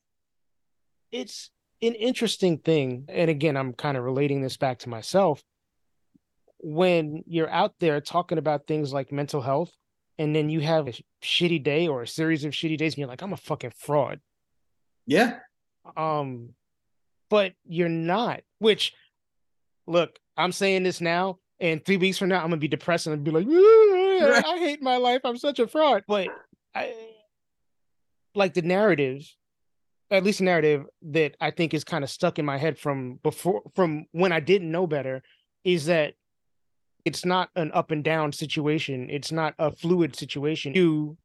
It's 1.11 1.49
an 1.82 1.93
interesting 1.95 2.57
thing, 2.59 3.05
and 3.09 3.30
again, 3.30 3.57
I'm 3.57 3.74
kind 3.74 3.97
of 3.97 4.03
relating 4.03 4.41
this 4.41 4.57
back 4.57 4.80
to 4.80 4.89
myself. 4.89 5.43
When 6.59 7.24
you're 7.28 7.49
out 7.49 7.74
there 7.80 7.99
talking 7.99 8.38
about 8.38 8.67
things 8.67 8.93
like 8.93 9.11
mental 9.11 9.41
health, 9.41 9.71
and 10.17 10.36
then 10.36 10.49
you 10.49 10.61
have 10.61 10.88
a 10.88 10.93
shitty 11.21 11.63
day 11.63 11.88
or 11.88 12.03
a 12.03 12.07
series 12.07 12.45
of 12.45 12.53
shitty 12.53 12.78
days, 12.78 12.93
and 12.93 12.99
you're 12.99 13.07
like, 13.07 13.21
I'm 13.21 13.34
a 13.34 13.38
fucking 13.38 13.74
fraud. 13.78 14.21
Yeah. 15.05 15.39
Um, 15.97 16.49
but 17.30 17.53
you're 17.67 17.89
not. 17.89 18.41
Which, 18.59 18.93
look, 19.88 20.17
I'm 20.38 20.51
saying 20.51 20.84
this 20.84 21.01
now 21.01 21.39
and 21.59 21.83
three 21.85 21.97
weeks 21.97 22.17
from 22.17 22.29
now, 22.29 22.37
I'm 22.37 22.49
gonna 22.49 22.57
be 22.57 22.67
depressed 22.67 23.07
and 23.07 23.23
be 23.23 23.31
like, 23.31 23.47
I 23.47 24.57
hate 24.59 24.81
my 24.81 24.97
life. 24.97 25.21
I'm 25.23 25.37
such 25.37 25.59
a 25.59 25.67
fraud. 25.67 26.03
But 26.07 26.29
I, 26.75 26.93
like 28.35 28.53
the 28.53 28.61
narrative, 28.61 29.21
at 30.11 30.23
least 30.23 30.41
a 30.41 30.43
narrative 30.43 30.85
that 31.03 31.35
I 31.39 31.51
think 31.51 31.73
is 31.73 31.83
kind 31.83 32.03
of 32.03 32.09
stuck 32.09 32.39
in 32.39 32.45
my 32.45 32.57
head 32.57 32.77
from 32.77 33.19
before, 33.23 33.61
from 33.75 34.05
when 34.11 34.31
I 34.31 34.39
didn't 34.39 34.71
know 34.71 34.87
better, 34.87 35.21
is 35.63 35.85
that 35.85 36.13
it's 37.05 37.25
not 37.25 37.49
an 37.55 37.71
up 37.73 37.91
and 37.91 38.03
down 38.03 38.31
situation. 38.31 39.09
It's 39.09 39.31
not 39.31 39.55
a 39.59 39.71
fluid 39.71 40.15
situation. 40.15 40.73
You 40.73 41.17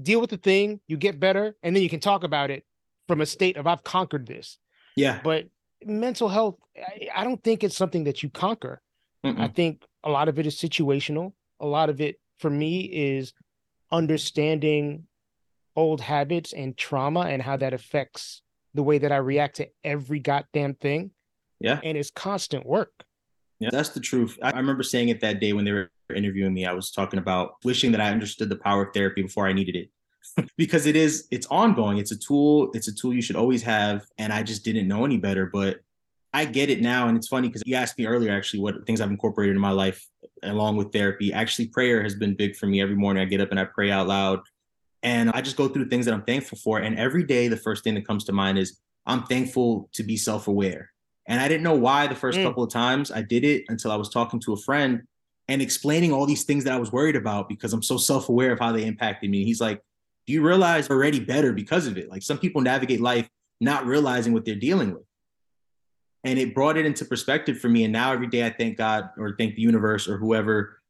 deal 0.00 0.20
with 0.20 0.30
the 0.30 0.36
thing, 0.36 0.80
you 0.86 0.96
get 0.96 1.20
better, 1.20 1.56
and 1.62 1.74
then 1.74 1.82
you 1.82 1.88
can 1.88 2.00
talk 2.00 2.24
about 2.24 2.50
it 2.50 2.64
from 3.08 3.20
a 3.20 3.26
state 3.26 3.56
of 3.56 3.66
I've 3.66 3.84
conquered 3.84 4.26
this. 4.26 4.58
Yeah. 4.96 5.20
But 5.22 5.46
mental 5.84 6.28
health, 6.28 6.56
I, 6.76 7.08
I 7.14 7.24
don't 7.24 7.42
think 7.42 7.64
it's 7.64 7.76
something 7.76 8.04
that 8.04 8.22
you 8.22 8.30
conquer. 8.30 8.80
Mm-mm. 9.24 9.40
I 9.40 9.48
think 9.48 9.84
a 10.04 10.10
lot 10.10 10.28
of 10.28 10.38
it 10.38 10.46
is 10.46 10.56
situational. 10.56 11.32
A 11.60 11.66
lot 11.66 11.90
of 11.90 12.00
it 12.00 12.20
for 12.38 12.50
me 12.50 12.80
is 12.80 13.32
understanding 13.90 15.06
old 15.76 16.00
habits 16.00 16.52
and 16.52 16.76
trauma 16.76 17.20
and 17.20 17.40
how 17.40 17.56
that 17.56 17.72
affects 17.72 18.42
the 18.74 18.82
way 18.82 18.98
that 18.98 19.12
I 19.12 19.16
react 19.16 19.56
to 19.56 19.68
every 19.84 20.18
goddamn 20.18 20.74
thing. 20.74 21.12
Yeah. 21.60 21.80
And 21.82 21.96
it's 21.96 22.10
constant 22.10 22.66
work. 22.66 23.04
Yeah, 23.60 23.70
that's 23.70 23.90
the 23.90 24.00
truth. 24.00 24.38
I 24.42 24.50
I 24.50 24.56
remember 24.56 24.82
saying 24.82 25.10
it 25.10 25.20
that 25.20 25.38
day 25.38 25.52
when 25.52 25.64
they 25.64 25.70
were 25.70 25.88
interviewing 26.14 26.52
me. 26.52 26.66
I 26.66 26.72
was 26.72 26.90
talking 26.90 27.20
about 27.20 27.54
wishing 27.64 27.92
that 27.92 28.00
I 28.00 28.10
understood 28.10 28.48
the 28.48 28.56
power 28.56 28.86
of 28.86 28.94
therapy 28.94 29.22
before 29.22 29.46
I 29.46 29.52
needed 29.52 29.76
it. 29.76 29.90
because 30.56 30.86
it 30.86 30.96
is, 30.96 31.28
it's 31.30 31.46
ongoing. 31.46 31.98
It's 31.98 32.12
a 32.12 32.18
tool. 32.18 32.70
It's 32.74 32.88
a 32.88 32.94
tool 32.94 33.12
you 33.12 33.22
should 33.22 33.36
always 33.36 33.62
have. 33.62 34.04
And 34.18 34.32
I 34.32 34.42
just 34.42 34.64
didn't 34.64 34.88
know 34.88 35.04
any 35.04 35.16
better. 35.16 35.46
But 35.46 35.80
I 36.34 36.44
get 36.46 36.70
it 36.70 36.80
now. 36.80 37.08
And 37.08 37.16
it's 37.16 37.28
funny 37.28 37.48
because 37.48 37.62
you 37.66 37.74
asked 37.76 37.98
me 37.98 38.06
earlier 38.06 38.32
actually 38.32 38.60
what 38.60 38.86
things 38.86 39.00
I've 39.00 39.10
incorporated 39.10 39.54
in 39.54 39.60
my 39.60 39.70
life 39.70 40.06
along 40.42 40.76
with 40.76 40.92
therapy. 40.92 41.32
Actually, 41.32 41.68
prayer 41.68 42.02
has 42.02 42.14
been 42.14 42.34
big 42.34 42.56
for 42.56 42.66
me. 42.66 42.80
Every 42.80 42.96
morning 42.96 43.22
I 43.22 43.26
get 43.26 43.40
up 43.40 43.50
and 43.50 43.60
I 43.60 43.64
pray 43.64 43.90
out 43.90 44.06
loud. 44.08 44.40
And 45.02 45.30
I 45.30 45.40
just 45.42 45.56
go 45.56 45.68
through 45.68 45.88
things 45.88 46.06
that 46.06 46.14
I'm 46.14 46.22
thankful 46.22 46.58
for. 46.58 46.78
And 46.78 46.98
every 46.98 47.24
day, 47.24 47.48
the 47.48 47.56
first 47.56 47.84
thing 47.84 47.94
that 47.94 48.06
comes 48.06 48.24
to 48.24 48.32
mind 48.32 48.56
is 48.58 48.78
I'm 49.04 49.24
thankful 49.24 49.90
to 49.94 50.02
be 50.04 50.16
self 50.16 50.48
aware. 50.48 50.90
And 51.26 51.40
I 51.40 51.48
didn't 51.48 51.62
know 51.64 51.74
why 51.74 52.06
the 52.06 52.14
first 52.14 52.38
Mm. 52.38 52.44
couple 52.44 52.62
of 52.62 52.70
times 52.70 53.10
I 53.10 53.22
did 53.22 53.44
it 53.44 53.64
until 53.68 53.90
I 53.92 53.96
was 53.96 54.08
talking 54.08 54.40
to 54.40 54.52
a 54.52 54.56
friend 54.56 55.02
and 55.48 55.60
explaining 55.60 56.12
all 56.12 56.24
these 56.24 56.44
things 56.44 56.64
that 56.64 56.72
I 56.72 56.78
was 56.78 56.92
worried 56.92 57.16
about 57.16 57.48
because 57.48 57.72
I'm 57.72 57.82
so 57.82 57.96
self 57.96 58.28
aware 58.28 58.52
of 58.52 58.58
how 58.60 58.72
they 58.72 58.84
impacted 58.86 59.28
me. 59.28 59.44
He's 59.44 59.60
like, 59.60 59.80
Do 60.26 60.32
you 60.32 60.42
realize 60.42 60.88
already 60.88 61.20
better 61.20 61.52
because 61.52 61.86
of 61.88 61.98
it? 61.98 62.08
Like 62.08 62.22
some 62.22 62.38
people 62.38 62.62
navigate 62.62 63.00
life 63.00 63.28
not 63.60 63.86
realizing 63.86 64.32
what 64.32 64.44
they're 64.44 64.54
dealing 64.54 64.92
with. 64.92 65.02
And 66.24 66.38
it 66.38 66.54
brought 66.54 66.76
it 66.76 66.86
into 66.86 67.04
perspective 67.04 67.58
for 67.58 67.68
me. 67.68 67.84
And 67.84 67.92
now 67.92 68.12
every 68.12 68.28
day 68.28 68.46
I 68.46 68.50
thank 68.50 68.78
God 68.78 69.10
or 69.18 69.34
thank 69.36 69.56
the 69.56 69.62
universe 69.62 70.08
or 70.08 70.18
whoever 70.18 70.80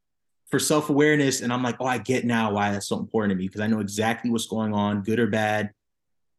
for 0.51 0.59
self 0.59 0.91
awareness. 0.91 1.41
And 1.41 1.53
I'm 1.53 1.63
like, 1.63 1.77
oh, 1.81 1.87
I 1.87 1.99
get 1.99 2.25
now 2.25 2.53
why 2.53 2.71
that's 2.71 2.87
so 2.87 2.99
important 2.99 3.31
to 3.31 3.37
me 3.37 3.49
because 3.49 3.63
I 3.63 3.67
know 3.67 3.81
exactly 3.81 4.31
what's 4.31 4.47
going 4.47 4.75
on, 4.75 5.03
good 5.03 5.19
or 5.19 5.27
bad. 5.27 5.73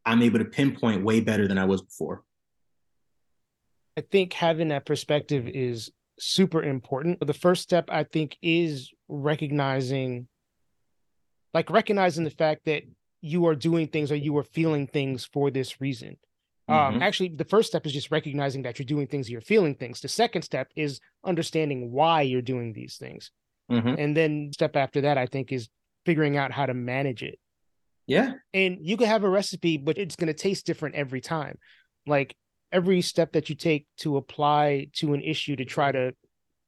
I'm 0.06 0.22
able 0.22 0.40
to 0.40 0.46
pinpoint 0.46 1.04
way 1.04 1.22
better 1.22 1.48
than 1.48 1.58
I 1.58 1.66
was 1.66 1.82
before. 1.82 2.24
I 3.98 4.02
think 4.02 4.34
having 4.34 4.70
that 4.70 4.86
perspective 4.86 5.48
is 5.48 5.92
super 6.20 6.62
important. 6.62 7.26
The 7.26 7.34
first 7.34 7.64
step, 7.64 7.90
I 7.90 8.04
think, 8.04 8.38
is 8.42 8.92
recognizing, 9.08 10.28
like, 11.54 11.70
recognizing 11.70 12.24
the 12.24 12.32
fact 12.32 12.66
that 12.66 12.84
you 13.22 13.48
are 13.48 13.56
doing 13.56 13.88
things 13.88 14.12
or 14.12 14.16
you 14.16 14.38
are 14.38 14.44
feeling 14.44 14.88
things 14.88 15.26
for 15.26 15.50
this 15.50 15.80
reason. 15.80 16.18
Um, 16.68 16.96
Mhm. 16.96 17.02
actually, 17.02 17.30
the 17.30 17.44
first 17.46 17.70
step 17.70 17.86
is 17.86 17.92
just 17.94 18.10
recognizing 18.12 18.62
that 18.64 18.80
you're 18.80 18.86
doing 18.86 19.08
things, 19.08 19.30
you're 19.30 19.42
feeling 19.42 19.76
things. 19.76 20.00
The 20.00 20.08
second 20.08 20.44
step 20.44 20.72
is 20.76 21.00
understanding 21.24 21.92
why 21.92 22.22
you're 22.22 22.42
doing 22.42 22.74
these 22.74 22.98
things. 22.98 23.32
Mhm. 23.70 23.96
And 23.98 24.16
then 24.16 24.52
step 24.54 24.76
after 24.76 25.02
that, 25.02 25.18
I 25.18 25.26
think, 25.26 25.52
is 25.52 25.70
figuring 26.06 26.38
out 26.38 26.52
how 26.52 26.66
to 26.66 26.74
manage 26.74 27.22
it. 27.24 27.40
Yeah. 28.08 28.34
And 28.54 28.78
you 28.82 28.98
can 28.98 29.08
have 29.08 29.24
a 29.24 29.30
recipe, 29.30 29.78
but 29.78 29.98
it's 29.98 30.16
going 30.16 30.28
to 30.28 30.34
taste 30.34 30.66
different 30.66 30.96
every 30.96 31.22
time. 31.22 31.58
Like 32.06 32.36
every 32.72 33.02
step 33.02 33.34
that 33.34 33.50
you 33.50 33.56
take 33.56 33.88
to 33.98 34.18
apply 34.18 34.88
to 34.94 35.14
an 35.14 35.22
issue 35.22 35.56
to 35.56 35.66
try 35.66 35.92
to 35.92 36.14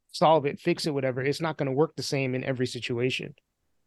solve 0.07 0.45
it, 0.45 0.59
fix 0.59 0.85
it, 0.87 0.91
whatever, 0.93 1.21
it's 1.21 1.41
not 1.41 1.57
going 1.57 1.67
to 1.67 1.73
work 1.73 1.95
the 1.95 2.03
same 2.03 2.35
in 2.35 2.43
every 2.43 2.67
situation. 2.67 3.33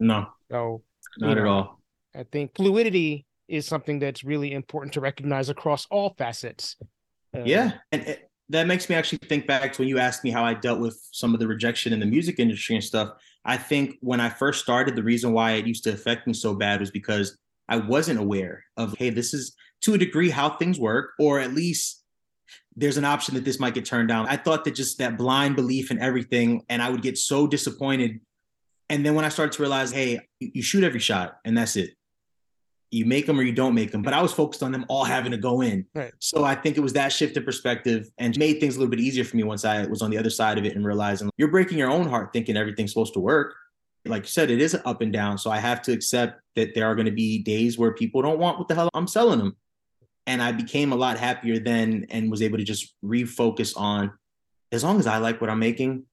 No, 0.01 0.33
So 0.51 0.83
not 1.19 1.39
at 1.39 1.45
know. 1.45 1.51
all. 1.51 1.83
I 2.15 2.25
think 2.25 2.55
fluidity 2.55 3.25
is 3.49 3.67
something 3.67 3.99
that's 3.99 4.25
really 4.25 4.53
important 4.53 4.93
to 4.95 5.01
recognize 5.01 5.49
across 5.49 5.87
all 5.91 6.15
facets. 6.19 6.77
Uh, 7.37 7.43
Yeah. 7.45 7.73
And 7.93 8.03
it, 8.03 8.31
that 8.51 8.67
makes 8.67 8.89
me 8.89 8.95
actually 8.95 9.19
think 9.29 9.47
back 9.47 9.73
to 9.73 9.83
when 9.83 9.89
you 9.89 9.99
asked 9.99 10.25
me 10.25 10.31
how 10.31 10.45
I 10.45 10.55
dealt 10.55 10.81
with 10.81 10.99
some 11.13 11.35
of 11.35 11.41
the 11.41 11.47
rejection 11.47 11.93
in 11.93 12.01
the 12.01 12.07
music 12.07 12.39
industry 12.39 12.77
and 12.77 12.85
stuff. 12.85 13.11
I 13.45 13.57
think 13.57 13.97
when 14.01 14.21
I 14.21 14.31
first 14.31 14.63
started, 14.63 14.97
the 14.97 15.03
reason 15.03 15.33
why 15.33 15.53
it 15.53 15.67
used 15.67 15.85
to 15.85 15.93
affect 15.93 16.27
me 16.27 16.33
so 16.33 16.55
bad 16.55 16.81
was 16.81 16.91
because 16.91 17.37
I 17.69 17.77
wasn't 17.77 18.21
aware 18.21 18.65
of, 18.77 18.95
hey, 18.97 19.11
this 19.11 19.35
is 19.35 19.55
to 19.83 19.95
a 19.95 19.99
degree 19.99 20.31
how 20.31 20.51
things 20.51 20.79
work, 20.79 21.11
or 21.19 21.41
at 21.41 21.55
least 21.55 22.03
there's 22.75 22.97
an 22.97 23.05
option 23.05 23.35
that 23.35 23.45
this 23.45 23.61
might 23.61 23.75
get 23.75 23.85
turned 23.85 24.09
down. 24.09 24.27
I 24.27 24.37
thought 24.37 24.65
that 24.65 24.75
just 24.75 24.99
that 24.99 25.19
blind 25.19 25.57
belief 25.57 25.91
in 25.91 25.99
everything, 25.99 26.63
and 26.69 26.81
I 26.83 26.89
would 26.89 27.03
get 27.03 27.19
so 27.19 27.47
disappointed. 27.47 28.21
And 28.89 29.05
then 29.05 29.15
when 29.15 29.25
I 29.25 29.29
started 29.29 29.53
to 29.53 29.63
realize, 29.63 29.93
hey, 29.93 30.21
you 30.41 30.51
you 30.55 30.63
shoot 30.63 30.85
every 30.85 31.01
shot, 31.01 31.39
and 31.45 31.57
that's 31.59 31.77
it. 31.77 31.91
You 32.91 33.05
make 33.05 33.27
them 33.27 33.39
or 33.39 33.43
you 33.43 33.53
don't 33.53 33.75
make 33.75 33.93
them. 33.93 34.03
But 34.03 34.15
I 34.15 34.23
was 34.23 34.33
focused 34.33 34.63
on 34.63 34.73
them 34.73 34.87
all 34.89 35.05
having 35.05 35.33
to 35.33 35.39
go 35.39 35.61
in. 35.61 35.85
Right. 35.95 36.13
So 36.21 36.45
I 36.45 36.55
think 36.55 36.77
it 36.77 36.81
was 36.81 36.95
that 36.95 37.13
shift 37.13 37.37
in 37.37 37.45
perspective 37.45 38.11
and 38.19 38.37
made 38.39 38.61
things 38.61 38.77
a 38.77 38.79
little 38.79 38.91
bit 38.91 39.01
easier 39.01 39.25
for 39.25 39.37
me 39.37 39.43
once 39.43 39.65
I 39.65 39.87
was 39.87 40.01
on 40.01 40.11
the 40.11 40.19
other 40.19 40.31
side 40.31 40.59
of 40.59 40.65
it 40.65 40.75
and 40.75 40.85
realizing 40.85 41.31
you're 41.37 41.51
breaking 41.51 41.79
your 41.79 41.91
own 41.91 42.09
heart 42.09 42.33
thinking 42.33 42.57
everything's 42.57 42.93
supposed 42.93 43.15
to 43.15 43.21
work. 43.21 43.55
Like 44.05 44.23
you 44.23 44.31
said, 44.31 44.51
it 44.51 44.63
is 44.63 44.75
up 44.87 45.03
and 45.03 45.13
down. 45.13 45.37
So 45.37 45.51
I 45.51 45.59
have 45.59 45.83
to 45.83 45.93
accept 45.93 46.41
that 46.57 46.75
there 46.75 46.87
are 46.87 46.95
going 46.95 47.07
to 47.07 47.13
be 47.13 47.43
days 47.43 47.77
where 47.77 47.93
people 47.93 48.23
don't 48.23 48.39
want 48.39 48.59
what 48.59 48.69
the 48.69 48.75
hell 48.75 48.89
I'm 48.95 49.07
selling 49.07 49.39
them. 49.39 49.57
And 50.27 50.43
I 50.43 50.53
became 50.53 50.93
a 50.93 50.97
lot 50.97 51.19
happier 51.19 51.59
then 51.59 52.07
and 52.11 52.31
was 52.31 52.43
able 52.43 52.59
to 52.59 52.65
just 52.65 52.95
refocus 53.05 53.77
on 53.77 54.13
as 54.73 54.85
long 54.85 54.99
as 54.99 55.07
I 55.07 55.19
like 55.19 55.41
what 55.41 55.51
I'm 55.51 55.59
making, 55.59 56.05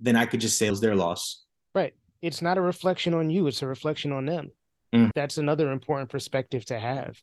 then 0.00 0.16
I 0.16 0.26
could 0.26 0.40
just 0.40 0.58
say 0.58 0.66
it 0.66 0.70
was 0.70 0.80
their 0.80 0.96
loss. 0.96 1.44
Right. 1.74 1.94
It's 2.22 2.42
not 2.42 2.58
a 2.58 2.60
reflection 2.60 3.14
on 3.14 3.30
you, 3.30 3.46
it's 3.46 3.62
a 3.62 3.66
reflection 3.66 4.12
on 4.12 4.26
them. 4.26 4.50
Mm. 4.94 5.10
That's 5.14 5.38
another 5.38 5.72
important 5.72 6.10
perspective 6.10 6.64
to 6.66 6.78
have. 6.78 7.20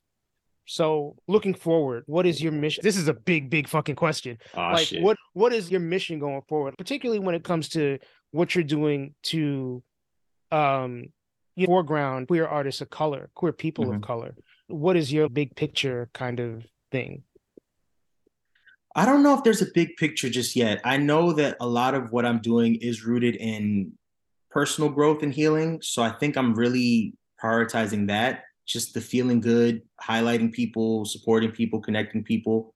So, 0.66 1.18
looking 1.28 1.53
forward, 1.53 2.03
what 2.05 2.26
is 2.26 2.41
your 2.41 2.53
mission? 2.53 2.84
This 2.84 2.95
is 2.95 3.09
a 3.09 3.14
big, 3.14 3.49
big 3.49 3.68
fucking 3.68 3.95
question. 3.95 4.38
Oh, 4.55 4.72
like 4.72 4.89
what 4.99 5.18
what 5.34 5.51
is 5.53 5.70
your 5.70 5.82
mission 5.82 6.20
going 6.20 6.41
forward 6.47 6.76
particularly 6.78 7.20
when 7.20 7.36
it 7.36 7.43
comes 7.43 7.70
to 7.70 7.99
what 8.32 8.55
you're 8.55 8.64
doing 8.64 9.14
to 9.24 9.84
um 10.51 11.05
you 11.55 11.68
know, 11.68 11.72
foreground 11.72 12.28
queer 12.28 12.47
artists 12.47 12.82
of 12.82 12.89
color 12.89 13.30
queer 13.36 13.51
people 13.51 13.89
of 13.89 13.97
Mhm. 13.97 14.03
color 14.03 14.36
what 14.68 14.95
is 14.95 15.11
your 15.11 15.28
big 15.30 15.55
picture 15.55 16.09
kind 16.14 16.39
of 16.39 16.66
thing 16.91 17.24
I 18.95 19.05
don't 19.05 19.24
know 19.24 19.36
if 19.36 19.43
there's 19.43 19.61
a 19.64 19.72
big 19.74 19.95
picture 19.97 20.30
just 20.30 20.55
yet. 20.55 20.80
I 20.84 20.97
know 20.97 21.34
that 21.34 21.57
a 21.59 21.68
lot 21.68 21.95
of 21.95 22.11
what 22.11 22.26
I'm 22.28 22.39
doing 22.39 22.76
is 22.76 23.03
rooted 23.03 23.36
in 23.36 23.93
personal 24.51 24.91
growth 24.91 25.24
and 25.24 25.34
healing. 25.34 25.82
So 25.82 26.03
I 26.03 26.11
think 26.11 26.38
I'm 26.38 26.53
really 26.53 27.16
prioritizing 27.44 28.08
that, 28.08 28.44
just 28.66 28.94
the 28.94 29.02
feeling 29.02 29.41
good, 29.41 29.82
highlighting 30.02 30.52
people, 30.52 31.06
supporting 31.06 31.52
people, 31.52 31.80
connecting 31.82 32.24
people. 32.24 32.74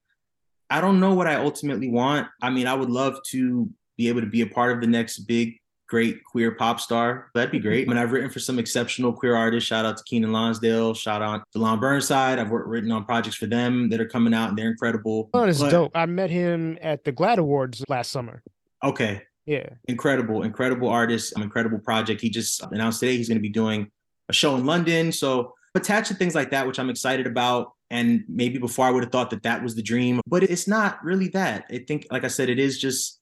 I 0.70 0.80
don't 0.80 1.00
know 1.00 1.14
what 1.14 1.26
I 1.26 1.36
ultimately 1.36 1.88
want. 1.88 2.28
I 2.42 2.50
mean, 2.50 2.66
I 2.66 2.74
would 2.74 2.90
love 2.90 3.18
to 3.28 3.70
be 3.96 4.08
able 4.08 4.20
to 4.20 4.26
be 4.26 4.42
a 4.42 4.46
part 4.46 4.72
of 4.72 4.80
the 4.82 4.86
next 4.86 5.20
big, 5.20 5.56
great 5.88 6.22
queer 6.22 6.50
pop 6.52 6.78
star. 6.78 7.30
That'd 7.34 7.50
be 7.50 7.58
great. 7.58 7.82
Mm-hmm. 7.84 7.90
I 7.92 7.94
mean, 7.94 8.02
I've 8.02 8.12
written 8.12 8.28
for 8.28 8.38
some 8.40 8.58
exceptional 8.58 9.14
queer 9.14 9.34
artists. 9.34 9.66
Shout 9.66 9.86
out 9.86 9.96
to 9.96 10.04
Keenan 10.04 10.30
Lonsdale. 10.30 10.92
Shout 10.92 11.22
out 11.22 11.42
to 11.52 11.58
Lon 11.58 11.80
Burnside. 11.80 12.38
I've 12.38 12.50
worked, 12.50 12.68
written 12.68 12.92
on 12.92 13.06
projects 13.06 13.36
for 13.36 13.46
them 13.46 13.88
that 13.88 13.98
are 13.98 14.06
coming 14.06 14.34
out 14.34 14.50
and 14.50 14.58
they're 14.58 14.70
incredible. 14.70 15.30
oh 15.32 15.44
it's 15.44 15.60
But- 15.60 15.70
dope 15.70 15.92
i 15.94 16.04
met 16.04 16.28
him 16.30 16.76
at 16.82 17.04
the 17.04 17.12
GLAAD 17.12 17.38
awards 17.38 17.82
last 17.88 18.10
summer 18.12 18.42
Okay. 18.84 19.22
yeah 19.46 19.66
incredible, 19.88 20.42
incredible 20.42 20.90
artist, 20.90 21.34
an 21.34 21.42
incredible 21.42 21.78
project. 21.78 22.20
He 22.20 22.28
just 22.28 22.62
announced 22.70 23.00
today 23.00 23.16
he's 23.16 23.28
going 23.28 23.38
to 23.38 23.42
be 23.42 23.48
doing 23.48 23.90
a 24.28 24.32
show 24.32 24.56
in 24.56 24.66
London. 24.66 25.12
So 25.12 25.54
attached 25.74 26.08
to 26.08 26.14
things 26.14 26.34
like 26.34 26.50
that, 26.50 26.66
which 26.66 26.78
I'm 26.78 26.90
excited 26.90 27.26
about. 27.26 27.72
And 27.90 28.24
maybe 28.28 28.58
before 28.58 28.86
I 28.86 28.90
would 28.90 29.02
have 29.02 29.12
thought 29.12 29.30
that 29.30 29.44
that 29.44 29.62
was 29.62 29.74
the 29.74 29.82
dream, 29.82 30.20
but 30.26 30.42
it's 30.42 30.68
not 30.68 31.02
really 31.02 31.28
that. 31.28 31.64
I 31.70 31.78
think, 31.78 32.06
like 32.10 32.24
I 32.24 32.28
said, 32.28 32.50
it 32.50 32.58
is 32.58 32.78
just 32.78 33.20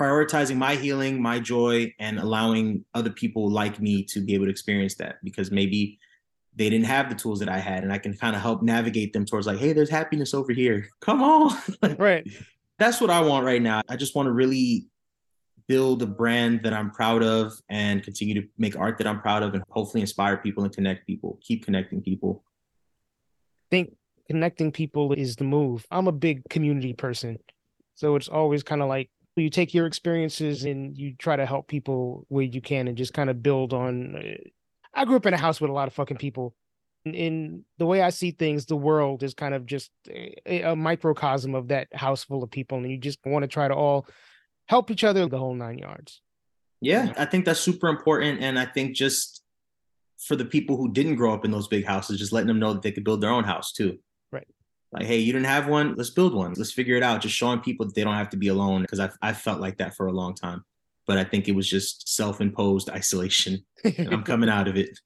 prioritizing 0.00 0.56
my 0.56 0.76
healing, 0.76 1.20
my 1.20 1.38
joy, 1.38 1.94
and 1.98 2.18
allowing 2.18 2.84
other 2.94 3.10
people 3.10 3.50
like 3.50 3.80
me 3.80 4.02
to 4.04 4.20
be 4.20 4.34
able 4.34 4.46
to 4.46 4.50
experience 4.50 4.94
that 4.96 5.16
because 5.22 5.50
maybe 5.50 5.98
they 6.54 6.70
didn't 6.70 6.86
have 6.86 7.10
the 7.10 7.14
tools 7.14 7.40
that 7.40 7.50
I 7.50 7.58
had, 7.58 7.82
and 7.82 7.92
I 7.92 7.98
can 7.98 8.14
kind 8.14 8.34
of 8.34 8.40
help 8.40 8.62
navigate 8.62 9.12
them 9.12 9.26
towards 9.26 9.46
like, 9.46 9.58
hey, 9.58 9.74
there's 9.74 9.90
happiness 9.90 10.32
over 10.32 10.52
here. 10.52 10.88
Come 11.00 11.22
on. 11.22 11.54
right 11.98 12.26
that's 12.78 13.00
what 13.00 13.10
I 13.10 13.20
want 13.20 13.44
right 13.44 13.62
now. 13.62 13.82
I 13.88 13.96
just 13.96 14.14
want 14.14 14.26
to 14.26 14.32
really 14.32 14.86
build 15.68 16.02
a 16.02 16.06
brand 16.06 16.62
that 16.62 16.72
I'm 16.72 16.90
proud 16.90 17.22
of 17.22 17.52
and 17.68 18.02
continue 18.02 18.34
to 18.40 18.48
make 18.56 18.76
art 18.76 18.98
that 18.98 19.06
I'm 19.06 19.20
proud 19.20 19.42
of 19.42 19.54
and 19.54 19.62
hopefully 19.68 20.00
inspire 20.00 20.36
people 20.36 20.64
and 20.64 20.72
connect 20.72 21.06
people, 21.06 21.38
keep 21.42 21.64
connecting 21.64 22.02
people. 22.02 22.44
think 23.70 23.96
connecting 24.28 24.72
people 24.72 25.12
is 25.12 25.36
the 25.36 25.44
move 25.44 25.86
i'm 25.90 26.08
a 26.08 26.12
big 26.12 26.42
community 26.48 26.92
person 26.92 27.38
so 27.94 28.16
it's 28.16 28.28
always 28.28 28.62
kind 28.62 28.82
of 28.82 28.88
like 28.88 29.08
you 29.36 29.50
take 29.50 29.74
your 29.74 29.86
experiences 29.86 30.64
and 30.64 30.96
you 30.96 31.14
try 31.18 31.36
to 31.36 31.46
help 31.46 31.68
people 31.68 32.24
where 32.28 32.44
you 32.44 32.60
can 32.60 32.88
and 32.88 32.96
just 32.96 33.14
kind 33.14 33.30
of 33.30 33.42
build 33.42 33.72
on 33.72 34.16
uh, 34.16 34.48
i 34.94 35.04
grew 35.04 35.16
up 35.16 35.26
in 35.26 35.34
a 35.34 35.38
house 35.38 35.60
with 35.60 35.70
a 35.70 35.72
lot 35.72 35.88
of 35.88 35.94
fucking 35.94 36.16
people 36.16 36.54
in 37.04 37.64
the 37.78 37.86
way 37.86 38.02
I 38.02 38.10
see 38.10 38.32
things, 38.32 38.66
the 38.66 38.74
world 38.74 39.22
is 39.22 39.32
kind 39.32 39.54
of 39.54 39.64
just 39.64 39.92
a, 40.08 40.62
a, 40.62 40.74
microcosm 40.74 41.54
of 41.54 41.68
that 41.68 41.86
house 41.94 42.24
full 42.24 42.42
of 42.42 42.50
people, 42.50 42.78
and 42.78 42.90
you 42.90 42.98
just 42.98 43.20
want 43.24 43.44
to 43.44 43.46
try 43.46 43.68
to 43.68 43.74
all 43.74 44.06
help 44.66 44.90
each 44.90 45.04
other 45.04 45.28
the 45.28 45.38
whole 45.38 45.54
nine 45.54 45.78
yards. 45.78 46.20
Yeah, 46.80 47.12
I 47.16 47.24
think 47.24 47.44
that's 47.44 47.60
super 47.60 47.88
important, 47.88 48.42
and 48.42 48.58
I 48.58 48.66
think 48.66 48.94
just 48.94 49.42
for 50.18 50.36
the 50.36 50.44
people 50.44 50.76
who 50.76 50.92
didn't 50.92 51.16
grow 51.16 51.32
up 51.32 51.44
in 51.44 51.50
those 51.50 51.68
big 51.68 51.84
houses, 51.84 52.18
just 52.18 52.32
letting 52.32 52.48
them 52.48 52.58
know 52.58 52.72
that 52.72 52.82
they 52.82 52.92
could 52.92 53.04
build 53.04 53.20
their 53.20 53.30
own 53.30 53.44
house 53.44 53.72
too. 53.72 53.98
Right. 54.30 54.46
Like, 54.92 55.06
hey, 55.06 55.18
you 55.18 55.32
didn't 55.32 55.46
have 55.46 55.68
one, 55.68 55.94
let's 55.96 56.10
build 56.10 56.34
one. 56.34 56.54
Let's 56.56 56.72
figure 56.72 56.96
it 56.96 57.02
out. 57.02 57.22
Just 57.22 57.34
showing 57.34 57.60
people 57.60 57.86
that 57.86 57.94
they 57.94 58.04
don't 58.04 58.14
have 58.14 58.30
to 58.30 58.36
be 58.36 58.48
alone, 58.48 58.82
because 58.82 59.00
I 59.00 59.10
I 59.22 59.32
felt 59.32 59.60
like 59.60 59.78
that 59.78 59.94
for 59.94 60.06
a 60.06 60.12
long 60.12 60.34
time, 60.34 60.64
but 61.06 61.18
I 61.18 61.24
think 61.24 61.48
it 61.48 61.54
was 61.54 61.68
just 61.68 62.14
self-imposed 62.14 62.90
isolation. 62.90 63.64
I'm 63.84 64.22
coming 64.22 64.50
out 64.50 64.68
of 64.68 64.76
it 64.76 64.98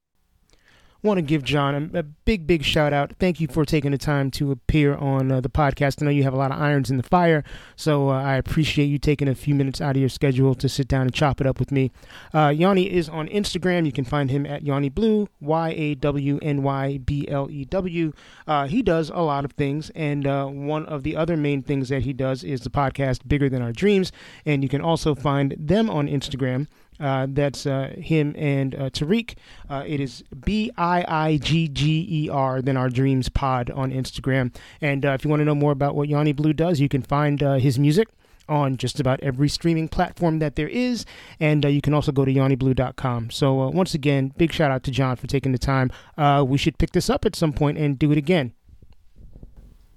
want 1.02 1.18
to 1.18 1.22
give 1.22 1.42
John 1.42 1.90
a, 1.94 1.98
a, 2.00 2.02
big, 2.02 2.46
big 2.46 2.62
shout 2.62 2.92
out. 2.92 3.12
Thank 3.18 3.40
you 3.40 3.48
for 3.48 3.64
taking 3.64 3.90
the 3.90 3.98
time 3.98 4.30
to 4.32 4.50
appear 4.52 4.94
on 4.94 5.32
uh, 5.32 5.40
the 5.40 5.48
podcast. 5.48 6.00
I 6.00 6.04
know 6.04 6.10
you 6.10 6.22
have 6.24 6.34
a 6.34 6.36
lot 6.36 6.52
of 6.52 6.60
irons 6.60 6.90
in 6.90 6.96
the 6.96 7.02
fire, 7.02 7.42
so 7.76 8.10
uh, 8.10 8.22
I 8.22 8.36
appreciate 8.36 8.86
you 8.86 8.98
taking 8.98 9.28
a 9.28 9.34
few 9.34 9.54
minutes 9.54 9.80
out 9.80 9.96
of 9.96 10.00
your 10.00 10.08
schedule 10.08 10.54
to 10.56 10.68
sit 10.68 10.88
down 10.88 11.02
and 11.02 11.14
chop 11.14 11.40
it 11.40 11.46
up 11.46 11.58
with 11.58 11.72
me. 11.72 11.90
Uh, 12.32 12.48
Yawny 12.48 12.88
is 12.88 13.08
on 13.08 13.28
Instagram. 13.28 13.86
You 13.86 13.92
can 13.92 14.04
find 14.04 14.30
him 14.30 14.46
at 14.46 14.64
Yawny 14.64 14.92
Blew, 14.94 15.28
Y 15.40 15.70
A 15.70 15.94
W 15.94 16.38
N 16.42 16.62
Y 16.62 16.98
B 16.98 17.26
L 17.28 17.50
E 17.50 17.64
W. 17.64 18.12
Uh, 18.46 18.66
he 18.66 18.82
does 18.82 19.10
a 19.10 19.20
lot 19.20 19.44
of 19.44 19.52
things, 19.52 19.90
and 19.94 20.26
uh, 20.26 20.46
one 20.46 20.86
of 20.86 21.02
the 21.02 21.16
other 21.16 21.36
main 21.36 21.62
things 21.62 21.88
that 21.88 22.02
he 22.02 22.12
does 22.12 22.44
is 22.44 22.60
the 22.60 22.70
podcast 22.70 23.26
Bigger 23.26 23.48
Than 23.48 23.62
Our 23.62 23.72
Dreams, 23.72 24.12
and 24.44 24.62
you 24.62 24.68
can 24.68 24.80
also 24.80 25.14
find 25.14 25.56
them 25.58 25.88
on 25.88 26.06
Instagram 26.06 26.66
that's 27.00 27.66
uh, 27.66 27.94
him 27.96 28.34
and 28.36 28.74
uh, 28.74 28.90
Tariq. 28.90 29.34
Uh, 29.68 29.84
it 29.86 30.00
is 30.00 30.22
B 30.44 30.70
I 30.76 31.04
I 31.08 31.36
G 31.38 31.68
G 31.68 32.06
E 32.08 32.28
R, 32.28 32.62
then 32.62 32.76
our 32.76 32.88
dreams 32.88 33.28
pod 33.28 33.70
on 33.70 33.90
Instagram. 33.90 34.54
And 34.80 35.04
uh, 35.04 35.10
if 35.10 35.24
you 35.24 35.30
want 35.30 35.40
to 35.40 35.44
know 35.44 35.54
more 35.54 35.72
about 35.72 35.94
what 35.94 36.08
Yawny 36.08 36.34
Blew 36.34 36.52
does, 36.52 36.80
you 36.80 36.88
can 36.88 37.02
find 37.02 37.42
uh, 37.42 37.54
his 37.54 37.78
music 37.78 38.08
on 38.48 38.76
just 38.76 38.98
about 39.00 39.20
every 39.20 39.48
streaming 39.48 39.88
platform 39.88 40.40
that 40.40 40.56
there 40.56 40.68
is. 40.68 41.06
And 41.38 41.64
uh, 41.64 41.68
you 41.68 41.80
can 41.80 41.94
also 41.94 42.12
go 42.12 42.24
to 42.24 42.32
yawnyblew.com. 42.32 43.30
So, 43.30 43.62
uh, 43.62 43.70
once 43.70 43.94
again, 43.94 44.34
big 44.36 44.52
shout 44.52 44.70
out 44.70 44.82
to 44.84 44.90
John 44.90 45.16
for 45.16 45.26
taking 45.26 45.52
the 45.52 45.58
time. 45.58 45.90
Uh, 46.18 46.44
we 46.46 46.58
should 46.58 46.76
pick 46.76 46.90
this 46.90 47.08
up 47.08 47.24
at 47.24 47.36
some 47.36 47.52
point 47.52 47.78
and 47.78 47.98
do 47.98 48.10
it 48.12 48.18
again. 48.18 48.52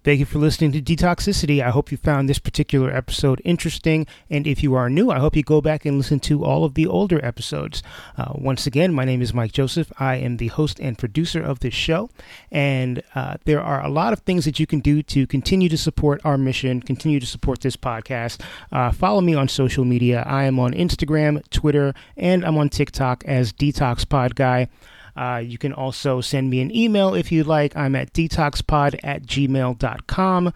Thank 0.04 0.20
you 0.20 0.26
for 0.26 0.38
listening 0.38 0.74
to 0.74 0.82
Detoxicity. 0.82 1.64
I 1.64 1.70
hope 1.70 1.90
you 1.90 1.98
found 1.98 2.28
this 2.28 2.38
particular 2.38 2.94
episode 2.94 3.42
interesting. 3.46 4.06
And 4.30 4.46
if 4.46 4.62
you 4.62 4.74
are 4.76 4.90
new, 4.90 5.10
I 5.10 5.20
hope 5.20 5.34
you 5.34 5.44
go 5.44 5.62
back 5.62 5.86
and 5.86 5.98
listen 5.98 6.20
to 6.22 6.44
all 6.44 6.66
of 6.66 6.74
the 6.74 6.86
older 6.86 7.24
episodes. 7.24 7.82
Uh, 8.18 8.34
once 8.36 8.68
again, 8.68 8.94
my 8.94 9.06
name 9.06 9.22
is 9.22 9.34
Mike 9.34 9.54
Joseph. 9.54 9.94
I 10.00 10.18
am 10.18 10.38
the 10.38 10.48
host 10.48 10.78
and 10.82 10.98
producer 10.98 11.42
of 11.42 11.60
this 11.62 11.74
show. 11.74 12.10
And 12.52 13.02
uh, 13.16 13.38
there 13.46 13.62
are 13.62 13.82
a 13.82 13.88
lot 13.88 14.12
of 14.12 14.20
things 14.20 14.44
that 14.44 14.60
you 14.60 14.68
can 14.68 14.82
do 14.82 15.04
to 15.04 15.26
continue 15.26 15.70
to 15.70 15.78
support 15.78 16.20
our 16.26 16.38
mission, 16.38 16.82
continue 16.82 17.22
to 17.22 17.26
support 17.26 17.62
this 17.62 17.78
podcast. 17.78 18.42
Uh, 18.74 18.92
follow 18.92 19.22
me 19.22 19.36
on 19.36 19.48
social 19.48 19.86
media. 19.86 20.26
I 20.28 20.44
am 20.44 20.60
on 20.60 20.74
Instagram, 20.74 21.50
Twitter, 21.50 21.94
and 22.18 22.44
I'm 22.44 22.58
on 22.58 22.68
TikTok 22.68 23.24
as 23.24 23.54
Detox 23.54 24.10
Pod 24.10 24.36
Guy. 24.36 24.68
Uh, 25.16 25.42
you 25.44 25.58
can 25.58 25.74
also 25.74 26.22
send 26.22 26.50
me 26.50 26.62
an 26.62 26.76
email 26.76 27.14
if 27.14 27.32
you'd 27.32 27.48
like. 27.48 27.76
I'm 27.76 27.96
at 27.96 28.14
detoxpod 28.14 29.00
at 29.04 29.24
gmail.com. 29.24 30.54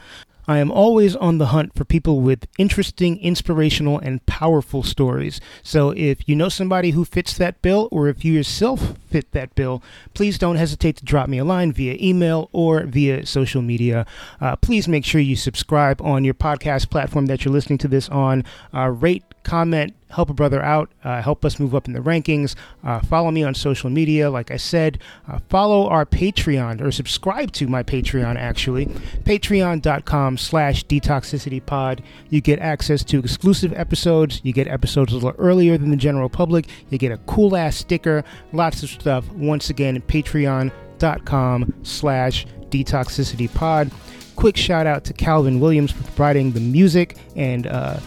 I 0.49 0.60
am 0.60 0.72
always 0.72 1.14
on 1.14 1.39
the 1.39 1.47
hunt 1.47 1.76
for 1.76 1.84
people 1.84 2.22
with 2.22 2.47
interesting, 2.58 3.20
inspirational, 3.20 3.99
and 3.99 4.26
powerful 4.26 4.82
stories. 4.82 5.41
So 5.62 5.89
if 5.91 6.28
you 6.28 6.38
know 6.38 6.47
somebody 6.47 6.91
who 6.91 7.03
fits 7.03 7.38
that 7.38 7.62
bill, 7.62 7.89
or 7.91 8.08
if 8.08 8.24
you 8.24 8.32
yourself 8.32 8.93
fit 9.10 9.30
that 9.34 9.53
bill, 9.55 9.84
please 10.14 10.38
don't 10.38 10.55
hesitate 10.55 10.95
to 10.97 11.05
drop 11.05 11.28
me 11.28 11.38
a 11.39 11.43
line 11.43 11.74
via 11.74 11.97
email 11.99 12.49
or 12.53 12.84
via 12.84 13.26
social 13.26 13.62
media. 13.62 14.05
Uh, 14.39 14.55
please 14.55 14.88
make 14.88 15.03
sure 15.03 15.20
you 15.20 15.36
subscribe 15.36 16.01
on 16.01 16.24
your 16.24 16.34
podcast 16.34 16.89
platform 16.89 17.26
that 17.26 17.43
you're 17.43 17.53
listening 17.53 17.80
to 17.80 17.89
this 17.89 18.08
on. 18.08 18.45
Uh, 18.74 18.88
rate, 18.88 19.26
comment, 19.43 19.93
help 20.10 20.30
a 20.30 20.34
brother 20.34 20.62
out, 20.64 20.91
uh, 21.03 21.22
help 21.22 21.43
us 21.43 21.60
move 21.60 21.76
up 21.76 21.88
in 21.88 21.93
the 21.93 21.99
rankings. 21.99 22.55
Uh, 22.84 22.99
follow 22.99 23.32
me 23.32 23.43
on 23.43 23.53
social 23.53 23.89
media. 23.89 24.30
Like 24.30 24.51
I 24.51 24.58
said, 24.58 24.99
uh, 25.28 25.39
follow 25.49 25.88
our 25.88 26.05
Patreon 26.05 26.82
or 26.82 26.91
subscribe 26.91 27.51
to 27.53 27.68
my 27.68 27.84
Patreon 27.84 28.36
actually. 28.38 28.86
Patreon.com 28.86 30.38
slash 30.38 30.86
detoxicitypod. 30.86 31.99
You 32.30 32.41
get 32.41 32.60
access 32.60 33.03
to 33.05 33.20
exclusive 33.20 33.74
episodes. 33.74 34.41
You 34.43 34.53
get 34.53 34.68
episodes 34.68 35.12
a 35.12 35.16
little 35.16 35.36
earlier 35.38 35.78
than 35.78 35.91
the 35.91 35.97
general 35.97 36.30
public. 36.30 36.68
You 36.89 36.97
get 36.97 37.12
a 37.12 37.18
cool 37.20 37.55
ass 37.55 37.76
sticker, 37.76 38.24
lots 38.53 38.84
of 38.84 38.89
stuff. 38.89 39.30
Once 39.34 39.70
again, 39.70 40.01
patreon.com 40.01 41.74
slash 41.84 42.47
detoxicitypod. 42.70 43.91
Quick 44.36 44.55
shout 44.55 44.86
out 44.86 45.03
to 45.05 45.14
Calvin 45.14 45.60
Williams 45.60 45.91
for 45.91 46.03
providing 46.03 46.51
the 46.51 46.60
music 46.60 47.18
and 47.36 47.66
uh, 47.66 47.99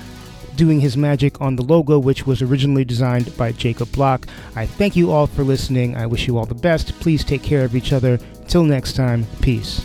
doing 0.61 0.79
his 0.79 0.95
magic 0.95 1.41
on 1.41 1.57
the 1.57 1.63
logo, 1.63 1.99
which 1.99 2.27
was 2.27 2.43
originally 2.43 2.85
designed 2.85 3.35
by 3.39 3.51
Jacob 3.51 3.91
Block. 3.93 4.27
I 4.55 4.67
thank 4.67 4.95
you 4.95 5.11
all 5.11 5.27
for 5.27 5.43
listening. 5.43 5.97
I 5.97 6.05
wish 6.05 6.27
you 6.27 6.37
all 6.37 6.45
the 6.45 6.55
best. 6.55 6.93
Please 7.01 7.25
take 7.25 7.43
care 7.43 7.65
of 7.65 7.75
each 7.75 7.95
other. 7.95 8.19
Till 8.47 8.65
next 8.65 8.93
time, 8.93 9.27
peace. 9.41 9.81